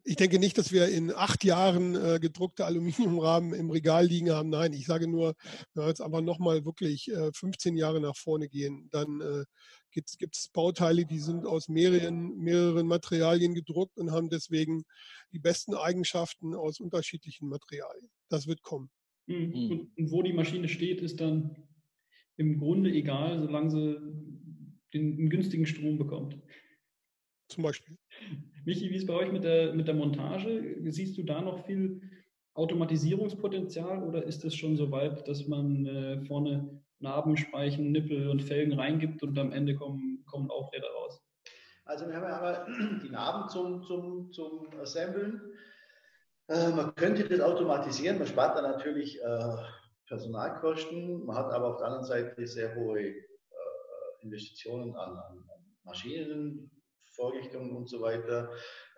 [0.03, 4.49] ich denke nicht, dass wir in acht Jahren äh, gedruckte Aluminiumrahmen im Regal liegen haben.
[4.49, 5.35] Nein, ich sage nur,
[5.73, 9.45] wenn wir jetzt aber nochmal wirklich äh, 15 Jahre nach vorne gehen, dann äh,
[9.91, 14.83] gibt es Bauteile, die sind aus mehreren, mehreren Materialien gedruckt und haben deswegen
[15.31, 18.09] die besten Eigenschaften aus unterschiedlichen Materialien.
[18.29, 18.89] Das wird kommen.
[19.27, 19.71] Mhm.
[19.71, 21.55] Und, und wo die Maschine steht, ist dann
[22.37, 23.97] im Grunde egal, solange sie
[24.93, 26.39] den, einen günstigen Strom bekommt.
[27.49, 27.97] Zum Beispiel.
[28.65, 30.75] Michi, wie ist bei euch mit der, mit der Montage?
[30.89, 32.01] Siehst du da noch viel
[32.53, 38.43] Automatisierungspotenzial oder ist es schon so weit, dass man äh, vorne Narben, Speichen, Nippel und
[38.43, 41.21] Felgen reingibt und am Ende kommen, kommen Aufräder raus?
[41.85, 45.41] Also wir haben ja einmal die Narben zum, zum, zum Assemblen.
[46.47, 49.55] Äh, man könnte das automatisieren, man spart dann natürlich äh,
[50.07, 53.15] Personalkosten, man hat aber auf der anderen Seite sehr hohe äh,
[54.21, 55.45] Investitionen an, an
[55.83, 56.69] Maschinen,
[57.19, 58.49] Vorrichtungen und so weiter.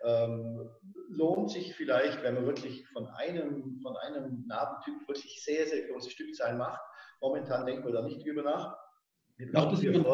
[0.04, 0.70] Ähm,
[1.08, 6.10] lohnt sich vielleicht, wenn man wirklich von einem, von einem Narbentyp wirklich sehr, sehr große
[6.10, 6.80] Stückzahlen macht.
[7.20, 8.76] Momentan denken wir da nicht drüber nach.
[9.52, 10.06] Macht das jemand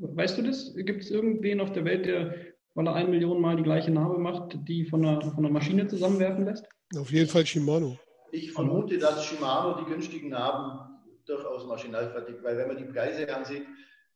[0.00, 0.74] Weißt du das?
[0.76, 2.34] Gibt es irgendwen auf der Welt, der,
[2.74, 5.88] weil er eine Million Mal die gleiche Narbe macht, die von einer, von einer Maschine
[5.88, 6.68] zusammenwerfen lässt?
[6.96, 7.98] Auf jeden Fall Shimano.
[8.30, 13.34] Ich vermute, dass Shimano die günstigen Narben durchaus maschinal fertigt, weil wenn man die Preise
[13.34, 13.66] ansieht,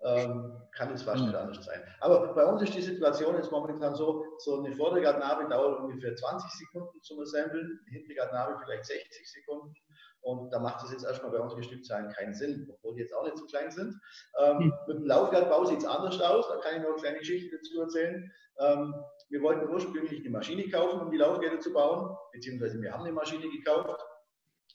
[0.05, 1.29] ähm, kann es fast mhm.
[1.29, 1.83] nicht anders sein.
[2.01, 6.51] Aber bei uns ist die Situation jetzt momentan so, so eine Vordergartnabe dauert ungefähr 20
[6.51, 9.75] Sekunden zum Assemblen, die Hintergartnabe vielleicht 60 Sekunden.
[10.23, 13.25] Und da macht es jetzt erstmal bei unseren Stückzahlen keinen Sinn, obwohl die jetzt auch
[13.25, 14.01] nicht so klein sind.
[14.39, 14.73] Ähm, mhm.
[14.87, 17.81] Mit dem Laufwerkbau sieht es anders aus, da kann ich noch eine kleine Geschichte dazu
[17.81, 18.33] erzählen.
[18.61, 18.95] Ähm,
[19.31, 23.13] wir wollten ursprünglich eine Maschine kaufen, um die Laufräder zu bauen, beziehungsweise wir haben eine
[23.13, 24.01] Maschine gekauft.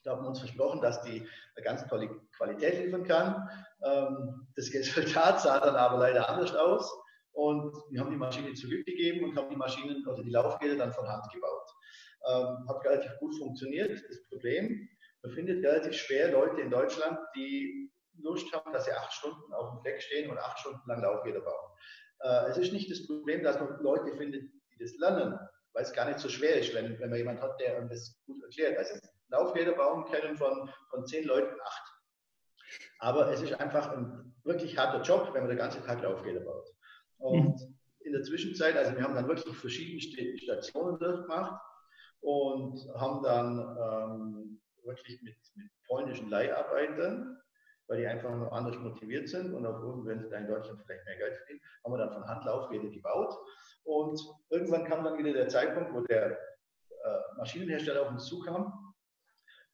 [0.04, 3.50] Da haben wir uns versprochen, dass die eine ganz tolle Qualität liefern kann.
[3.84, 6.92] Ähm, das Resultat sah dann aber leider anders aus.
[7.32, 11.08] Und wir haben die Maschine zurückgegeben und haben die Maschinen, also die Laufräder dann von
[11.08, 11.70] Hand gebaut.
[12.28, 14.02] Ähm, hat relativ gut funktioniert.
[14.10, 14.90] Das Problem,
[15.22, 19.70] man findet relativ schwer Leute in Deutschland, die Lust haben, dass sie acht Stunden auf
[19.70, 21.72] dem Fleck stehen und acht Stunden lang Laufräder bauen.
[22.22, 24.42] Äh, es ist nicht das Problem, dass man Leute findet,
[24.74, 25.38] die das lernen,
[25.74, 28.42] weil es gar nicht so schwer ist, wenn, wenn man jemanden hat, der das gut
[28.44, 28.78] erklärt.
[28.78, 28.96] Also
[29.30, 31.97] Laufräder bauen können von, von zehn Leuten acht.
[33.00, 36.74] Aber es ist einfach ein wirklich harter Job, wenn man den ganzen Tag Laufräder baut.
[37.20, 37.78] Und mhm.
[38.00, 41.62] in der Zwischenzeit, also wir haben dann wirklich verschiedene Stationen durchgemacht
[42.22, 47.38] und haben dann ähm, wirklich mit, mit polnischen Leiharbeitern,
[47.88, 51.06] weil die einfach nur anders motiviert sind und aufgrund, wenn sie da in Deutschland vielleicht
[51.06, 53.34] mehr Geld verdienen, haben wir dann von Hand Laufräder gebaut.
[53.84, 54.20] Und
[54.50, 58.87] irgendwann kam dann wieder der Zeitpunkt, wo der äh, Maschinenhersteller auf uns zukam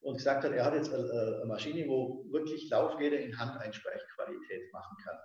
[0.03, 5.17] und gesagt hat, er hat jetzt eine Maschine, wo wirklich Laufräder in Handeinsprechqualität machen kann.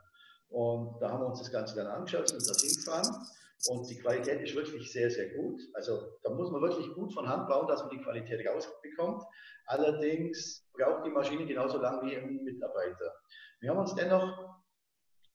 [0.51, 3.27] Und da haben wir uns das Ganze dann angeschaut, sind dorthin gefahren
[3.67, 5.61] und die Qualität ist wirklich sehr, sehr gut.
[5.75, 9.23] Also da muss man wirklich gut von Hand bauen, dass man die Qualität rausbekommt.
[9.67, 13.15] Allerdings braucht die Maschine genauso lange wie ein Mitarbeiter.
[13.61, 14.63] Wir haben uns dennoch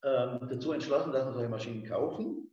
[0.04, 2.50] ähm, dazu entschlossen, dass wir solche Maschinen kaufen.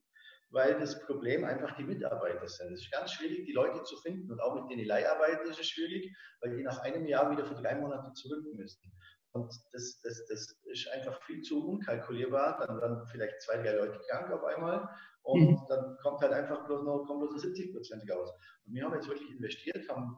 [0.50, 2.72] Weil das Problem einfach die Mitarbeiter sind.
[2.72, 5.66] Es ist ganz schwierig, die Leute zu finden und auch mit den Leiharbeitern ist es
[5.66, 8.92] schwierig, weil die nach einem Jahr wieder für drei Monate zurück müssen.
[9.32, 12.66] Und das, das, das ist einfach viel zu unkalkulierbar.
[12.66, 14.88] Dann werden vielleicht zwei, drei Leute krank auf einmal
[15.22, 15.66] und mhm.
[15.68, 18.32] dann kommt halt einfach bloß noch, kommt bloß 70 Prozent raus.
[18.66, 20.16] Und wir haben jetzt wirklich investiert, haben,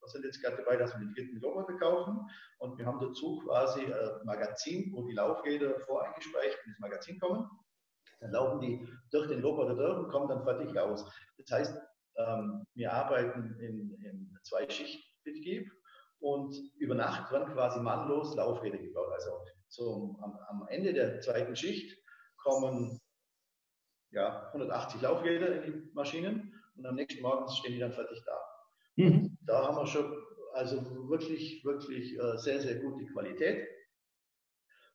[0.00, 2.20] wir sind jetzt gerade dabei, dass wir den dritten Roboter kaufen
[2.58, 7.48] und wir haben dazu quasi ein Magazin, wo die Laufräder voreingespeichert in das Magazin kommen.
[8.24, 11.04] Dann laufen die durch den Roboter durch und kommen dann fertig raus.
[11.36, 11.78] Das heißt,
[12.16, 15.70] ähm, wir arbeiten in, in Zwei-Schicht-Betrieb
[16.20, 19.12] und über Nacht werden quasi mannlos Laufräder gebaut.
[19.12, 19.30] Also
[19.68, 22.02] zum, am, am Ende der zweiten Schicht
[22.38, 22.98] kommen
[24.10, 28.40] ja, 180 Laufräder in die Maschinen und am nächsten Morgen stehen die dann fertig da.
[28.96, 29.36] Mhm.
[29.42, 30.16] Da haben wir schon
[30.54, 33.68] also wirklich, wirklich äh, sehr, sehr gute Qualität.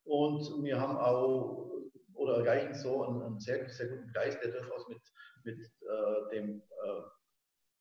[0.04, 1.69] Und wir haben auch
[2.20, 5.02] oder erreichen so einen, einen sehr, sehr guten Preis, der durchaus mit,
[5.46, 7.02] mit äh, dem äh,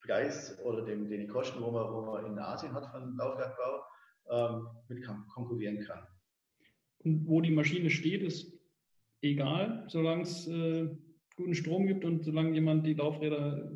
[0.01, 3.83] Preis oder dem, den Kosten, wo man, wo man in Asien hat von Laufwerkbau,
[4.31, 6.07] ähm, mit konkurrieren kann.
[6.99, 8.57] Und wo die Maschine steht, ist
[9.21, 10.87] egal, solange es äh,
[11.35, 13.71] guten Strom gibt und solange jemand die Laufräder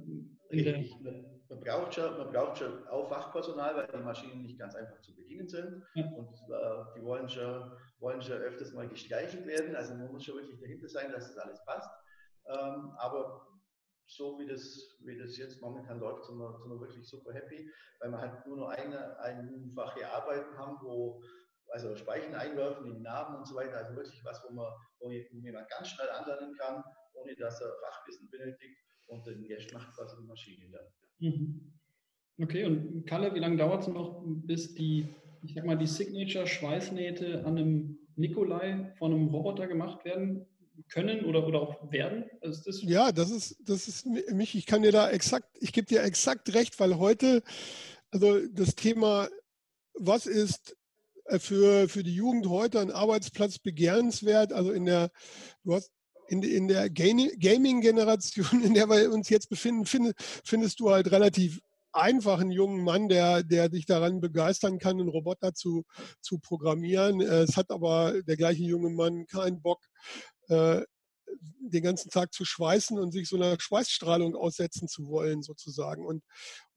[0.49, 1.32] in der
[1.63, 5.47] braucht, schon, man braucht schon auch Fachpersonal, weil die Maschinen nicht ganz einfach zu bedienen
[5.47, 5.83] sind.
[5.95, 9.75] Und äh, die wollen schon, wollen schon öfters mal gestreichelt werden.
[9.75, 11.89] Also man muss schon wirklich dahinter sein, dass das alles passt.
[12.47, 13.47] Ähm, aber
[14.07, 17.69] so wie das, wie das jetzt momentan läuft, sind wir, sind wir wirklich super happy,
[17.99, 21.21] weil wir halt nur noch eine einfache Arbeiten haben, wo
[21.69, 25.69] also Speichen einwerfen in Narben und so weiter, also wirklich was, wo man, wo jemand
[25.69, 26.83] ganz schnell anlernen kann,
[27.13, 28.77] ohne dass er Fachwissen benötigt
[29.07, 30.85] und den Rest macht quasi die Maschine dann.
[31.23, 31.73] Mhm.
[32.41, 35.07] Okay, und Kalle, wie lange dauert es noch, bis die,
[35.43, 40.45] ich sag mal, die Signature-Schweißnähte an einem Nikolai von einem Roboter gemacht werden?
[40.89, 42.25] können oder, oder auch werden?
[42.41, 45.87] Also das ja, das ist, das ist mich, ich kann dir da exakt, ich gebe
[45.87, 47.43] dir exakt recht, weil heute,
[48.11, 49.29] also das Thema,
[49.93, 50.75] was ist
[51.25, 55.11] äh, für, für die Jugend heute ein Arbeitsplatz begehrenswert, also in der,
[55.63, 55.91] du hast
[56.27, 60.13] in, in der Gaming-Generation, in der wir uns jetzt befinden, find,
[60.43, 61.59] findest du halt relativ
[61.93, 65.83] einfach einen jungen Mann, der, der dich daran begeistern kann, einen Roboter zu,
[66.21, 67.21] zu programmieren.
[67.21, 69.79] Es hat aber der gleiche junge Mann keinen Bock,
[70.47, 70.81] äh,
[71.59, 76.05] den ganzen Tag zu schweißen und sich so einer Schweißstrahlung aussetzen zu wollen, sozusagen.
[76.05, 76.23] Und,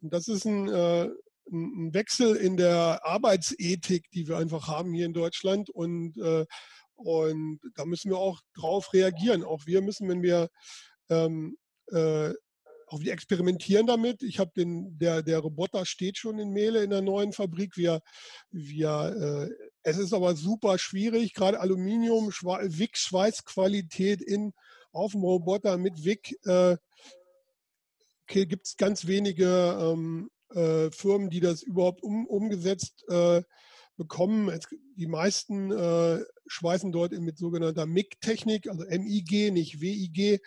[0.01, 1.09] und das ist ein, äh,
[1.51, 5.71] ein Wechsel in der Arbeitsethik, die wir einfach haben hier in Deutschland.
[5.71, 6.45] Und, äh,
[6.97, 9.45] und da müssen wir auch drauf reagieren.
[9.45, 10.49] Auch wir müssen, wenn wir
[11.09, 11.57] ähm,
[11.93, 12.33] äh,
[12.89, 14.23] auch wir experimentieren damit.
[14.23, 17.77] Ich habe den, der, der Roboter steht schon in Mehle in der neuen Fabrik.
[17.77, 18.01] Wir,
[18.51, 24.53] wir, äh, es ist aber super schwierig, gerade Aluminium, Wick, Schweißqualität in,
[24.93, 26.39] auf dem Roboter mit Wick.
[26.45, 26.77] Äh,
[28.29, 33.43] okay, gibt es ganz wenige ähm, äh, Firmen, die das überhaupt um, umgesetzt äh,
[33.97, 34.59] bekommen.
[34.97, 40.41] Die meisten äh, schweißen dort mit sogenannter MIG-Technik, also MIG, nicht WIG.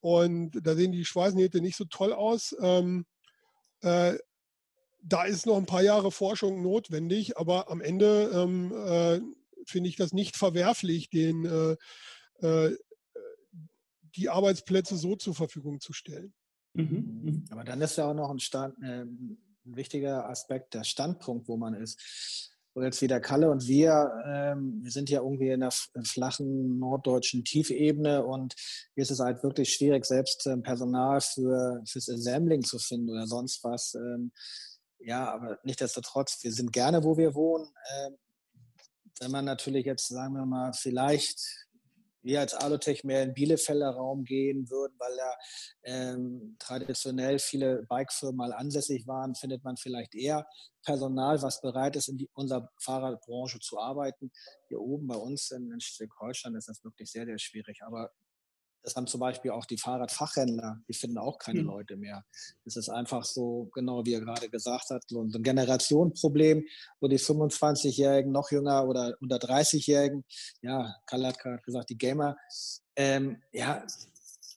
[0.00, 2.54] Und da sehen die Schweißnähte nicht so toll aus.
[2.60, 3.06] Ähm,
[3.82, 4.14] äh,
[5.02, 9.20] da ist noch ein paar Jahre Forschung notwendig, aber am Ende ähm, äh,
[9.66, 11.76] finde ich das nicht verwerflich, den, äh,
[12.46, 12.76] äh
[14.16, 16.32] die Arbeitsplätze so zur Verfügung zu stellen.
[16.74, 17.46] Mhm.
[17.50, 21.56] Aber dann ist ja auch noch ein, Stand, äh, ein wichtiger Aspekt der Standpunkt, wo
[21.56, 25.70] man ist wo jetzt wieder Kalle und wir, ähm, wir sind ja irgendwie in der
[26.04, 28.54] flachen norddeutschen Tiefebene und
[28.94, 33.26] hier ist es halt wirklich schwierig, selbst ähm, Personal für fürs Assembling zu finden oder
[33.26, 33.94] sonst was.
[33.94, 34.32] Ähm,
[34.98, 37.70] ja, aber nichtsdestotrotz, wir sind gerne, wo wir wohnen.
[37.96, 38.16] Ähm,
[39.20, 41.63] wenn man natürlich jetzt, sagen wir mal, vielleicht
[42.24, 45.34] wir als Alutech mehr in Bielefelder Raum gehen würden, weil da
[45.84, 50.46] ähm, traditionell viele Bikefirmen mal ansässig waren, findet man vielleicht eher
[50.84, 54.30] Personal, was bereit ist, in die, unserer Fahrradbranche zu arbeiten.
[54.68, 57.80] Hier oben bei uns in, in Schleswig-Holstein ist das wirklich sehr, sehr schwierig.
[57.82, 58.10] Aber
[58.84, 61.68] das haben zum Beispiel auch die Fahrradfachhändler, die finden auch keine mhm.
[61.68, 62.24] Leute mehr.
[62.66, 66.66] Es ist einfach so, genau wie er gerade gesagt hat, so ein Generationenproblem,
[67.00, 70.24] wo die 25-Jährigen, noch jünger oder unter 30-Jährigen,
[70.60, 72.36] ja, Karl hat gerade gesagt, die Gamer,
[72.94, 73.84] ähm, ja,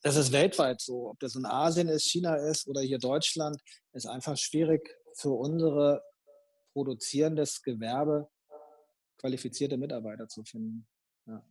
[0.03, 1.09] das ist weltweit so.
[1.09, 3.61] Ob das in Asien ist, China ist oder hier Deutschland,
[3.93, 6.03] ist einfach schwierig für unsere
[6.73, 8.29] produzierendes Gewerbe
[9.17, 10.85] qualifizierte Mitarbeiter zu finden.
[11.25, 11.43] Ja.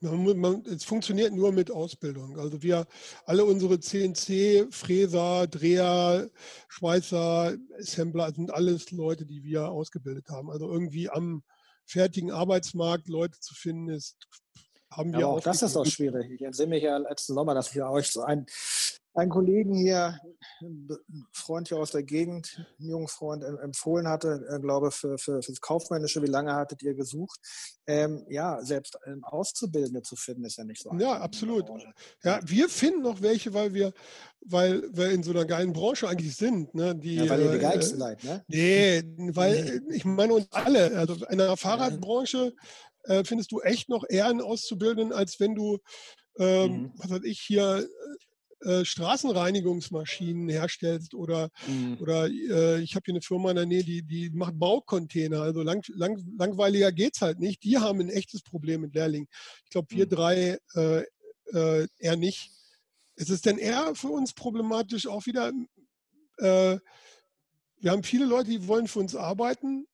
[0.00, 2.38] Es funktioniert nur mit Ausbildung.
[2.38, 2.86] Also wir
[3.26, 6.30] alle unsere CNC, Fräser, Dreher,
[6.68, 10.50] Schweißer, Assembler sind alles Leute, die wir ausgebildet haben.
[10.50, 11.42] Also irgendwie am
[11.84, 14.16] fertigen Arbeitsmarkt Leute zu finden, ist
[14.90, 15.40] haben wir ja, auch.
[15.40, 16.30] Das ist doch schwierig.
[16.30, 18.46] Ich entsinne mich ja letzten Sommer, dass ich euch so ein
[19.14, 20.20] einen Kollegen hier,
[20.60, 20.88] ein
[21.32, 25.52] Freund hier aus der Gegend, einen jungen Freund empfohlen hatte, äh, glaube für, für, für
[25.52, 27.40] das Kaufmännische, wie lange hattet ihr gesucht?
[27.86, 31.04] Ähm, ja, selbst ähm, Auszubildende zu finden, ist ja nicht so einfach.
[31.04, 31.64] Ja, absolut.
[32.22, 33.92] Ja, wir finden noch welche, weil wir,
[34.40, 36.74] weil wir in so einer geilen Branche eigentlich sind.
[36.74, 36.94] Ne?
[36.94, 38.44] Die, ja, weil ihr die äh, geilsten äh, seid, ne?
[38.46, 39.02] Nee,
[39.32, 42.54] weil ich meine uns alle, also in der Fahrradbranche
[43.04, 45.78] äh, findest du echt noch eher einen Auszubildenden, als wenn du
[46.38, 46.92] ähm, mhm.
[46.96, 47.88] was weiß ich, hier
[48.60, 51.98] äh, Straßenreinigungsmaschinen herstellst oder, mhm.
[52.00, 55.42] oder äh, ich habe hier eine Firma in der Nähe, die, die macht Baucontainer.
[55.42, 57.62] Also lang, lang, langweiliger geht es halt nicht.
[57.62, 59.28] Die haben ein echtes Problem mit Lehrlingen.
[59.64, 60.10] Ich glaube, wir mhm.
[60.10, 61.04] drei äh,
[61.52, 62.50] äh, eher nicht.
[63.14, 65.52] Es ist denn eher für uns problematisch auch wieder,
[66.38, 66.78] äh,
[67.80, 69.86] wir haben viele Leute, die wollen für uns arbeiten,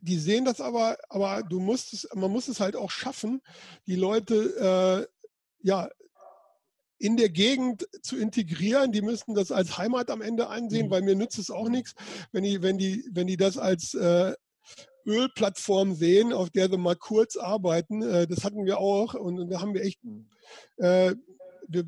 [0.00, 3.40] die sehen das aber, aber du musst es, man muss es halt auch schaffen,
[3.86, 5.88] die Leute äh, ja,
[7.02, 8.92] in der Gegend zu integrieren.
[8.92, 10.90] Die müssen das als Heimat am Ende ansehen, mhm.
[10.90, 11.94] weil mir nützt es auch nichts,
[12.30, 14.32] wenn die, wenn die, wenn die das als äh,
[15.04, 18.02] Ölplattform sehen, auf der sie mal kurz arbeiten.
[18.02, 20.28] Äh, das hatten wir auch und, und da haben wir echt, mhm.
[20.76, 21.14] äh,
[21.66, 21.84] wir,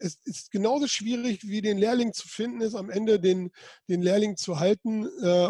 [0.00, 3.50] es ist genauso schwierig wie den Lehrling zu finden, ist am Ende den,
[3.88, 5.06] den Lehrling zu halten.
[5.22, 5.48] Äh,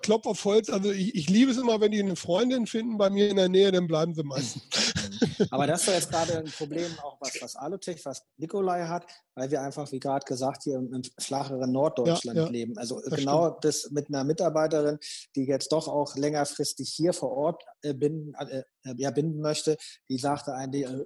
[0.00, 3.10] Klopf auf Holz, also ich, ich, liebe es immer, wenn die eine Freundin finden bei
[3.10, 4.62] mir in der Nähe, dann bleiben sie meistens.
[5.50, 9.50] Aber das ist jetzt gerade ein Problem, auch was, was Alutech, was Nikolai hat, weil
[9.50, 12.50] wir einfach, wie gerade gesagt, hier im, im flacheren Norddeutschland ja, ja.
[12.50, 12.78] leben.
[12.78, 13.64] Also das genau stimmt.
[13.64, 14.98] das mit einer Mitarbeiterin,
[15.36, 17.62] die jetzt doch auch längerfristig hier vor Ort
[17.92, 19.76] binden, äh, äh ja, binden möchte,
[20.08, 21.04] die sagte eigentlich, äh,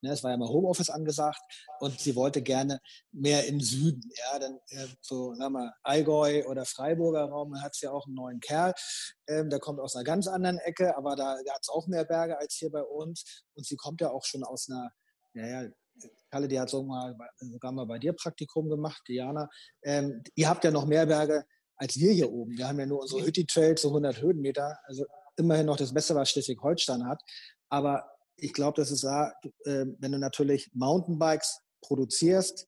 [0.00, 1.40] ne, es war ja mal Homeoffice angesagt
[1.80, 2.80] und sie wollte gerne
[3.12, 4.02] mehr im Süden.
[4.16, 8.06] Ja, dann äh, so, na mal, Allgäu oder Freiburger Raum, da hat es ja auch
[8.06, 8.74] einen neuen Kerl,
[9.28, 12.04] ähm, der kommt aus einer ganz anderen Ecke, aber da, da hat es auch mehr
[12.04, 14.90] Berge als hier bei uns und sie kommt ja auch schon aus einer,
[15.34, 15.70] naja,
[16.30, 19.48] Kalle, die hat sogar mal, sogar mal bei dir Praktikum gemacht, Diana.
[19.82, 21.44] Ähm, ihr habt ja noch mehr Berge
[21.78, 22.58] als wir hier oben.
[22.58, 24.78] Wir haben ja nur unsere Hütti Trails, so 100 Höhenmeter.
[24.84, 25.06] Also
[25.38, 27.22] immerhin noch das Beste, was Schleswig-Holstein hat.
[27.68, 29.32] Aber ich glaube, das ist da,
[29.64, 32.66] äh, wenn du natürlich Mountainbikes produzierst,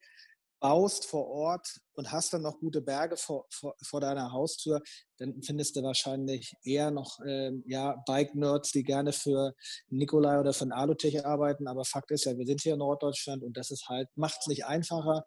[0.61, 4.83] baust vor Ort und hast dann noch gute Berge vor, vor, vor deiner Haustür,
[5.17, 9.55] dann findest du wahrscheinlich eher noch ähm, ja, Bike-Nerds, die gerne für
[9.89, 11.67] Nikolai oder für Alutech arbeiten.
[11.67, 14.47] Aber Fakt ist ja, wir sind hier in Norddeutschland und das ist halt, macht es
[14.47, 15.25] nicht einfacher.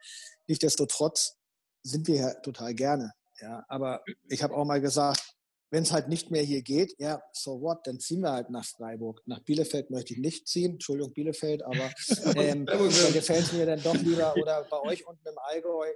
[0.47, 1.35] Nichtsdestotrotz
[1.81, 3.11] sind wir hier total gerne.
[3.41, 5.35] Ja, aber ich habe auch mal gesagt,
[5.73, 8.63] wenn es halt nicht mehr hier geht, ja, so what, dann ziehen wir halt nach
[8.63, 9.23] Freiburg.
[9.25, 11.91] Nach Bielefeld möchte ich nicht ziehen, Entschuldigung, Bielefeld, aber
[12.35, 14.35] ähm, gefällt es mir dann doch lieber.
[14.37, 15.87] Oder bei euch unten im Allgäu,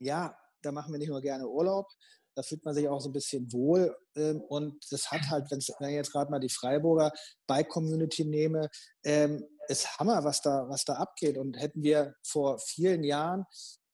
[0.00, 1.86] ja, da machen wir nicht nur gerne Urlaub,
[2.34, 3.96] da fühlt man sich auch so ein bisschen wohl.
[4.16, 7.12] Ähm, und das hat halt, wenn ich jetzt gerade mal die Freiburger
[7.46, 8.68] Bike-Community nehme,
[9.04, 11.38] ähm, ist Hammer, was da, was da abgeht.
[11.38, 13.44] Und hätten wir vor vielen Jahren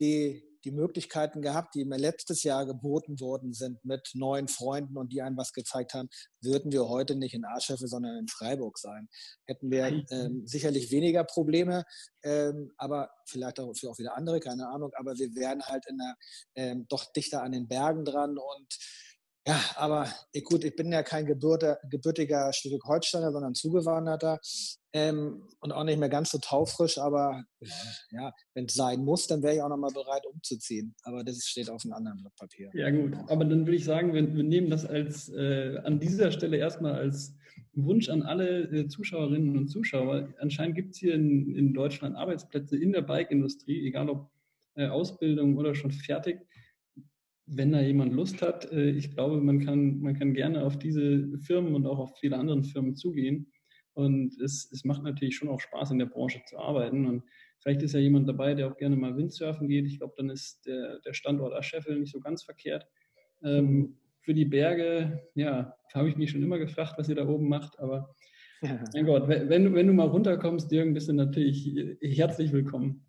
[0.01, 5.12] die die Möglichkeiten gehabt, die mir letztes Jahr geboten worden sind mit neuen Freunden und
[5.12, 6.08] die einem was gezeigt haben,
[6.40, 9.08] würden wir heute nicht in Arscheffe, sondern in Freiburg sein.
[9.46, 11.84] Hätten wir ähm, sicherlich weniger Probleme,
[12.22, 15.98] ähm, aber vielleicht auch für auch wieder andere, keine Ahnung, aber wir wären halt in
[15.98, 16.16] der,
[16.54, 18.78] ähm, doch dichter an den Bergen dran und
[19.46, 20.08] ja, aber
[20.44, 24.40] gut, ich bin ja kein gebürtiger, gebürtiger Schleswig-Holsteiner, sondern Zugewanderter
[24.94, 26.96] ähm, und auch nicht mehr ganz so taufrisch.
[26.96, 27.44] Aber
[28.10, 30.94] ja, wenn es sein muss, dann wäre ich auch noch mal bereit, umzuziehen.
[31.02, 32.70] Aber das steht auf einem anderen Blatt Papier.
[32.72, 36.30] Ja gut, aber dann würde ich sagen, wir, wir nehmen das als äh, an dieser
[36.32, 37.34] Stelle erstmal als
[37.74, 40.32] Wunsch an alle äh, Zuschauerinnen und Zuschauer.
[40.38, 44.30] Anscheinend gibt es hier in, in, Deutschland Arbeitsplätze in der Bike-Industrie, egal ob
[44.76, 46.40] äh, Ausbildung oder schon fertig
[47.46, 51.38] wenn da jemand Lust hat, äh, ich glaube, man kann, man kann gerne auf diese
[51.38, 53.52] Firmen und auch auf viele andere Firmen zugehen.
[53.92, 57.06] Und es, es macht natürlich schon auch Spaß, in der Branche zu arbeiten.
[57.06, 57.22] Und
[57.60, 59.86] vielleicht ist ja jemand dabei, der auch gerne mal Windsurfen geht.
[59.86, 62.86] Ich glaube, dann ist der, der Standort Ascheffel nicht so ganz verkehrt.
[63.44, 67.48] Ähm, für die Berge, ja, habe ich mich schon immer gefragt, was ihr da oben
[67.48, 67.78] macht.
[67.78, 68.16] Aber
[68.94, 73.04] mein Gott, wenn, wenn du mal runterkommst, Jürgen, bist du natürlich herzlich willkommen.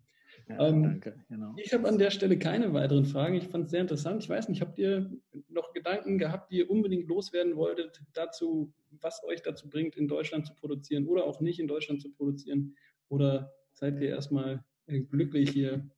[0.48, 1.54] Ja, ähm, danke, genau.
[1.56, 3.34] Ich habe an der Stelle keine weiteren Fragen.
[3.34, 4.22] Ich fand es sehr interessant.
[4.22, 5.10] Ich weiß nicht, habt ihr
[5.48, 10.46] noch Gedanken gehabt, die ihr unbedingt loswerden wolltet, dazu, was euch dazu bringt, in Deutschland
[10.46, 12.76] zu produzieren oder auch nicht in Deutschland zu produzieren?
[13.08, 15.88] Oder seid ihr erstmal äh, glücklich, hier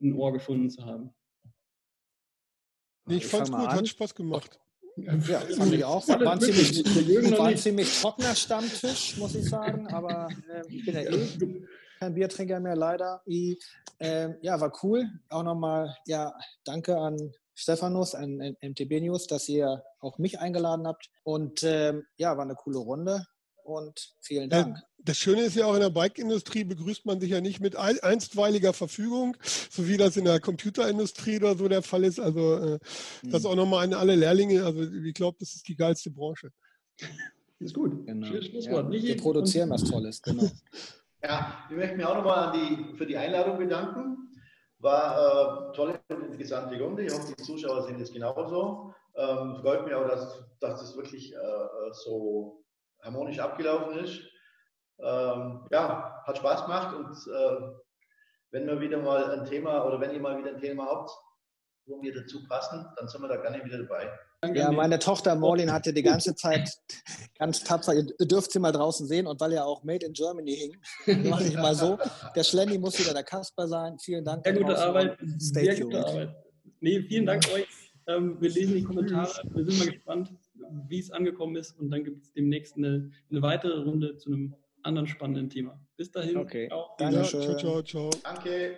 [0.00, 1.10] ein Ohr gefunden zu haben?
[3.06, 3.76] Nee, ich, fand es gut, an.
[3.76, 4.58] hat Spaß gemacht.
[4.96, 5.12] Ja,
[5.56, 6.06] fand ich auch.
[6.08, 6.84] War ein ziemlich,
[7.38, 9.86] war ein ziemlich trockener Stammtisch, muss ich sagen.
[9.88, 11.28] Aber äh, ich bin ja eh
[12.04, 13.22] kein Biertrinker mehr, leider.
[13.26, 13.58] I,
[13.98, 15.08] äh, ja, war cool.
[15.30, 20.86] Auch nochmal, ja, danke an Stephanus, an, an MTB News, dass ihr auch mich eingeladen
[20.86, 21.10] habt.
[21.22, 23.26] Und ähm, ja, war eine coole Runde
[23.62, 24.78] und vielen Dank.
[24.98, 28.72] Das Schöne ist ja auch in der Bike-Industrie begrüßt man sich ja nicht mit einstweiliger
[28.72, 29.36] Verfügung,
[29.70, 32.20] so wie das in der Computerindustrie oder so der Fall ist.
[32.20, 32.78] Also äh,
[33.22, 33.48] das mhm.
[33.48, 34.64] auch nochmal an alle Lehrlinge.
[34.64, 36.50] Also ich glaube, das ist die geilste Branche.
[37.60, 38.06] Ist gut.
[38.06, 38.26] Genau.
[38.26, 40.20] Ja, wir produzieren was Tolles.
[40.20, 40.50] Genau.
[41.24, 44.18] ja, ich möchte mich auch nochmal die, für die Einladung bedanken.
[44.78, 47.04] War äh, tolle und interessante Runde.
[47.04, 48.94] Ich hoffe, die Zuschauer sind es genauso.
[49.16, 52.64] Ähm, freut mich auch, dass, dass das wirklich äh so
[53.02, 54.20] harmonisch abgelaufen ist.
[54.98, 57.74] Ähm, ja, hat Spaß gemacht und äh,
[58.52, 61.10] wenn wir wieder mal ein Thema oder wenn ihr mal wieder ein Thema habt,
[61.86, 64.12] wo wir dazu passen, dann sind wir da gerne wieder dabei.
[64.54, 66.70] Ja, meine Tochter Morlin hatte die ganze Zeit
[67.38, 70.56] ganz tapfer, ihr dürft sie mal draußen sehen und weil ja auch Made in Germany
[71.06, 71.98] hing, mache ich mal so.
[72.34, 73.98] Der Schlenny muss wieder der Kasper sein.
[73.98, 74.44] Vielen Dank.
[74.44, 75.18] Sehr gute Arbeit.
[75.40, 76.34] Stay Sehr gute Arbeit.
[76.80, 77.66] Nee, vielen Dank euch.
[78.06, 79.30] Ähm, wir lesen die Kommentare.
[79.54, 80.30] Wir sind mal gespannt,
[80.88, 84.54] wie es angekommen ist und dann gibt es demnächst eine, eine weitere Runde zu einem
[84.82, 85.80] anderen spannenden Thema.
[85.96, 86.36] Bis dahin.
[86.36, 86.68] Okay.
[86.68, 86.90] Ciao.
[86.98, 87.22] Danke.
[87.22, 88.10] Ciao, ciao, ciao.
[88.22, 88.76] Danke.